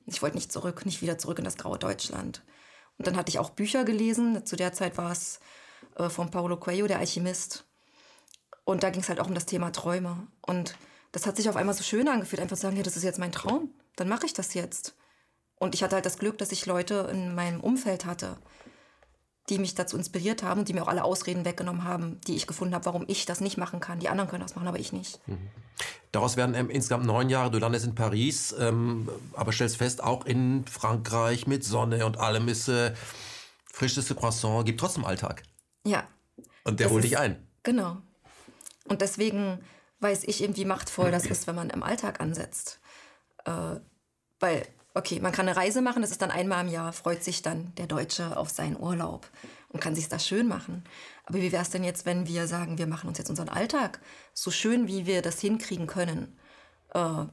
[0.06, 2.42] Ich wollte nicht zurück, nicht wieder zurück in das graue Deutschland.
[2.96, 4.46] Und dann hatte ich auch Bücher gelesen.
[4.46, 5.40] Zu der Zeit war es
[5.96, 7.64] äh, von Paulo Coelho, der Alchemist.
[8.64, 10.26] Und da ging es halt auch um das Thema Träume.
[10.40, 10.76] Und
[11.12, 13.18] das hat sich auf einmal so schön angefühlt, einfach zu sagen, ja, das ist jetzt
[13.18, 14.94] mein Traum, dann mache ich das jetzt.
[15.56, 18.36] Und ich hatte halt das Glück, dass ich Leute in meinem Umfeld hatte,
[19.48, 22.46] die mich dazu inspiriert haben und die mir auch alle Ausreden weggenommen haben, die ich
[22.46, 23.98] gefunden habe, warum ich das nicht machen kann.
[23.98, 25.26] Die anderen können das machen, aber ich nicht.
[25.26, 25.48] Mhm.
[26.12, 27.50] Daraus werden ähm, insgesamt neun Jahre.
[27.50, 32.48] Du landest in Paris, ähm, aber stellst fest, auch in Frankreich mit Sonne und allem
[32.48, 32.94] ist äh,
[33.64, 35.42] frischeste Croissant, gibt trotzdem Alltag.
[35.84, 36.06] Ja.
[36.64, 37.46] Und der holt dich ein.
[37.62, 37.98] Genau.
[38.84, 39.60] Und deswegen
[40.00, 42.80] weiß ich eben, wie machtvoll das ist, wenn man im Alltag ansetzt.
[43.44, 43.76] Äh,
[44.40, 47.42] weil, okay, man kann eine Reise machen, das ist dann einmal im Jahr, freut sich
[47.42, 49.28] dann der Deutsche auf seinen Urlaub
[49.68, 50.84] und kann sich das schön machen.
[51.24, 54.00] Aber wie wäre es denn jetzt, wenn wir sagen, wir machen uns jetzt unseren Alltag
[54.32, 56.38] so schön, wie wir das hinkriegen können?
[56.94, 57.24] Äh,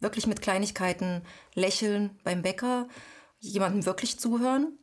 [0.00, 1.22] wirklich mit Kleinigkeiten
[1.54, 2.88] lächeln beim Bäcker,
[3.38, 4.78] jemandem wirklich zuhören.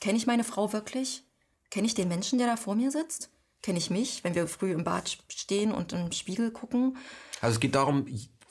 [0.00, 1.24] Kenne ich meine Frau wirklich?
[1.70, 3.31] Kenne ich den Menschen, der da vor mir sitzt?
[3.62, 6.96] Kenne ich mich, wenn wir früh im Bad stehen und im Spiegel gucken.
[7.40, 8.06] Also es geht darum,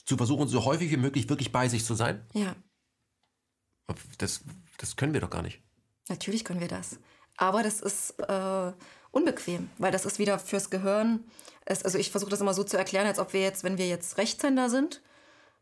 [0.06, 2.26] zu versuchen, so häufig wie möglich wirklich bei sich zu sein?
[2.34, 2.56] Ja.
[4.18, 4.42] Das,
[4.78, 5.62] das können wir doch gar nicht.
[6.10, 6.98] Natürlich können wir das.
[7.38, 8.72] Aber das ist äh,
[9.12, 11.24] unbequem, weil das ist wieder fürs Gehirn.
[11.66, 13.88] Es, also ich versuche das immer so zu erklären, als ob wir jetzt, wenn wir
[13.88, 15.02] jetzt Rechtshänder sind,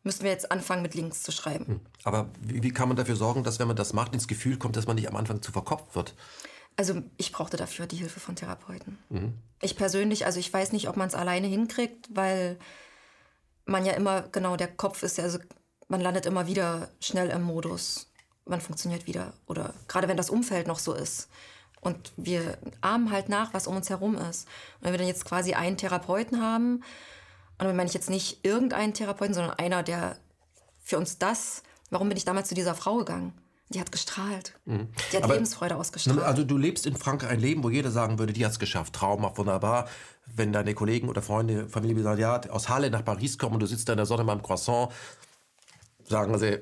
[0.02, 1.66] müssen wir jetzt anfangen, mit links zu schreiben.
[1.66, 1.80] Hm.
[2.04, 4.76] Aber wie, wie, kann man dafür sorgen, dass wenn man das macht, ins Gefühl kommt,
[4.76, 6.14] dass man nicht am Anfang zu verkopft wird?
[6.80, 8.98] Also ich brauchte dafür die Hilfe von Therapeuten.
[9.10, 9.34] Mhm.
[9.60, 12.58] Ich persönlich, also ich weiß nicht, ob man es alleine hinkriegt, weil
[13.66, 15.38] man ja immer, genau, der Kopf ist ja, also
[15.88, 18.10] man landet immer wieder schnell im Modus.
[18.46, 19.34] Man funktioniert wieder.
[19.46, 21.28] Oder gerade wenn das Umfeld noch so ist.
[21.82, 24.48] Und wir ahmen halt nach, was um uns herum ist.
[24.78, 26.76] Und wenn wir dann jetzt quasi einen Therapeuten haben,
[27.58, 30.16] und dann meine ich jetzt nicht irgendeinen Therapeuten, sondern einer, der
[30.82, 33.34] für uns das, warum bin ich damals zu dieser Frau gegangen?
[33.70, 34.54] Die hat gestrahlt.
[34.64, 34.88] Mhm.
[35.12, 36.18] Die hat Aber, Lebensfreude ausgestrahlt.
[36.20, 38.94] Also du lebst in Frankreich ein Leben, wo jeder sagen würde, die hat es geschafft,
[38.94, 39.88] traumhaft, wunderbar.
[40.34, 43.66] Wenn deine Kollegen oder Freunde, Familie sagen, ja, aus Halle nach Paris kommen und du
[43.66, 44.90] sitzt da in der Sonne beim Croissant,
[46.04, 46.58] sagen sie,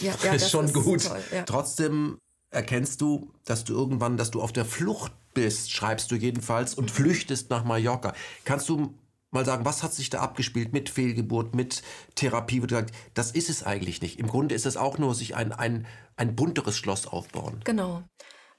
[0.00, 1.04] Ja, ja, ist schon ist gut.
[1.04, 1.42] Toll, ja.
[1.42, 2.18] Trotzdem
[2.50, 6.92] erkennst du, dass du irgendwann, dass du auf der Flucht bist, schreibst du jedenfalls, und
[6.92, 8.14] flüchtest nach Mallorca.
[8.44, 8.94] Kannst du
[9.34, 11.82] mal sagen, was hat sich da abgespielt mit Fehlgeburt, mit
[12.14, 12.62] Therapie?
[12.62, 14.18] Wo du sagst, das ist es eigentlich nicht.
[14.18, 17.60] Im Grunde ist es auch nur sich ein, ein, ein bunteres Schloss aufbauen.
[17.64, 18.02] Genau.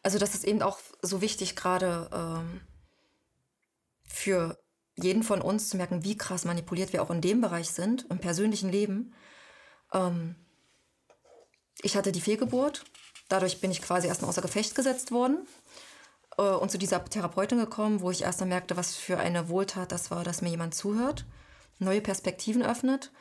[0.04, 2.62] Also das ist eben auch so wichtig gerade ähm,
[4.04, 4.60] für
[4.98, 8.20] jeden von uns zu merken, wie krass manipuliert wir auch in dem Bereich sind, im
[8.20, 9.14] persönlichen Leben.
[9.94, 10.36] Ähm,
[11.82, 12.86] ich hatte die Fehlgeburt,
[13.28, 15.48] dadurch bin ich quasi erstmal außer Gefecht gesetzt worden
[16.38, 19.92] äh, und zu dieser Therapeutin gekommen, wo ich erst mal merkte, was für eine Wohltat
[19.92, 21.26] das war, dass mir jemand zuhört,
[21.80, 23.12] neue Perspektiven öffnet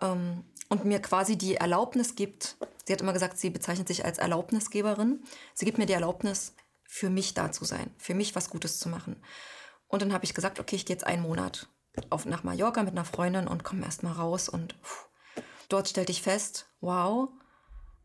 [0.00, 2.56] ähm, und mir quasi die Erlaubnis gibt.
[2.84, 5.22] Sie hat immer gesagt, sie bezeichnet sich als Erlaubnisgeberin.
[5.54, 6.54] Sie gibt mir die Erlaubnis,
[6.86, 9.16] für mich da zu sein, für mich was Gutes zu machen.
[9.88, 11.68] Und dann habe ich gesagt, okay, ich gehe jetzt einen Monat
[12.10, 14.48] auf, nach Mallorca mit einer Freundin und komme erst mal raus.
[14.48, 15.08] Und pff,
[15.68, 17.30] dort stellte ich fest, wow,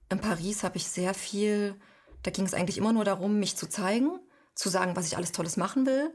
[0.09, 1.79] in Paris habe ich sehr viel,
[2.23, 4.19] da ging es eigentlich immer nur darum, mich zu zeigen
[4.59, 6.13] zu sagen, was ich alles Tolles machen will.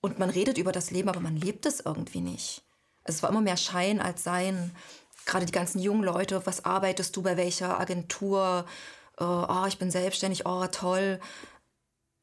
[0.00, 2.64] Und man redet über das Leben, aber man lebt es irgendwie nicht.
[3.04, 4.74] Es war immer mehr Schein als Sein.
[5.24, 8.66] Gerade die ganzen jungen Leute, was arbeitest du bei welcher Agentur?
[9.18, 11.20] Oh ich bin selbstständig, oh, toll.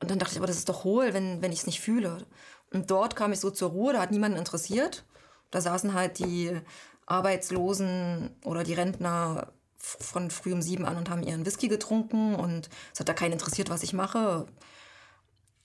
[0.02, 2.26] Und dann dachte ich, aber das ist doch hohl, wenn, wenn ich es nicht fühle.
[2.74, 5.06] Und dort kam ich so zur Ruhe, da hat niemanden interessiert.
[5.50, 6.60] Da saßen halt die
[7.06, 12.70] Arbeitslosen oder die Rentner von früh um sieben an und haben ihren Whisky getrunken und
[12.94, 14.46] es hat da keinen interessiert, was ich mache.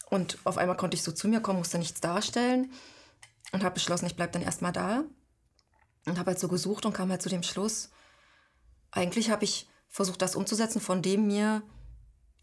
[0.08, 2.72] Und auf einmal konnte ich so zu mir kommen, musste nichts darstellen
[3.52, 5.04] und habe beschlossen, ich bleibe dann erstmal da.
[6.06, 7.90] Und habe halt so gesucht und kam halt zu dem Schluss,
[8.92, 11.62] eigentlich habe ich versucht, das umzusetzen, von dem mir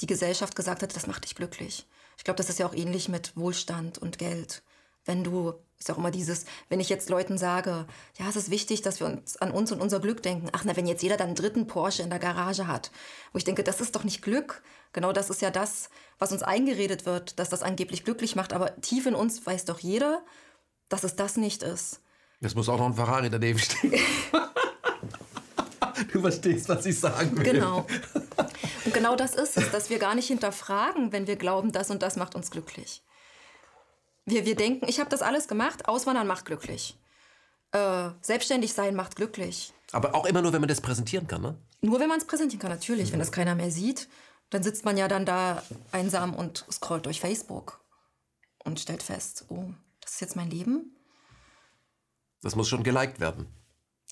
[0.02, 1.88] die Gesellschaft gesagt hat, das macht dich glücklich.
[2.18, 4.64] Ich glaube, das ist ja auch ähnlich mit Wohlstand und Geld.
[5.06, 7.86] Wenn du, ist ja auch immer dieses, wenn ich jetzt Leuten sage,
[8.18, 10.50] ja, es ist wichtig, dass wir uns an uns und unser Glück denken.
[10.52, 12.92] Ach, na, wenn jetzt jeder dann einen dritten Porsche in der Garage hat.
[13.32, 14.62] Wo ich denke, das ist doch nicht Glück.
[14.94, 15.90] Genau das ist ja das,
[16.20, 18.54] was uns eingeredet wird, dass das angeblich glücklich macht.
[18.54, 20.24] Aber tief in uns weiß doch jeder,
[20.88, 22.00] dass es das nicht ist.
[22.40, 23.94] Es muss auch noch ein Ferrari daneben stehen.
[26.14, 27.44] du verstehst, was ich sagen will.
[27.44, 27.88] Genau.
[28.86, 32.04] Und genau das ist es, dass wir gar nicht hinterfragen, wenn wir glauben, das und
[32.04, 33.02] das macht uns glücklich.
[34.26, 36.98] Wir, wir denken, ich habe das alles gemacht, Auswandern macht glücklich.
[37.72, 39.74] Äh, selbstständig sein macht glücklich.
[39.92, 41.56] Aber auch immer nur, wenn man das präsentieren kann, ne?
[41.82, 43.08] Nur wenn man es präsentieren kann, natürlich.
[43.08, 43.14] Mhm.
[43.14, 44.08] Wenn das keiner mehr sieht,
[44.54, 47.84] dann sitzt man ja dann da einsam und scrollt durch Facebook
[48.64, 50.96] und stellt fest, oh, das ist jetzt mein Leben.
[52.44, 53.48] Das muss schon geliked werden.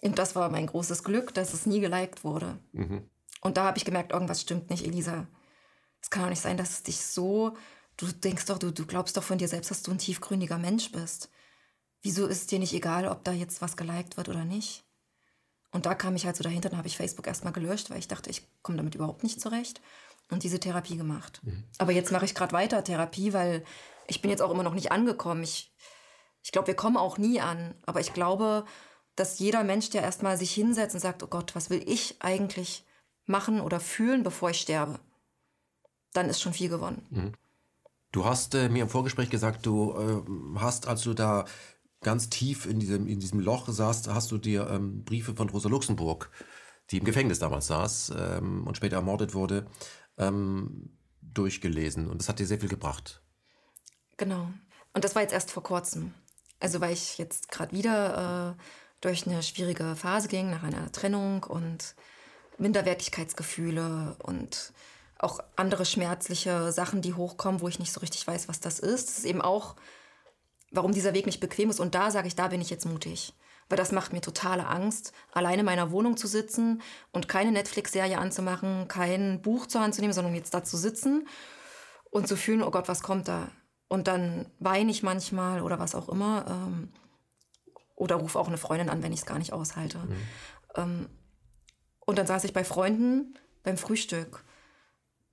[0.01, 2.57] Und das war mein großes Glück, dass es nie geliked wurde.
[2.71, 3.07] Mhm.
[3.41, 5.27] Und da habe ich gemerkt, irgendwas stimmt nicht, Elisa.
[6.01, 7.55] Es kann doch nicht sein, dass es dich so.
[7.97, 10.91] Du denkst doch, du, du glaubst doch von dir selbst, dass du ein tiefgründiger Mensch
[10.91, 11.29] bist.
[12.01, 14.83] Wieso ist es dir nicht egal, ob da jetzt was geliked wird oder nicht?
[15.71, 18.07] Und da kam ich halt so dahinter, dann habe ich Facebook erstmal gelöscht, weil ich
[18.07, 19.81] dachte, ich komme damit überhaupt nicht zurecht
[20.29, 21.41] und diese Therapie gemacht.
[21.43, 21.63] Mhm.
[21.77, 23.63] Aber jetzt mache ich gerade weiter Therapie, weil
[24.07, 25.43] ich bin jetzt auch immer noch nicht angekommen.
[25.43, 25.73] Ich,
[26.43, 27.75] ich glaube, wir kommen auch nie an.
[27.85, 28.65] Aber ich glaube,
[29.15, 32.85] dass jeder Mensch, der erstmal sich hinsetzt und sagt, oh Gott, was will ich eigentlich
[33.25, 34.99] machen oder fühlen, bevor ich sterbe,
[36.13, 37.05] dann ist schon viel gewonnen.
[37.09, 37.31] Mhm.
[38.11, 41.45] Du hast äh, mir im Vorgespräch gesagt, du äh, hast, als du da
[42.01, 45.69] ganz tief in diesem, in diesem Loch saßt, hast du dir ähm, Briefe von Rosa
[45.69, 46.29] Luxemburg,
[46.89, 49.67] die im Gefängnis damals saß ähm, und später ermordet wurde,
[50.21, 53.21] ähm, durchgelesen und das hat dir sehr viel gebracht.
[54.17, 54.49] Genau.
[54.93, 56.13] Und das war jetzt erst vor kurzem.
[56.59, 58.63] Also weil ich jetzt gerade wieder äh,
[59.01, 61.95] durch eine schwierige Phase ging nach einer Trennung und
[62.59, 64.73] Minderwertigkeitsgefühle und
[65.17, 69.09] auch andere schmerzliche Sachen, die hochkommen, wo ich nicht so richtig weiß, was das ist.
[69.09, 69.75] Das ist eben auch,
[70.71, 71.79] warum dieser Weg nicht bequem ist.
[71.79, 73.33] Und da sage ich, da bin ich jetzt mutig
[73.71, 76.81] weil das macht mir totale Angst, alleine in meiner Wohnung zu sitzen
[77.11, 81.27] und keine Netflix-Serie anzumachen, kein Buch zur Hand zu nehmen, sondern jetzt da zu sitzen
[82.11, 83.49] und zu fühlen, oh Gott, was kommt da?
[83.87, 86.45] Und dann weine ich manchmal oder was auch immer.
[86.47, 86.89] Ähm,
[87.95, 89.99] oder rufe auch eine Freundin an, wenn ich es gar nicht aushalte.
[89.99, 90.15] Mhm.
[90.75, 91.09] Ähm,
[91.99, 94.43] und dann saß ich bei Freunden beim Frühstück.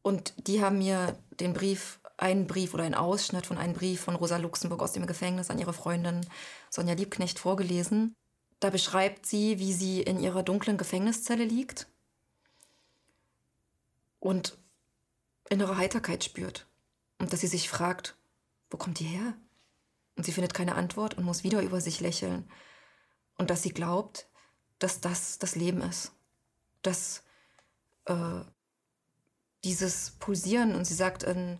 [0.03, 4.17] Und die haben mir den Brief, einen Brief oder einen Ausschnitt von einem Brief von
[4.17, 6.27] Rosa Luxemburg aus dem Gefängnis an ihre Freundin
[6.69, 8.15] Sonja Liebknecht vorgelesen.
[8.61, 11.87] Da beschreibt sie, wie sie in ihrer dunklen Gefängniszelle liegt
[14.19, 14.59] und
[15.49, 16.67] innere Heiterkeit spürt.
[17.19, 18.17] Und dass sie sich fragt,
[18.71, 19.35] wo kommt die her?
[20.17, 22.51] Und sie findet keine Antwort und muss wieder über sich lächeln.
[23.37, 24.29] Und dass sie glaubt,
[24.79, 26.13] dass das das Leben ist.
[26.83, 27.23] Dass
[28.07, 28.41] äh,
[29.65, 31.59] dieses Pulsieren, und sie sagt, in,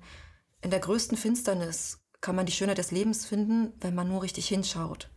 [0.61, 4.49] in der größten Finsternis kann man die Schönheit des Lebens finden, wenn man nur richtig
[4.49, 5.11] hinschaut.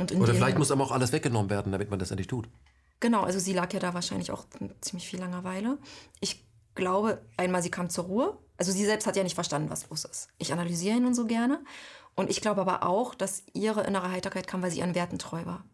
[0.00, 2.48] Oder vielleicht muss aber auch alles weggenommen werden, damit man das endlich tut.
[3.00, 4.44] Genau, also sie lag ja da wahrscheinlich auch
[4.80, 5.78] ziemlich viel Langeweile.
[6.20, 6.44] Ich
[6.74, 8.38] glaube, einmal sie kam zur Ruhe.
[8.56, 10.28] Also sie selbst hat ja nicht verstanden, was los ist.
[10.38, 11.62] Ich analysiere ihn nun so gerne.
[12.14, 15.46] Und ich glaube aber auch, dass ihre innere Heiterkeit kam, weil sie ihren Werten treu
[15.46, 15.64] war.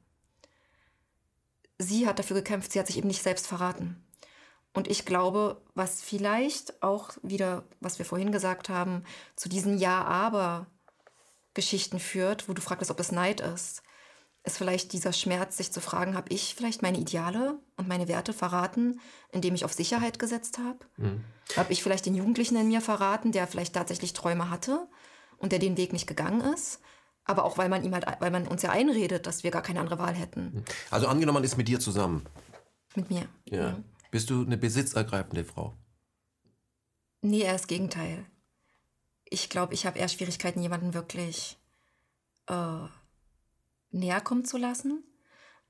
[1.78, 4.03] Sie hat dafür gekämpft, sie hat sich eben nicht selbst verraten.
[4.73, 9.03] Und ich glaube, was vielleicht auch wieder, was wir vorhin gesagt haben,
[9.35, 13.82] zu diesen Ja-Aber-Geschichten führt, wo du fragst, ob es Neid ist,
[14.47, 18.32] ist vielleicht dieser Schmerz, sich zu fragen, habe ich vielleicht meine Ideale und meine Werte
[18.32, 19.01] verraten,
[19.32, 20.78] indem ich auf Sicherheit gesetzt habe?
[20.97, 21.24] Mhm.
[21.56, 24.89] Habe ich vielleicht den Jugendlichen in mir verraten, der vielleicht tatsächlich Träume hatte
[25.39, 26.81] und der den Weg nicht gegangen ist?
[27.24, 29.81] Aber auch weil man ihm halt, weil man uns ja einredet, dass wir gar keine
[29.81, 30.52] andere Wahl hätten.
[30.55, 30.64] Mhm.
[30.90, 32.24] Also angenommen, man ist mit dir zusammen.
[32.94, 33.28] Mit mir.
[33.47, 33.59] Ja.
[33.59, 33.78] ja.
[34.12, 35.77] Bist du eine besitzergreifende Frau?
[37.20, 38.24] Nee, eher das Gegenteil.
[39.24, 41.59] Ich glaube, ich habe eher Schwierigkeiten, jemanden wirklich
[42.47, 42.86] äh,
[43.90, 45.04] näher kommen zu lassen.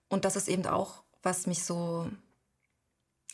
[0.09, 2.09] Und das ist eben auch, was mich so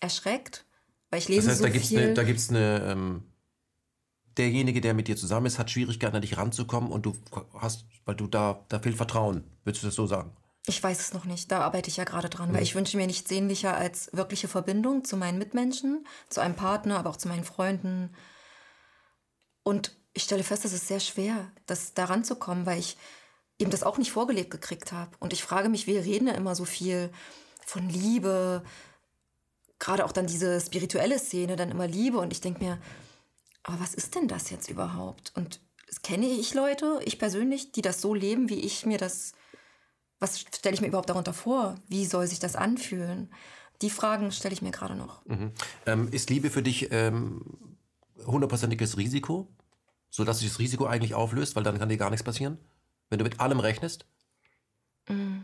[0.00, 0.64] erschreckt,
[1.10, 1.98] weil ich lese das heißt, so da gibt's viel.
[2.00, 3.24] Eine, da gibt es eine, ähm,
[4.36, 7.16] derjenige, der mit dir zusammen ist, hat Schwierigkeiten, an dich ranzukommen und du
[7.54, 9.44] hast, weil du da, da fehlt Vertrauen.
[9.64, 10.34] Würdest du das so sagen?
[10.66, 11.50] Ich weiß es noch nicht.
[11.50, 12.54] Da arbeite ich ja gerade dran, mhm.
[12.54, 16.98] weil ich wünsche mir nichts sehnlicher als wirkliche Verbindung zu meinen Mitmenschen, zu einem Partner,
[16.98, 18.10] aber auch zu meinen Freunden.
[19.64, 22.96] Und ich stelle fest, es ist sehr schwer, das da ranzukommen, weil ich
[23.58, 25.10] eben das auch nicht vorgelebt gekriegt habe.
[25.18, 27.10] Und ich frage mich, wir reden ja immer so viel
[27.64, 28.62] von Liebe,
[29.78, 32.18] gerade auch dann diese spirituelle Szene, dann immer Liebe.
[32.18, 32.78] Und ich denke mir,
[33.62, 35.32] aber was ist denn das jetzt überhaupt?
[35.34, 35.60] Und
[36.02, 39.32] kenne ich Leute, ich persönlich, die das so leben, wie ich mir das,
[40.18, 41.76] was stelle ich mir überhaupt darunter vor?
[41.88, 43.32] Wie soll sich das anfühlen?
[43.82, 45.24] Die Fragen stelle ich mir gerade noch.
[45.26, 45.52] Mhm.
[45.86, 47.42] Ähm, ist Liebe für dich ähm,
[48.24, 49.48] hundertprozentiges Risiko,
[50.10, 52.58] sodass sich das Risiko eigentlich auflöst, weil dann kann dir gar nichts passieren?
[53.12, 54.06] Wenn du mit allem rechnest?
[55.06, 55.42] Mm.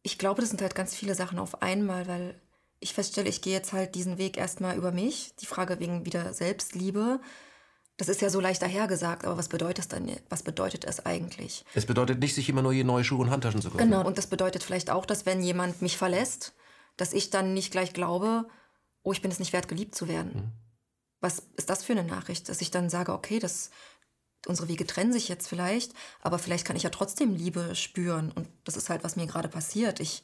[0.00, 2.40] Ich glaube, das sind halt ganz viele Sachen auf einmal, weil
[2.80, 5.34] ich feststelle, ich gehe jetzt halt diesen Weg erstmal über mich.
[5.40, 7.20] Die Frage wegen wieder Selbstliebe.
[7.98, 10.10] Das ist ja so leicht dahergesagt, aber was bedeutet es dann?
[10.30, 11.66] Was bedeutet es eigentlich?
[11.74, 13.84] Es bedeutet nicht, sich immer nur neue Schuhe und Handtaschen zu kaufen.
[13.84, 16.54] Genau, und das bedeutet vielleicht auch, dass wenn jemand mich verlässt,
[16.96, 18.48] dass ich dann nicht gleich glaube,
[19.02, 20.32] oh, ich bin es nicht wert, geliebt zu werden.
[20.32, 20.52] Mhm.
[21.20, 22.48] Was ist das für eine Nachricht?
[22.48, 23.70] Dass ich dann sage, okay, das
[24.46, 25.92] unsere Wege trennen sich jetzt vielleicht,
[26.22, 28.32] aber vielleicht kann ich ja trotzdem Liebe spüren.
[28.32, 30.00] Und das ist halt, was mir gerade passiert.
[30.00, 30.22] Ich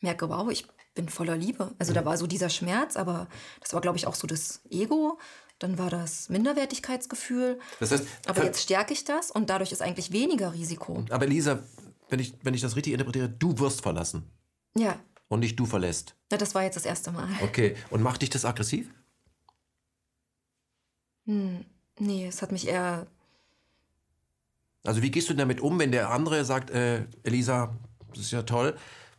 [0.00, 1.72] merke, wow, ich bin voller Liebe.
[1.78, 3.28] Also da war so dieser Schmerz, aber
[3.60, 5.18] das war, glaube ich, auch so das Ego.
[5.58, 7.60] Dann war das Minderwertigkeitsgefühl.
[7.80, 11.04] Das heißt, aber jetzt stärke ich das und dadurch ist eigentlich weniger Risiko.
[11.10, 11.62] Aber Lisa,
[12.08, 14.30] wenn ich, wenn ich das richtig interpretiere, du wirst verlassen.
[14.74, 14.98] Ja.
[15.28, 16.14] Und nicht du verlässt.
[16.32, 17.28] Ja, das war jetzt das erste Mal.
[17.42, 17.76] Okay.
[17.90, 18.88] Und macht dich das aggressiv?
[21.26, 21.64] Hm,
[21.98, 23.06] nee, es hat mich eher
[24.84, 27.76] also wie gehst du damit um, wenn der andere sagt, äh, Elisa,
[28.10, 28.76] das ist ja toll.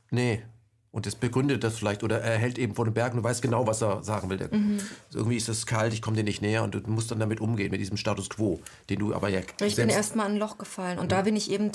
[0.10, 0.44] Nee.
[0.92, 3.66] Und das begründet das vielleicht oder er hält eben vor den Bergen und weiß genau,
[3.66, 4.46] was er sagen will.
[4.52, 4.82] Mhm.
[5.06, 7.40] Also irgendwie ist es kalt, ich komme dir nicht näher und du musst dann damit
[7.40, 8.60] umgehen, mit diesem Status quo,
[8.90, 9.40] den du aber ja.
[9.62, 11.10] Ich bin erstmal in ein Loch gefallen und mhm.
[11.10, 11.72] da bin ich eben,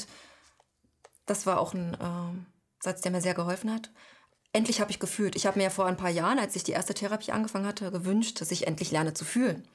[1.25, 3.91] das war auch ein äh, Satz, der mir sehr geholfen hat.
[4.53, 5.35] Endlich habe ich gefühlt.
[5.35, 7.91] Ich habe mir ja vor ein paar Jahren, als ich die erste Therapie angefangen hatte,
[7.91, 9.67] gewünscht, dass ich endlich lerne zu fühlen.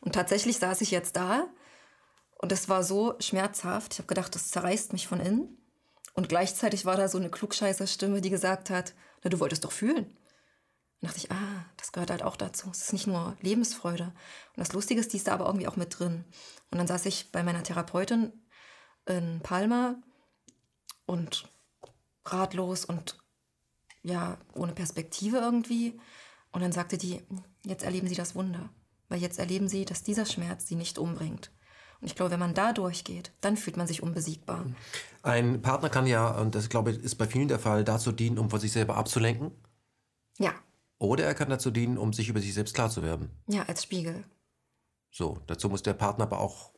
[0.00, 1.48] Und tatsächlich saß ich jetzt da
[2.38, 3.94] und das war so schmerzhaft.
[3.94, 5.58] Ich habe gedacht, das zerreißt mich von innen.
[6.14, 10.06] Und gleichzeitig war da so eine Klugscheißer-Stimme, die gesagt hat, na, du wolltest doch fühlen.
[10.06, 12.70] Und dachte ich, ah, das gehört halt auch dazu.
[12.70, 14.04] Es ist nicht nur Lebensfreude.
[14.04, 16.24] Und das Lustige ist, die ist da aber irgendwie auch mit drin.
[16.70, 18.32] Und dann saß ich bei meiner Therapeutin
[19.06, 19.96] in Palma
[21.06, 21.48] und
[22.24, 23.18] ratlos und
[24.02, 26.00] ja, ohne Perspektive irgendwie.
[26.52, 27.22] Und dann sagte die,
[27.64, 28.70] jetzt erleben Sie das Wunder.
[29.08, 31.50] Weil jetzt erleben Sie, dass dieser Schmerz Sie nicht umbringt.
[32.00, 34.66] Und ich glaube, wenn man da durchgeht, dann fühlt man sich unbesiegbar.
[35.22, 38.38] Ein Partner kann ja, und das glaube ich ist bei vielen der Fall, dazu dienen,
[38.38, 39.50] um von sich selber abzulenken.
[40.38, 40.54] Ja.
[40.98, 43.30] Oder er kann dazu dienen, um sich über sich selbst klar zu werden.
[43.48, 44.24] Ja, als Spiegel.
[45.10, 46.72] So, dazu muss der Partner aber auch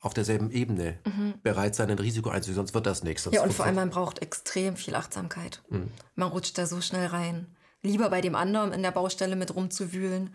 [0.00, 1.34] auf derselben Ebene mhm.
[1.42, 3.28] bereit sein, ein Risiko einzugehen, sonst wird das nichts.
[3.30, 5.62] Ja, und vor allem, man braucht extrem viel Achtsamkeit.
[5.68, 5.90] Mhm.
[6.16, 7.46] Man rutscht da so schnell rein.
[7.82, 10.34] Lieber bei dem anderen in der Baustelle mit rumzuwühlen,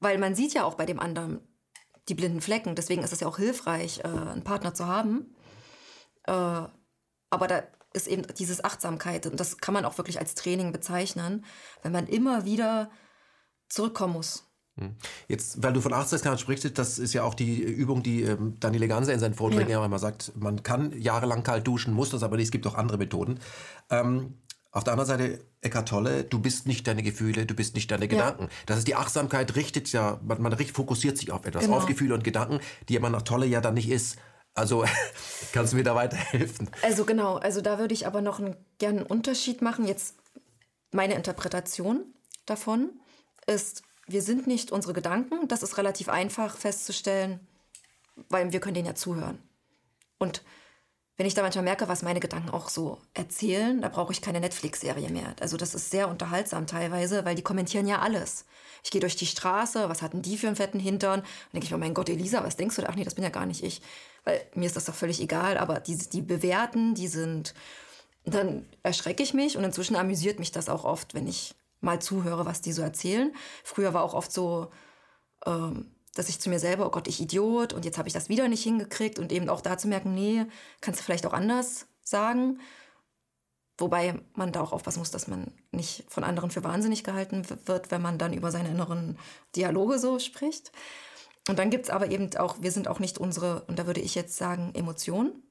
[0.00, 1.40] weil man sieht ja auch bei dem anderen,
[2.08, 2.74] die blinden Flecken.
[2.74, 5.34] Deswegen ist es ja auch hilfreich, äh, einen Partner zu haben.
[6.26, 7.62] Äh, aber da
[7.92, 11.44] ist eben dieses Achtsamkeit und das kann man auch wirklich als Training bezeichnen,
[11.82, 12.90] wenn man immer wieder
[13.68, 14.44] zurückkommen muss.
[14.76, 14.96] Hm.
[15.28, 18.88] Jetzt, weil du von Achtsamkeit sprichst, das ist ja auch die Übung, die ähm, Daniele
[18.88, 19.84] Ganser in seinen Vorträgen ja.
[19.84, 22.98] immer sagt, man kann jahrelang kalt duschen, muss das aber nicht, es gibt auch andere
[22.98, 23.38] Methoden.
[23.90, 24.38] Ähm,
[24.74, 28.08] auf der anderen Seite, Eckart Tolle, du bist nicht deine Gefühle, du bist nicht deine
[28.08, 28.44] Gedanken.
[28.44, 28.50] Ja.
[28.66, 31.76] Das ist die Achtsamkeit, richtet ja, man, man fokussiert sich auf etwas, genau.
[31.76, 34.18] auf Gefühle und Gedanken, die man nach Tolle ja dann nicht ist.
[34.52, 34.84] Also
[35.52, 36.68] kannst du mir da weiterhelfen?
[36.82, 39.86] Also genau, also da würde ich aber noch einen, gerne einen Unterschied machen.
[39.86, 40.16] Jetzt
[40.90, 42.12] meine Interpretation
[42.44, 42.90] davon
[43.46, 45.46] ist, wir sind nicht unsere Gedanken.
[45.46, 47.38] Das ist relativ einfach festzustellen,
[48.28, 49.38] weil wir können denen ja zuhören.
[50.18, 50.42] Und
[51.16, 54.40] wenn ich da manchmal merke, was meine Gedanken auch so erzählen, da brauche ich keine
[54.40, 55.34] Netflix-Serie mehr.
[55.40, 58.46] Also das ist sehr unterhaltsam teilweise, weil die kommentieren ja alles.
[58.82, 61.20] Ich gehe durch die Straße, was hatten die für einen fetten Hintern?
[61.20, 62.88] Und denke ich mir, mein Gott, Elisa, was denkst du da?
[62.90, 63.80] Ach nee, das bin ja gar nicht ich.
[64.24, 67.54] Weil mir ist das doch völlig egal, aber die, die bewerten, die sind...
[68.26, 72.46] Dann erschrecke ich mich und inzwischen amüsiert mich das auch oft, wenn ich mal zuhöre,
[72.46, 73.34] was die so erzählen.
[73.62, 74.70] Früher war auch oft so...
[75.46, 78.28] Ähm, dass ich zu mir selber, oh Gott, ich Idiot und jetzt habe ich das
[78.28, 80.46] wieder nicht hingekriegt und eben auch da zu merken, nee,
[80.80, 82.60] kannst du vielleicht auch anders sagen.
[83.76, 87.90] Wobei man da auch aufpassen muss, dass man nicht von anderen für wahnsinnig gehalten wird,
[87.90, 89.18] wenn man dann über seine inneren
[89.56, 90.70] Dialoge so spricht.
[91.48, 94.00] Und dann gibt es aber eben auch, wir sind auch nicht unsere, und da würde
[94.00, 95.42] ich jetzt sagen, Emotionen.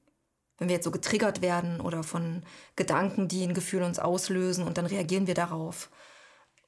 [0.57, 2.44] Wenn wir jetzt so getriggert werden oder von
[2.76, 5.90] Gedanken, die ein Gefühl uns auslösen und dann reagieren wir darauf.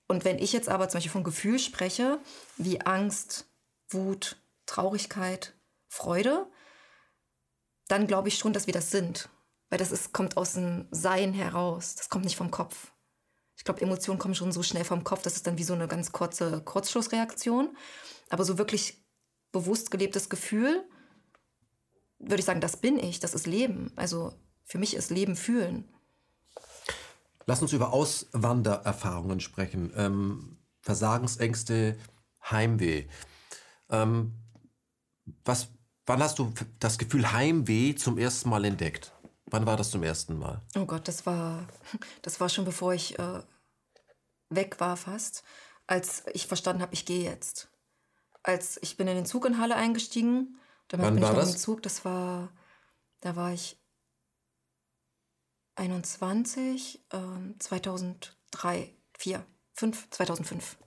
[0.07, 2.19] Und wenn ich jetzt aber zum Beispiel von Gefühl spreche,
[2.57, 3.47] wie Angst,
[3.89, 5.53] Wut, Traurigkeit,
[5.87, 6.47] Freude,
[7.87, 9.29] dann glaube ich schon, dass wir das sind.
[9.69, 11.95] Weil das ist, kommt aus dem Sein heraus.
[11.95, 12.91] Das kommt nicht vom Kopf.
[13.57, 15.87] Ich glaube, Emotionen kommen schon so schnell vom Kopf, das ist dann wie so eine
[15.87, 17.75] ganz kurze Kurzschlussreaktion.
[18.29, 19.05] Aber so wirklich
[19.51, 20.83] bewusst gelebtes Gefühl,
[22.19, 23.91] würde ich sagen, das bin ich, das ist Leben.
[23.95, 24.33] Also
[24.63, 25.87] für mich ist Leben fühlen.
[27.45, 29.93] Lass uns über Auswandererfahrungen sprechen.
[29.95, 31.97] Ähm, Versagensängste,
[32.49, 33.07] Heimweh.
[34.03, 34.33] Ähm,
[35.43, 35.69] was,
[36.05, 39.13] wann hast du das Gefühl Heimweh zum ersten Mal entdeckt?
[39.47, 40.61] Wann war das zum ersten Mal?
[40.75, 41.67] Oh Gott, das war,
[42.21, 43.41] das war schon bevor ich äh,
[44.49, 45.43] weg war fast,
[45.87, 47.69] als ich verstanden habe, ich gehe jetzt.
[48.43, 51.51] Als ich bin in den Zug in Halle eingestiegen, damit Wann bin war ich das?
[51.53, 52.51] im Zug, das war,
[53.21, 53.77] da war ich
[55.75, 60.77] 21, äh, 2003, 4, 5, 2005.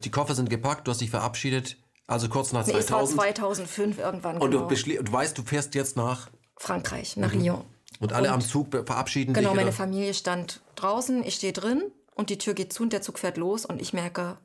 [0.00, 1.76] Die Koffer sind gepackt, du hast dich verabschiedet,
[2.06, 3.10] also kurz nach nee, 2000.
[3.10, 4.38] Es war 2005 irgendwann.
[4.38, 4.68] Und genau.
[4.68, 7.40] du, weißt, du fährst jetzt nach Frankreich, nach mhm.
[7.40, 7.64] Lyon.
[8.00, 9.54] Und alle und am Zug verabschieden genau, sich?
[9.54, 13.02] Genau, meine Familie stand draußen, ich stehe drin und die Tür geht zu und der
[13.02, 14.38] Zug fährt los und ich merke,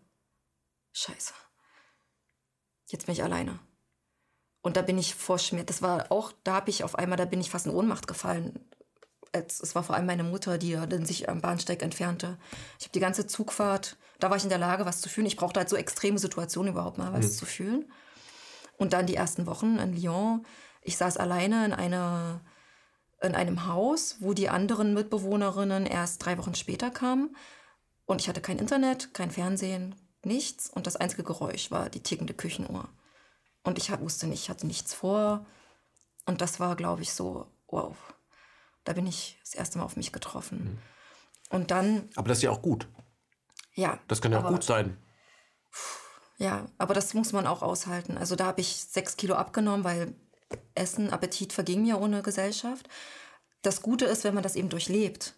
[0.93, 1.33] scheiße,
[2.87, 3.59] jetzt bin ich alleine.
[4.61, 5.67] Und da bin ich vor Schmerz.
[5.67, 8.68] Das war auch, da habe ich auf einmal, da bin ich fast in Ohnmacht gefallen
[9.31, 12.37] es war vor allem meine Mutter, die dann sich am Bahnsteig entfernte.
[12.79, 15.27] Ich habe die ganze Zugfahrt, da war ich in der Lage, was zu fühlen.
[15.27, 17.31] Ich brauchte halt so extreme Situationen überhaupt mal was mhm.
[17.31, 17.91] zu fühlen.
[18.77, 20.45] Und dann die ersten Wochen in Lyon.
[20.81, 22.41] Ich saß alleine in einer
[23.21, 27.35] in einem Haus, wo die anderen Mitbewohnerinnen erst drei Wochen später kamen.
[28.05, 29.93] Und ich hatte kein Internet, kein Fernsehen,
[30.23, 30.69] nichts.
[30.69, 32.87] Und das einzige Geräusch war die tickende Küchenuhr.
[33.63, 35.45] Und ich wusste nicht, ich hatte nichts vor.
[36.25, 37.95] Und das war, glaube ich, so, wow,
[38.89, 40.57] da bin ich das erste Mal auf mich getroffen.
[40.63, 41.55] Mhm.
[41.55, 42.09] Und dann.
[42.15, 42.87] Aber das ist ja auch gut.
[43.75, 43.99] Ja.
[44.07, 44.97] Das kann ja auch gut sein.
[46.39, 48.17] Ja, aber das muss man auch aushalten.
[48.17, 50.15] Also da habe ich sechs Kilo abgenommen, weil
[50.73, 52.89] Essen, Appetit verging mir ohne Gesellschaft.
[53.61, 55.35] Das Gute ist, wenn man das eben durchlebt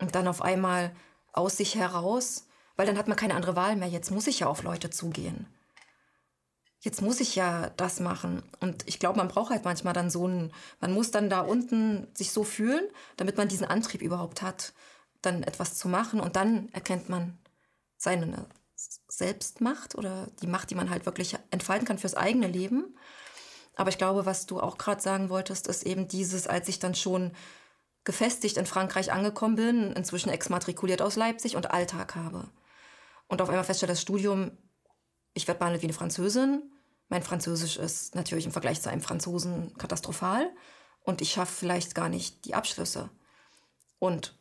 [0.00, 0.96] und dann auf einmal
[1.34, 2.46] aus sich heraus,
[2.76, 3.88] weil dann hat man keine andere Wahl mehr.
[3.88, 5.46] Jetzt muss ich ja auf Leute zugehen
[6.84, 8.42] jetzt muss ich ja das machen.
[8.60, 12.08] Und ich glaube, man braucht halt manchmal dann so einen, man muss dann da unten
[12.14, 12.84] sich so fühlen,
[13.16, 14.74] damit man diesen Antrieb überhaupt hat,
[15.22, 16.20] dann etwas zu machen.
[16.20, 17.38] Und dann erkennt man
[17.96, 18.46] seine
[19.08, 22.94] Selbstmacht oder die Macht, die man halt wirklich entfalten kann fürs eigene Leben.
[23.76, 26.94] Aber ich glaube, was du auch gerade sagen wolltest, ist eben dieses, als ich dann
[26.94, 27.32] schon
[28.04, 32.50] gefestigt in Frankreich angekommen bin, inzwischen exmatrikuliert aus Leipzig und Alltag habe.
[33.26, 34.50] Und auf einmal feststelle, das Studium,
[35.34, 36.62] ich werde behandelt wie eine Französin,
[37.08, 40.50] mein Französisch ist natürlich im Vergleich zu einem Franzosen katastrophal
[41.02, 43.10] und ich schaffe vielleicht gar nicht die Abschlüsse.
[43.98, 44.38] Und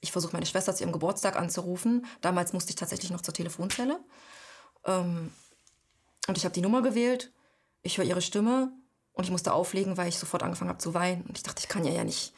[0.00, 2.06] ich versuche meine Schwester zu ihrem Geburtstag anzurufen.
[2.20, 3.98] Damals musste ich tatsächlich noch zur Telefonzelle.
[4.84, 5.32] Ähm,
[6.28, 7.32] und ich habe die Nummer gewählt.
[7.82, 8.72] Ich höre ihre Stimme
[9.12, 11.22] und ich musste auflegen, weil ich sofort angefangen habe zu weinen.
[11.22, 12.32] Und ich dachte, ich kann ihr ja nicht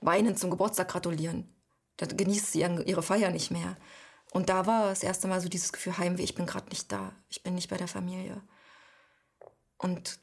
[0.00, 1.52] weinen zum Geburtstag gratulieren.
[1.96, 3.76] Dann genießt sie ihre Feier nicht mehr.
[4.32, 7.12] Und da war das erste Mal so dieses Gefühl, Heimweh, ich bin gerade nicht da.
[7.28, 8.40] Ich bin nicht bei der Familie.
[9.76, 10.20] Und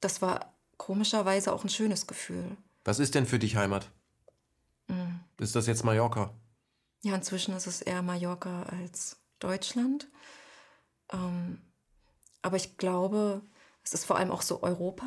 [0.00, 2.56] das war komischerweise auch ein schönes Gefühl.
[2.84, 3.88] Was ist denn für dich Heimat?
[4.88, 5.20] Mhm.
[5.38, 6.34] Ist das jetzt Mallorca?
[7.02, 10.08] Ja, inzwischen ist es eher Mallorca als Deutschland.
[11.12, 11.62] Ähm,
[12.42, 13.40] aber ich glaube,
[13.84, 15.06] es ist vor allem auch so Europa.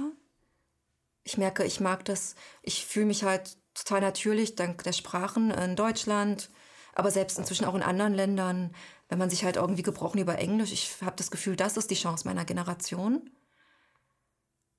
[1.25, 5.75] Ich merke, ich mag das, ich fühle mich halt total natürlich dank der Sprachen in
[5.75, 6.49] Deutschland,
[6.95, 8.71] aber selbst inzwischen auch in anderen Ländern
[9.13, 11.95] wenn man sich halt irgendwie gebrochen über Englisch, ich habe das Gefühl, das ist die
[11.95, 13.29] Chance meiner Generation.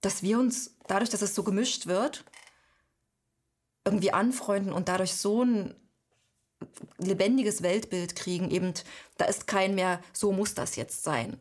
[0.01, 2.25] dass wir uns dadurch, dass es so gemischt wird,
[3.85, 5.75] irgendwie anfreunden und dadurch so ein
[6.99, 8.75] lebendiges Weltbild kriegen, eben,
[9.19, 11.39] da ist kein mehr, so muss das jetzt sein.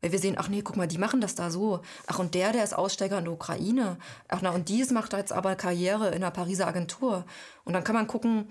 [0.00, 1.82] Weil wir sehen, ach nee, guck mal, die machen das da so.
[2.06, 3.98] Ach, und der, der ist Aussteiger in der Ukraine.
[4.28, 7.26] Ach, na, und dies macht jetzt aber Karriere in einer Pariser Agentur.
[7.64, 8.48] Und dann kann man gucken,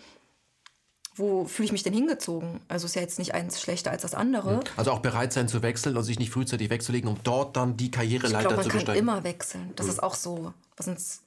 [1.21, 2.59] wo fühle ich mich denn hingezogen?
[2.67, 4.55] Also ist ja jetzt nicht eins schlechter als das andere.
[4.55, 4.63] Mhm.
[4.75, 7.91] Also auch bereit sein zu wechseln und sich nicht frühzeitig wegzulegen, um dort dann die
[7.91, 9.05] Karriereleiter ich glaub, zu besteigen.
[9.05, 9.71] Man kann immer wechseln.
[9.75, 9.91] Das mhm.
[9.91, 10.53] ist auch so.
[10.75, 11.21] Was uns,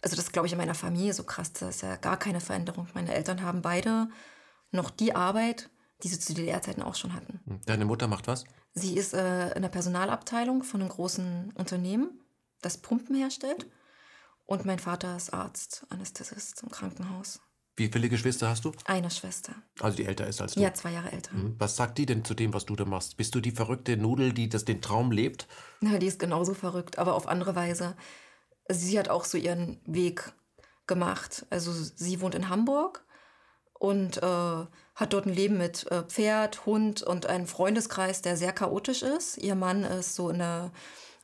[0.00, 1.52] also das glaube ich in meiner Familie so krass.
[1.52, 2.86] Das ist ja gar keine Veränderung.
[2.94, 4.08] Meine Eltern haben beide
[4.70, 5.68] noch die Arbeit,
[6.02, 7.40] die sie zu DDR-Zeiten auch schon hatten.
[7.44, 7.60] Mhm.
[7.66, 8.44] Deine Mutter macht was?
[8.72, 12.20] Sie ist äh, in der Personalabteilung von einem großen Unternehmen,
[12.62, 13.66] das Pumpen herstellt.
[14.46, 17.40] Und mein Vater ist Arzt, Anästhesist im Krankenhaus.
[17.76, 18.72] Wie viele Geschwister hast du?
[18.84, 19.52] Eine Schwester.
[19.80, 20.60] Also die älter ist als du?
[20.60, 21.34] Ja, zwei Jahre älter.
[21.34, 21.56] Mhm.
[21.58, 23.16] Was sagt die denn zu dem, was du da machst?
[23.16, 25.48] Bist du die verrückte Nudel, die das den Traum lebt?
[25.80, 27.96] Na, die ist genauso verrückt, aber auf andere Weise.
[28.68, 30.32] Sie hat auch so ihren Weg
[30.86, 31.46] gemacht.
[31.50, 33.04] Also sie wohnt in Hamburg
[33.72, 38.52] und äh, hat dort ein Leben mit äh, Pferd, Hund und einem Freundeskreis, der sehr
[38.52, 39.36] chaotisch ist.
[39.38, 40.70] Ihr Mann ist so in der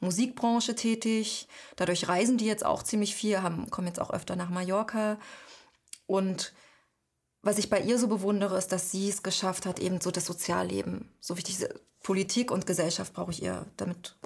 [0.00, 1.46] Musikbranche tätig.
[1.76, 5.18] Dadurch reisen die jetzt auch ziemlich viel, haben, kommen jetzt auch öfter nach Mallorca.
[6.10, 6.52] Und
[7.40, 10.26] was ich bei ihr so bewundere, ist, dass sie es geschafft hat, eben so das
[10.26, 11.08] Sozialleben.
[11.20, 11.64] So wichtig,
[12.02, 13.64] Politik und Gesellschaft brauche ich ihr.
[13.76, 14.16] Damit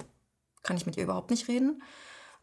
[0.63, 1.83] kann ich mit ihr überhaupt nicht reden.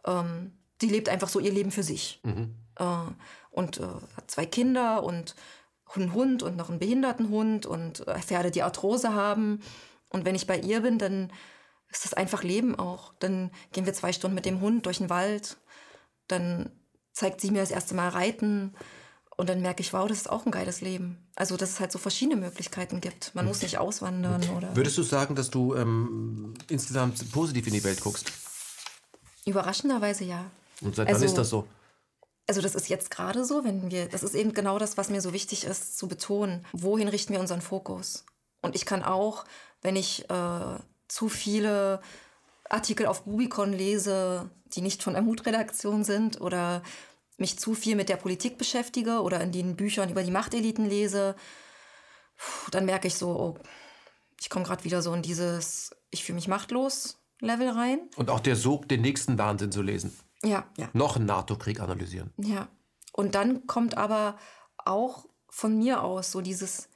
[0.06, 2.20] Ähm, die lebt einfach so ihr Leben für sich.
[2.23, 2.55] Mhm.
[2.77, 2.85] Äh,
[3.51, 3.86] und äh,
[4.16, 5.35] hat zwei Kinder und
[5.97, 9.60] einen Hund und noch einen Behindertenhund und äh, Pferde, die Arthrose haben.
[10.09, 11.32] Und wenn ich bei ihr bin, dann
[11.89, 13.12] ist das einfach Leben auch.
[13.19, 15.56] Dann gehen wir zwei Stunden mit dem Hund durch den Wald.
[16.28, 16.70] Dann
[17.12, 18.74] zeigt sie mir das erste Mal Reiten.
[19.43, 21.19] Und dann merke ich, wow, das ist auch ein geiles Leben.
[21.35, 23.35] Also, dass es halt so verschiedene Möglichkeiten gibt.
[23.35, 24.77] Man muss nicht auswandern oder.
[24.77, 28.31] Würdest du sagen, dass du ähm, insgesamt positiv in die Welt guckst?
[29.44, 30.44] Überraschenderweise ja.
[30.81, 31.66] Und seit also, wann ist das so?
[32.47, 35.20] Also das ist jetzt gerade so, wenn wir, das ist eben genau das, was mir
[35.20, 36.64] so wichtig ist zu betonen.
[36.73, 38.24] Wohin richten wir unseren Fokus?
[38.60, 39.44] Und ich kann auch,
[39.81, 40.78] wenn ich äh,
[41.09, 42.01] zu viele
[42.69, 46.85] Artikel auf Rubicon lese, die nicht von der Mutredaktion sind oder
[47.43, 51.36] mich zu viel mit der Politik beschäftige oder in den Büchern über die Machteliten lese,
[52.70, 53.59] dann merke ich so, oh,
[54.40, 58.01] ich komme gerade wieder so in dieses Ich fühle mich machtlos Level rein.
[58.16, 60.16] Und auch der Sog, den nächsten Wahnsinn zu lesen.
[60.43, 60.89] Ja, ja.
[60.93, 62.32] Noch einen NATO-Krieg analysieren.
[62.39, 62.69] Ja.
[63.12, 64.39] Und dann kommt aber
[64.78, 66.89] auch von mir aus so dieses,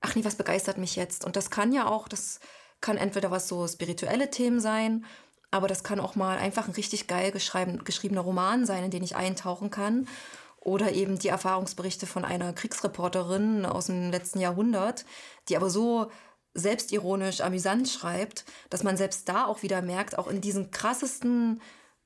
[0.00, 1.24] ach nee, was begeistert mich jetzt?
[1.24, 2.40] Und das kann ja auch, das
[2.80, 5.04] kann entweder was so spirituelle Themen sein
[5.50, 9.16] aber das kann auch mal einfach ein richtig geil geschriebener Roman sein, in den ich
[9.16, 10.08] eintauchen kann.
[10.60, 15.04] Oder eben die Erfahrungsberichte von einer Kriegsreporterin aus dem letzten Jahrhundert,
[15.48, 16.10] die aber so
[16.54, 21.60] selbstironisch, amüsant schreibt, dass man selbst da auch wieder merkt, auch in diesen krassesten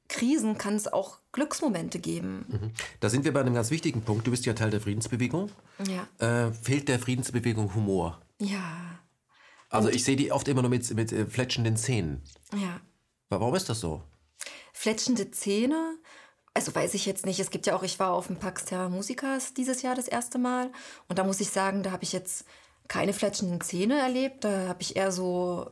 [0.09, 2.45] Krisen kann es auch Glücksmomente geben.
[2.49, 2.73] Mhm.
[2.99, 4.27] Da sind wir bei einem ganz wichtigen Punkt.
[4.27, 5.51] Du bist ja Teil der Friedensbewegung.
[5.87, 6.47] Ja.
[6.47, 8.21] Äh, fehlt der Friedensbewegung Humor?
[8.41, 8.99] Ja.
[9.69, 12.23] Also Und ich sehe die oft immer nur mit, mit äh, fletschenden Zähnen.
[12.53, 12.81] Ja.
[13.31, 14.03] Warum ist das so?
[14.73, 15.97] Fletschende Zähne,
[16.53, 17.39] also weiß ich jetzt nicht.
[17.39, 20.39] Es gibt ja auch, ich war auf dem Pax Terra Musicas dieses Jahr das erste
[20.39, 20.71] Mal
[21.09, 22.45] und da muss ich sagen, da habe ich jetzt
[22.89, 24.43] keine fletschenden Zähne erlebt.
[24.43, 25.71] Da habe ich eher so,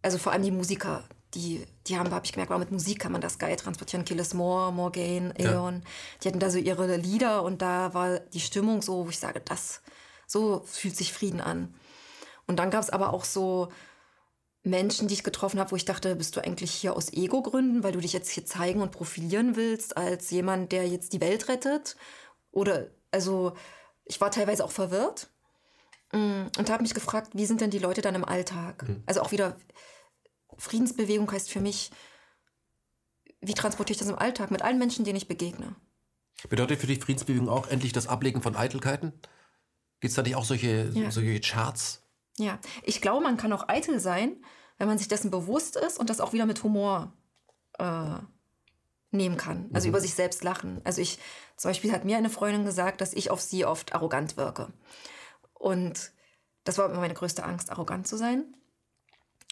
[0.00, 1.04] also vor allem die Musiker,
[1.34, 4.06] die, die haben, habe ich gemerkt, mit Musik kann man das geil transportieren.
[4.06, 5.74] Killis Moore, Morgaine, Aeon.
[5.74, 5.80] Ja.
[6.22, 9.42] Die hatten da so ihre Lieder und da war die Stimmung so, wo ich sage,
[9.44, 9.82] das,
[10.26, 11.74] so fühlt sich Frieden an.
[12.46, 13.68] Und dann gab es aber auch so
[14.64, 17.92] Menschen, die ich getroffen habe, wo ich dachte, bist du eigentlich hier aus Ego-Gründen, weil
[17.92, 21.96] du dich jetzt hier zeigen und profilieren willst als jemand, der jetzt die Welt rettet?
[22.52, 23.54] Oder, also,
[24.04, 25.30] ich war teilweise auch verwirrt
[26.12, 28.88] mm, und habe mich gefragt, wie sind denn die Leute dann im Alltag?
[28.88, 29.02] Mhm.
[29.06, 29.56] Also auch wieder,
[30.58, 31.90] Friedensbewegung heißt für mich,
[33.40, 35.74] wie transportiere ich das im Alltag mit allen Menschen, denen ich begegne?
[36.48, 39.12] Bedeutet für dich Friedensbewegung auch endlich das Ablegen von Eitelkeiten?
[40.00, 41.10] Gibt es da nicht auch solche, ja.
[41.10, 42.01] solche Charts?
[42.38, 44.42] Ja, ich glaube, man kann auch eitel sein,
[44.78, 47.12] wenn man sich dessen bewusst ist und das auch wieder mit Humor
[47.78, 48.18] äh,
[49.10, 49.70] nehmen kann.
[49.72, 49.90] Also mhm.
[49.90, 50.80] über sich selbst lachen.
[50.84, 51.18] Also ich,
[51.56, 54.72] zum Beispiel hat mir eine Freundin gesagt, dass ich auf sie oft arrogant wirke.
[55.52, 56.12] Und
[56.64, 58.56] das war immer meine größte Angst, arrogant zu sein.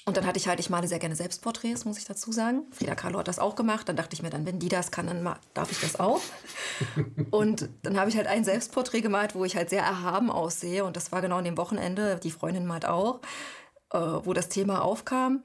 [0.06, 2.64] Und dann hatte ich halt, ich male sehr gerne Selbstporträts, muss ich dazu sagen.
[2.72, 3.88] Frida Kahlo hat das auch gemacht.
[3.88, 6.20] Dann dachte ich mir dann, wenn die das kann, dann darf ich das auch.
[7.30, 10.84] und dann habe ich halt ein Selbstporträt gemalt, wo ich halt sehr erhaben aussehe.
[10.84, 13.20] Und das war genau an dem Wochenende, die Freundin malt auch,
[13.92, 15.44] äh, wo das Thema aufkam.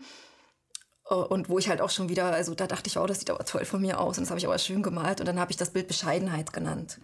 [1.09, 3.29] Äh, und wo ich halt auch schon wieder, also da dachte ich, oh, das sieht
[3.29, 4.17] aber toll von mir aus.
[4.17, 5.19] Und das habe ich aber schön gemalt.
[5.19, 6.99] Und dann habe ich das Bild Bescheidenheit genannt.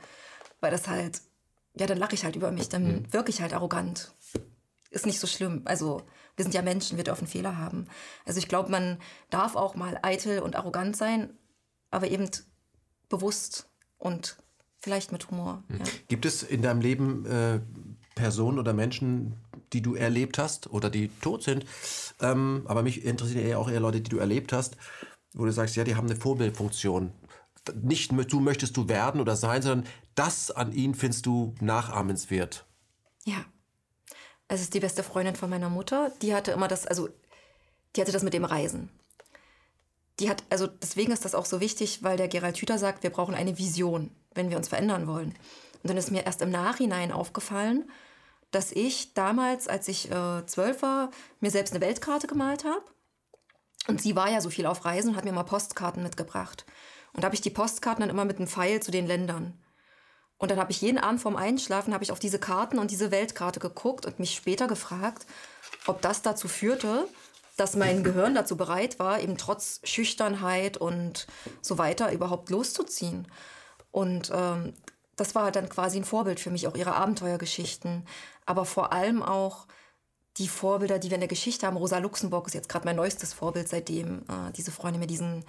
[0.61, 1.21] Weil das halt,
[1.75, 3.13] ja, dann lache ich halt über mich, dann mhm.
[3.13, 4.13] wirke ich halt arrogant.
[4.89, 5.61] ist nicht so schlimm.
[5.65, 6.01] Also
[6.35, 7.87] wir sind ja Menschen, wir dürfen Fehler haben.
[8.25, 8.97] Also ich glaube, man
[9.29, 11.37] darf auch mal eitel und arrogant sein,
[11.89, 12.29] aber eben
[13.09, 14.37] bewusst und
[14.77, 15.63] vielleicht mit Humor.
[15.69, 15.77] Ja.
[16.07, 17.59] Gibt es in deinem Leben äh,
[18.15, 19.35] Personen oder Menschen,
[19.73, 21.65] die du erlebt hast oder die tot sind,
[22.19, 24.77] ähm, aber mich interessieren eher auch eher Leute, die du erlebt hast,
[25.33, 27.11] wo du sagst, ja, die haben eine Vorbildfunktion.
[27.81, 32.65] Nicht du möchtest du werden oder sein, sondern das an ihnen findest du nachahmenswert.
[33.23, 33.45] Ja.
[34.51, 36.11] Es ist die beste Freundin von meiner Mutter.
[36.21, 37.07] Die hatte immer das, also
[37.95, 38.89] die hatte das mit dem Reisen.
[40.19, 43.11] Die hat, also deswegen ist das auch so wichtig, weil der Gerald Hüther sagt, wir
[43.11, 45.29] brauchen eine Vision, wenn wir uns verändern wollen.
[45.29, 47.89] Und dann ist mir erst im Nachhinein aufgefallen,
[48.51, 52.83] dass ich damals, als ich äh, zwölf war, mir selbst eine Weltkarte gemalt habe.
[53.87, 56.65] Und sie war ja so viel auf Reisen und hat mir mal Postkarten mitgebracht.
[57.13, 59.60] Und da habe ich die Postkarten dann immer mit einem Pfeil zu den Ländern.
[60.41, 63.11] Und dann habe ich jeden Abend vorm Einschlafen habe ich auf diese Karten und diese
[63.11, 65.25] Weltkarte geguckt und mich später gefragt,
[65.85, 67.07] ob das dazu führte,
[67.57, 71.27] dass mein Gehirn dazu bereit war, eben trotz Schüchternheit und
[71.61, 73.27] so weiter überhaupt loszuziehen.
[73.91, 74.73] Und ähm,
[75.15, 78.05] das war dann quasi ein Vorbild für mich, auch ihre Abenteuergeschichten
[78.45, 79.65] aber vor allem auch
[80.37, 81.77] die Vorbilder, die wir in der Geschichte haben.
[81.77, 85.45] Rosa Luxemburg ist jetzt gerade mein neuestes Vorbild, seitdem äh, diese Freunde mir diesen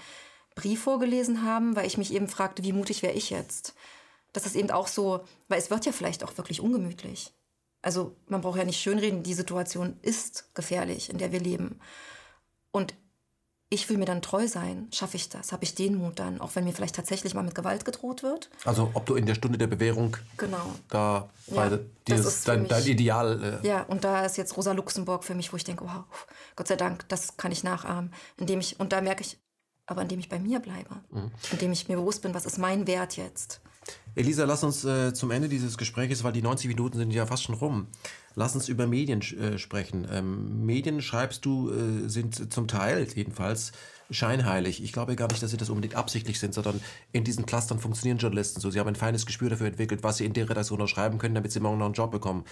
[0.55, 3.74] Brief vorgelesen haben, weil ich mich eben fragte, wie mutig wäre ich jetzt?
[4.32, 7.32] Das ist eben auch so, weil es wird ja vielleicht auch wirklich ungemütlich.
[7.82, 11.80] Also man braucht ja nicht schönreden, die Situation ist gefährlich, in der wir leben.
[12.70, 12.94] Und
[13.72, 14.88] ich will mir dann treu sein.
[14.92, 15.50] Schaffe ich das?
[15.50, 18.50] Habe ich den Mut dann, auch wenn mir vielleicht tatsächlich mal mit Gewalt gedroht wird?
[18.66, 20.74] Also ob du in der Stunde der Bewährung genau.
[20.90, 23.60] da ja, dieses, dein, mich, dein, Ideal.
[23.62, 26.04] Äh ja, und da ist jetzt Rosa Luxemburg für mich, wo ich denke, wow,
[26.54, 28.12] Gott sei Dank, das kann ich nachahmen.
[28.36, 29.38] Indem ich, und da merke ich,
[29.86, 31.30] aber indem ich bei mir bleibe, mhm.
[31.50, 33.62] indem ich mir bewusst bin, was ist mein Wert jetzt.
[34.14, 37.44] Elisa, lass uns äh, zum Ende dieses Gesprächs, weil die 90 Minuten sind ja fast
[37.44, 37.86] schon rum.
[38.34, 40.06] Lass uns über Medien äh, sprechen.
[40.10, 43.72] Ähm, Medien, schreibst du, äh, sind zum Teil jedenfalls
[44.10, 44.82] scheinheilig.
[44.82, 46.80] Ich glaube gar nicht, dass sie das unbedingt absichtlich sind, sondern
[47.12, 48.70] in diesen Clustern funktionieren Journalisten so.
[48.70, 51.34] Sie haben ein feines Gespür dafür entwickelt, was sie in der Redaktion noch schreiben können,
[51.34, 52.44] damit sie morgen noch einen Job bekommen.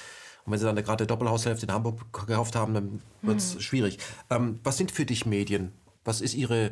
[0.44, 3.60] Und wenn sie dann gerade Doppelhaushälfte in Hamburg gekauft haben, dann wird es hm.
[3.60, 3.98] schwierig.
[4.30, 5.72] Ähm, was sind für dich Medien?
[6.04, 6.70] Was ist, ihre,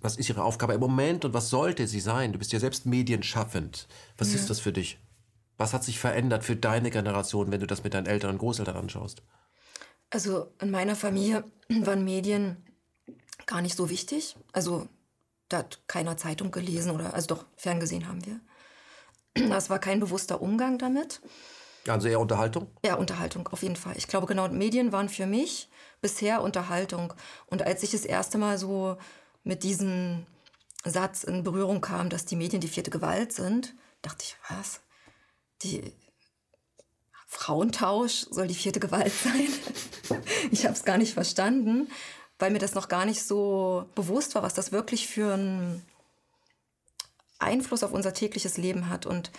[0.00, 2.32] was ist Ihre Aufgabe im Moment und was sollte sie sein?
[2.32, 3.86] Du bist ja selbst medienschaffend.
[4.18, 4.36] Was ja.
[4.36, 4.98] ist das für dich?
[5.56, 8.76] Was hat sich verändert für deine Generation, wenn du das mit deinen Eltern und Großeltern
[8.76, 9.22] anschaust?
[10.10, 12.56] Also in meiner Familie waren Medien
[13.46, 14.36] gar nicht so wichtig.
[14.52, 14.88] Also
[15.48, 18.40] da hat keiner Zeitung gelesen oder, also doch, ferngesehen haben wir.
[19.48, 21.20] Das war kein bewusster Umgang damit.
[21.86, 22.68] Also eher Unterhaltung?
[22.84, 23.94] Ja, Unterhaltung, auf jeden Fall.
[23.96, 25.68] Ich glaube, genau, Medien waren für mich
[26.00, 27.14] bisher Unterhaltung.
[27.46, 28.96] Und als ich das erste Mal so
[29.44, 30.26] mit diesem
[30.84, 34.80] Satz in Berührung kam, dass die Medien die vierte Gewalt sind, dachte ich, was?
[35.62, 35.92] die
[37.26, 39.48] Frauentausch soll die vierte Gewalt sein.
[40.50, 41.88] ich habe es gar nicht verstanden,
[42.38, 45.84] weil mir das noch gar nicht so bewusst war, was das wirklich für einen
[47.38, 49.06] Einfluss auf unser tägliches Leben hat.
[49.06, 49.30] Und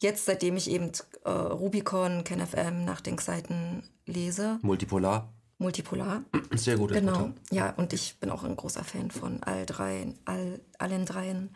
[0.00, 0.90] jetzt, seitdem ich eben
[1.24, 4.58] äh, Rubicon, KenFM, Nachdenkseiten lese.
[4.62, 5.32] Multipolar.
[5.58, 6.24] Multipolar.
[6.54, 6.92] Sehr gut.
[6.92, 7.18] Genau.
[7.18, 7.34] Mutter.
[7.50, 11.54] Ja, und ich bin auch ein großer Fan von all drei, all, allen dreien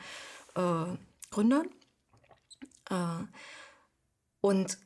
[0.55, 0.97] äh,
[1.31, 1.69] Gründern.
[2.91, 3.25] Äh,
[4.41, 4.79] und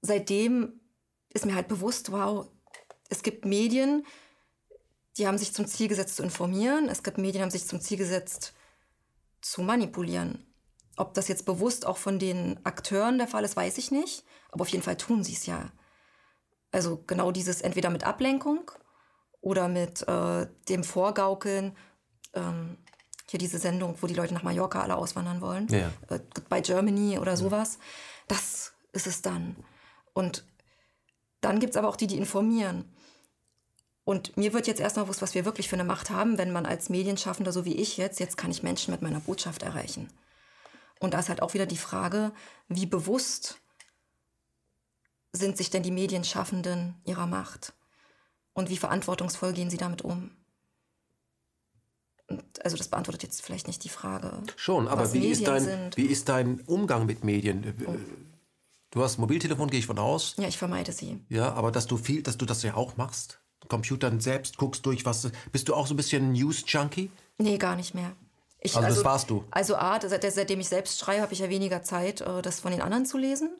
[0.00, 0.80] seitdem
[1.34, 2.48] ist mir halt bewusst, wow,
[3.10, 4.04] es gibt Medien,
[5.18, 6.88] die haben sich zum Ziel gesetzt zu informieren.
[6.88, 8.54] Es gibt Medien, die haben sich zum Ziel gesetzt
[9.40, 10.47] zu manipulieren.
[10.98, 14.24] Ob das jetzt bewusst auch von den Akteuren der Fall ist, weiß ich nicht.
[14.50, 15.70] Aber auf jeden Fall tun sie es ja.
[16.72, 18.70] Also genau dieses entweder mit Ablenkung
[19.40, 21.76] oder mit äh, dem Vorgaukeln.
[22.34, 22.76] Ähm,
[23.30, 25.68] hier diese Sendung, wo die Leute nach Mallorca alle auswandern wollen.
[25.68, 25.90] Ja.
[26.08, 27.78] Äh, bei Germany oder sowas.
[28.26, 29.56] Das ist es dann.
[30.14, 30.44] Und
[31.40, 32.84] dann gibt es aber auch die, die informieren.
[34.04, 36.66] Und mir wird jetzt erstmal bewusst, was wir wirklich für eine Macht haben, wenn man
[36.66, 40.08] als Medienschaffender, so wie ich jetzt, jetzt kann ich Menschen mit meiner Botschaft erreichen.
[41.00, 42.32] Und da ist halt auch wieder die Frage,
[42.68, 43.60] wie bewusst
[45.32, 47.72] sind sich denn die Medienschaffenden ihrer Macht?
[48.52, 50.30] Und wie verantwortungsvoll gehen sie damit um?
[52.62, 54.42] Also das beantwortet jetzt vielleicht nicht die Frage.
[54.56, 57.74] Schon, aber wie ist, dein, wie ist dein Umgang mit Medien?
[57.86, 57.94] Oh.
[58.90, 60.34] Du hast Mobiltelefon, gehe ich von aus.
[60.38, 61.20] Ja, ich vermeide sie.
[61.28, 63.40] Ja, aber dass du viel, dass du das ja auch machst.
[63.68, 65.30] Computern selbst guckst durch, was.
[65.52, 67.10] Bist du auch so ein bisschen News-Junkie?
[67.38, 68.12] Nee, gar nicht mehr.
[68.60, 69.44] Ich, also, also, das warst du.
[69.50, 72.72] Also A, seit, seitdem ich selbst schreibe, habe ich ja weniger Zeit, äh, das von
[72.72, 73.50] den anderen zu lesen.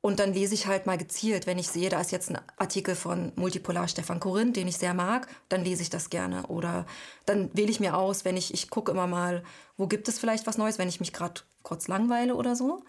[0.00, 2.94] Und dann lese ich halt mal gezielt, wenn ich sehe, da ist jetzt ein Artikel
[2.94, 6.46] von Multipolar Stefan Korinth, den ich sehr mag, dann lese ich das gerne.
[6.46, 6.86] Oder
[7.26, 9.42] dann wähle ich mir aus, wenn ich, ich gucke immer mal,
[9.76, 12.84] wo gibt es vielleicht was Neues, wenn ich mich gerade kurz langweile oder so.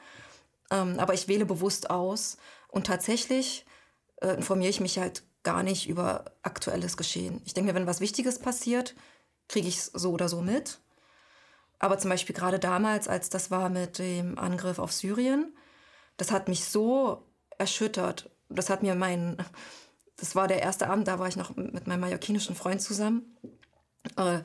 [0.70, 2.38] Ähm, aber ich wähle bewusst aus.
[2.68, 3.66] Und tatsächlich
[4.22, 7.42] äh, informiere ich mich halt gar nicht über aktuelles Geschehen.
[7.44, 8.94] Ich denke mir, wenn was Wichtiges passiert,
[9.48, 10.80] kriege ich es so oder so mit.
[11.80, 15.54] Aber zum Beispiel gerade damals, als das war mit dem Angriff auf Syrien,
[16.18, 17.24] das hat mich so
[17.58, 18.30] erschüttert.
[18.50, 19.38] Das hat mir mein,
[20.18, 23.38] das war der erste Abend, da war ich noch mit meinem mallorquinischen Freund zusammen,
[24.18, 24.40] äh,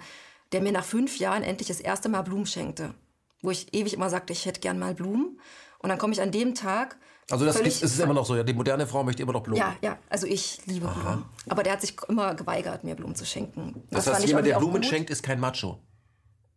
[0.53, 2.95] der mir nach fünf Jahren endlich das erste Mal Blumen schenkte.
[3.43, 5.41] Wo ich ewig immer sagte, ich hätte gern mal Blumen.
[5.79, 6.97] Und dann komme ich an dem Tag.
[7.31, 8.43] Also das ist, ist immer noch so, ja.
[8.43, 9.59] Die moderne Frau möchte immer noch Blumen.
[9.59, 9.99] Ja, ja.
[10.09, 11.01] Also ich liebe Aha.
[11.01, 11.25] Blumen.
[11.49, 13.83] Aber der hat sich immer geweigert, mir Blumen zu schenken.
[13.91, 15.83] Das, das heißt, jemand, der Blumen schenkt, ist kein Macho.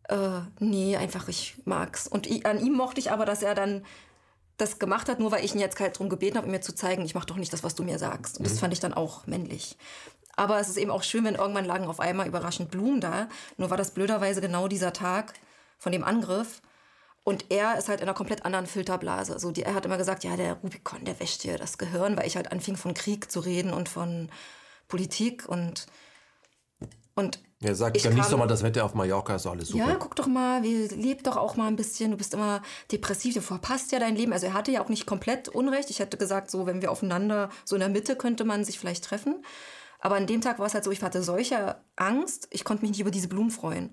[0.08, 2.08] Äh, nee, einfach ich mag's.
[2.08, 3.84] Und ich, an ihm mochte ich aber, dass er dann
[4.56, 7.04] das gemacht hat, nur weil ich ihn jetzt halt darum gebeten habe, mir zu zeigen,
[7.04, 8.38] ich mache doch nicht das, was du mir sagst.
[8.38, 8.58] Und das mhm.
[8.58, 9.76] fand ich dann auch männlich.
[10.34, 13.28] Aber es ist eben auch schön, wenn irgendwann lagen auf einmal überraschend Blumen da.
[13.56, 15.34] Nur war das blöderweise genau dieser Tag
[15.78, 16.62] von dem Angriff.
[17.22, 19.38] Und er ist halt in einer komplett anderen Filterblase.
[19.38, 22.26] So, die, er hat immer gesagt, ja, der Rubikon, der wäscht dir das Gehirn, weil
[22.26, 24.30] ich halt anfing von Krieg zu reden und von
[24.88, 25.86] Politik und
[27.14, 29.88] und ja, sag, genieß doch mal das Wetter auf Mallorca, ist alles super.
[29.88, 32.12] Ja, guck doch mal, wir lebt doch auch mal ein bisschen.
[32.12, 32.62] Du bist immer
[32.92, 34.32] depressiv, du verpasst ja dein Leben.
[34.32, 35.90] Also er hatte ja auch nicht komplett Unrecht.
[35.90, 39.04] Ich hätte gesagt, so wenn wir aufeinander, so in der Mitte könnte man sich vielleicht
[39.04, 39.44] treffen.
[39.98, 42.92] Aber an dem Tag war es halt so, ich hatte solche Angst, ich konnte mich
[42.92, 43.92] nicht über diese Blumen freuen.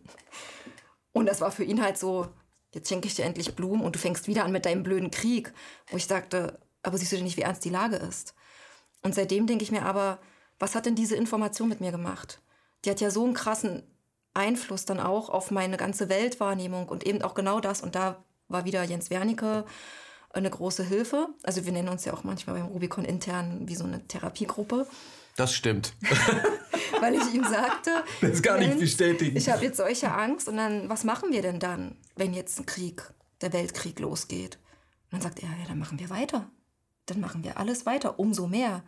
[1.12, 2.28] Und das war für ihn halt so,
[2.72, 5.52] jetzt schenke ich dir endlich Blumen und du fängst wieder an mit deinem blöden Krieg.
[5.88, 8.36] Wo ich sagte, aber siehst du denn nicht, wie ernst die Lage ist?
[9.02, 10.20] Und seitdem denke ich mir aber,
[10.60, 12.42] was hat denn diese Information mit mir gemacht?
[12.86, 13.84] Die hat ja so einen krassen
[14.34, 17.82] Einfluss dann auch auf meine ganze Weltwahrnehmung und eben auch genau das.
[17.82, 19.66] Und da war wieder Jens Wernicke
[20.34, 21.30] eine große Hilfe.
[21.44, 24.88] Also wir nennen uns ja auch manchmal beim Rubicon intern wie so eine Therapiegruppe.
[25.38, 25.94] Das stimmt.
[27.00, 29.36] Weil ich ihm sagte, das kann ich bestätigen.
[29.36, 32.66] Ich habe jetzt solche Angst und dann, was machen wir denn dann, wenn jetzt ein
[32.66, 33.04] Krieg,
[33.42, 34.58] der Weltkrieg losgeht?
[35.06, 36.50] Und dann sagt er, ja, dann machen wir weiter.
[37.06, 38.84] Dann machen wir alles weiter, umso mehr.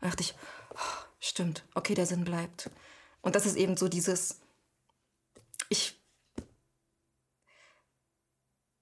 [0.00, 0.34] Und dachte ich,
[0.74, 2.70] oh, stimmt, okay, der Sinn bleibt.
[3.24, 4.40] Und das ist eben so dieses,
[5.70, 5.98] ich,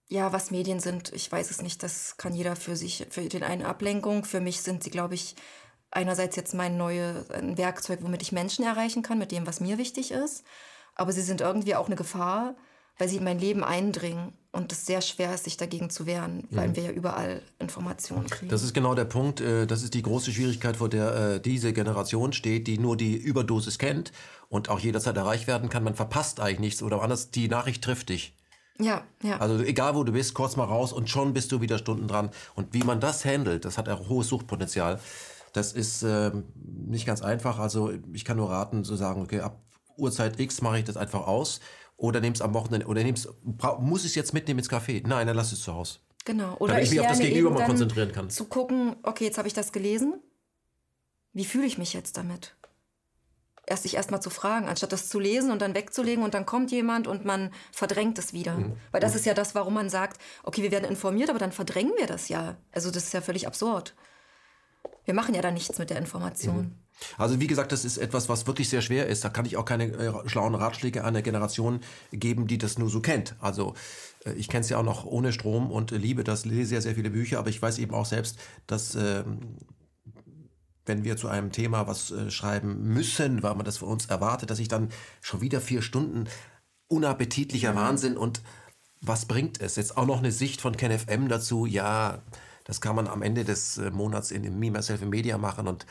[0.09, 3.45] ja, was Medien sind, ich weiß es nicht, das kann jeder für sich, für den
[3.45, 4.25] einen Ablenkung.
[4.25, 5.37] Für mich sind sie, glaube ich,
[5.93, 10.11] einerseits jetzt mein neues Werkzeug, womit ich Menschen erreichen kann, mit dem, was mir wichtig
[10.11, 10.45] ist.
[10.97, 12.57] Aber sie sind irgendwie auch eine Gefahr,
[13.03, 16.47] weil sie in mein Leben eindringen und es sehr schwer ist, sich dagegen zu wehren,
[16.53, 16.77] weil mhm.
[16.77, 18.49] wir ja überall Informationen kriegen.
[18.49, 19.41] Das ist genau der Punkt.
[19.41, 23.17] Äh, das ist die große Schwierigkeit, vor der äh, diese Generation steht, die nur die
[23.17, 24.13] Überdosis kennt
[24.49, 25.83] und auch jederzeit erreicht werden kann.
[25.83, 28.37] Man verpasst eigentlich nichts oder anders, die Nachricht trifft dich.
[28.79, 29.39] Ja, ja.
[29.39, 32.31] Also egal wo du bist, kurz mal raus und schon bist du wieder Stunden dran.
[32.55, 35.01] Und wie man das handelt, das hat ein hohes Suchtpotenzial.
[35.53, 37.59] Das ist äh, nicht ganz einfach.
[37.59, 39.61] Also ich kann nur raten zu sagen, okay, ab
[39.97, 41.59] Uhrzeit X mache ich das einfach aus
[41.97, 43.29] oder nimm's am Wochenende oder nimm's,
[43.81, 45.07] muss ich es jetzt mitnehmen ins Café?
[45.07, 45.99] Nein, dann lass es zu Hause.
[46.25, 46.57] Genau.
[46.59, 48.31] Oder Damit ich mich auf das Gegenüber mal konzentrieren kann.
[48.31, 50.21] Zu gucken, okay, jetzt habe ich das gelesen.
[51.33, 52.57] Wie fühle ich mich jetzt damit?
[53.67, 56.71] Erst sich erstmal zu fragen, anstatt das zu lesen und dann wegzulegen und dann kommt
[56.73, 58.57] jemand und man verdrängt es wieder.
[58.57, 58.77] Mhm.
[58.91, 61.93] Weil das ist ja das, warum man sagt, okay, wir werden informiert, aber dann verdrängen
[61.97, 62.57] wir das ja.
[62.73, 63.95] Also das ist ja völlig absurd.
[65.05, 66.57] Wir machen ja da nichts mit der Information.
[66.57, 66.82] Mhm.
[67.19, 69.25] Also wie gesagt, das ist etwas, was wirklich sehr schwer ist.
[69.25, 71.81] Da kann ich auch keine äh, schlauen Ratschläge an eine Generation
[72.13, 73.35] geben, die das nur so kennt.
[73.41, 73.75] Also
[74.25, 76.83] äh, ich kenne es ja auch noch ohne Strom und äh, liebe das, lese sehr,
[76.83, 79.57] sehr viele Bücher, aber ich weiß eben auch selbst, dass ähm,
[80.85, 84.51] wenn wir zu einem Thema was äh, schreiben müssen, weil man das von uns erwartet,
[84.51, 86.25] dass ich dann schon wieder vier Stunden
[86.89, 87.77] unappetitlicher mhm.
[87.77, 88.43] Wahnsinn und
[89.01, 89.77] was bringt es?
[89.77, 92.23] Jetzt auch noch eine Sicht von KenFM dazu, ja,
[92.65, 95.87] das kann man am Ende des äh, Monats in dem Me, Myself Media machen und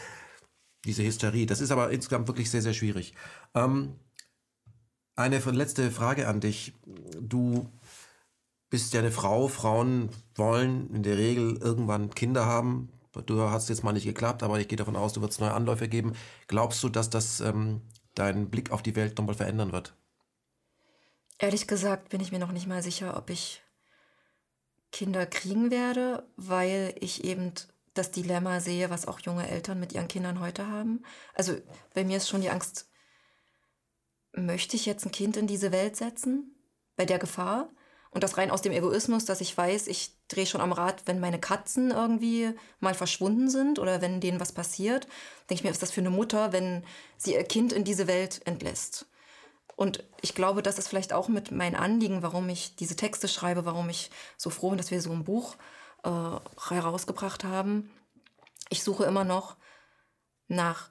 [0.86, 1.46] diese Hysterie.
[1.46, 3.14] Das ist aber insgesamt wirklich sehr, sehr schwierig.
[3.54, 3.96] Ähm,
[5.16, 6.74] eine letzte Frage an dich.
[7.20, 7.70] Du
[8.70, 9.48] bist ja eine Frau.
[9.48, 12.90] Frauen wollen in der Regel irgendwann Kinder haben.
[13.26, 15.90] Du hast jetzt mal nicht geklappt, aber ich gehe davon aus, du wirst neue Anläufe
[15.90, 16.14] geben.
[16.48, 17.82] Glaubst du, dass das ähm,
[18.16, 19.94] deinen Blick auf die Welt nochmal verändern wird?
[21.38, 23.62] Ehrlich gesagt bin ich mir noch nicht mal sicher, ob ich
[24.92, 27.52] Kinder kriegen werde, weil ich eben
[27.94, 31.04] das Dilemma sehe, was auch junge Eltern mit ihren Kindern heute haben.
[31.34, 31.56] Also
[31.94, 32.90] bei mir ist schon die Angst,
[34.34, 36.56] möchte ich jetzt ein Kind in diese Welt setzen?
[36.96, 37.70] Bei der Gefahr?
[38.12, 41.22] Und das rein aus dem Egoismus, dass ich weiß, ich drehe schon am Rad, wenn
[41.22, 45.06] meine Katzen irgendwie mal verschwunden sind oder wenn denen was passiert.
[45.50, 46.84] Denke ich mir, ist das für eine Mutter, wenn
[47.18, 49.06] sie ihr Kind in diese Welt entlässt?
[49.78, 53.66] Und ich glaube, das ist vielleicht auch mit mein Anliegen, warum ich diese Texte schreibe,
[53.66, 55.58] warum ich so froh bin, dass wir so ein Buch äh,
[56.04, 57.92] herausgebracht haben.
[58.70, 59.58] Ich suche immer noch
[60.48, 60.90] nach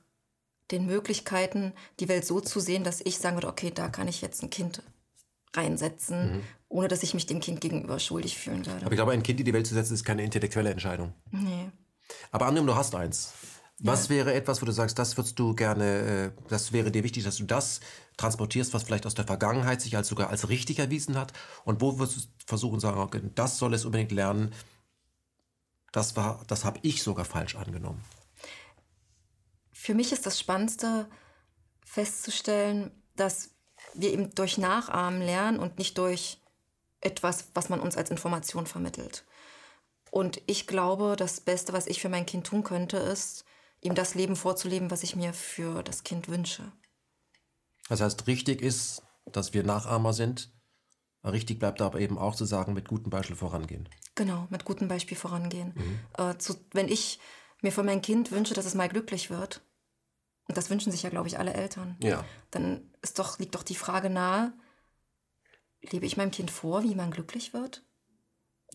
[0.71, 4.21] den Möglichkeiten, die Welt so zu sehen, dass ich sagen würde, okay, da kann ich
[4.21, 4.83] jetzt ein Kind
[5.55, 6.43] reinsetzen, mhm.
[6.69, 8.85] ohne dass ich mich dem Kind gegenüber schuldig fühlen würde.
[8.85, 11.13] Aber ich glaube, ein Kind in die Welt zu setzen, ist keine intellektuelle Entscheidung.
[11.31, 11.71] Nee.
[12.31, 13.33] Aber angenommen, du hast eins.
[13.83, 14.17] Was ja.
[14.17, 17.37] wäre etwas, wo du sagst, das würdest du gerne, äh, das wäre dir wichtig, dass
[17.37, 17.81] du das
[18.19, 21.33] transportierst, was vielleicht aus der Vergangenheit sich als sogar als richtig erwiesen hat?
[21.65, 24.53] Und wo würdest du versuchen zu sagen, okay, das soll es unbedingt lernen,
[25.93, 28.05] das war, das habe ich sogar falsch angenommen?
[29.73, 31.09] Für mich ist das Spannendste
[31.85, 33.51] festzustellen, dass
[33.95, 36.39] wir eben durch Nachahmen lernen und nicht durch
[37.01, 39.25] etwas, was man uns als Information vermittelt.
[40.11, 43.45] Und ich glaube, das Beste, was ich für mein Kind tun könnte, ist,
[43.81, 46.71] ihm das Leben vorzuleben, was ich mir für das Kind wünsche.
[47.89, 50.53] Das heißt, richtig ist, dass wir Nachahmer sind.
[51.23, 53.89] Richtig bleibt aber eben auch zu sagen, mit gutem Beispiel vorangehen.
[54.15, 55.75] Genau, mit gutem Beispiel vorangehen.
[55.75, 56.01] Mhm.
[56.17, 57.21] Äh, zu, wenn ich
[57.61, 59.61] mir für mein Kind wünsche, dass es mal glücklich wird,
[60.49, 62.25] und das wünschen sich ja, glaube ich, alle Eltern, ja.
[62.51, 64.53] dann ist doch, liegt doch die Frage nahe,
[65.81, 67.85] lebe ich meinem Kind vor, wie man glücklich wird?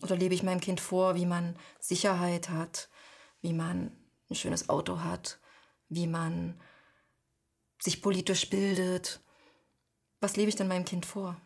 [0.02, 2.88] Oder lebe ich meinem Kind vor, wie man Sicherheit hat,
[3.40, 3.96] wie man
[4.30, 5.38] ein schönes Auto hat,
[5.88, 6.60] wie man
[7.80, 9.20] sich politisch bildet.
[10.20, 11.40] Was lebe ich denn meinem Kind vor?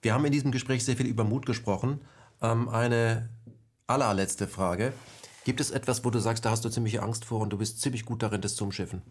[0.00, 2.00] Wir haben in diesem Gespräch sehr viel über Mut gesprochen.
[2.40, 3.30] Ähm, eine
[3.86, 4.92] allerletzte Frage.
[5.44, 7.80] Gibt es etwas, wo du sagst, da hast du ziemliche Angst vor und du bist
[7.80, 9.02] ziemlich gut darin, das zu umschiffen?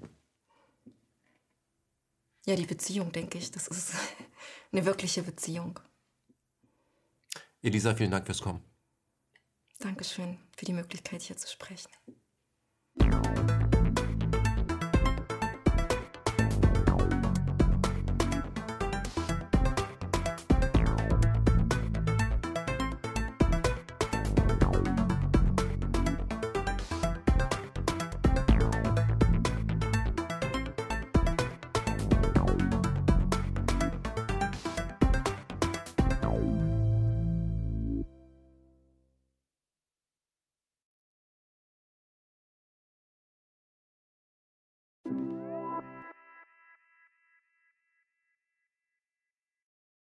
[2.46, 3.52] Ja, die Beziehung, denke ich.
[3.52, 3.94] Das ist
[4.72, 5.80] eine wirkliche Beziehung.
[7.62, 8.64] Elisa, vielen Dank fürs Kommen.
[9.80, 11.90] Dankeschön für die Möglichkeit, hier zu sprechen.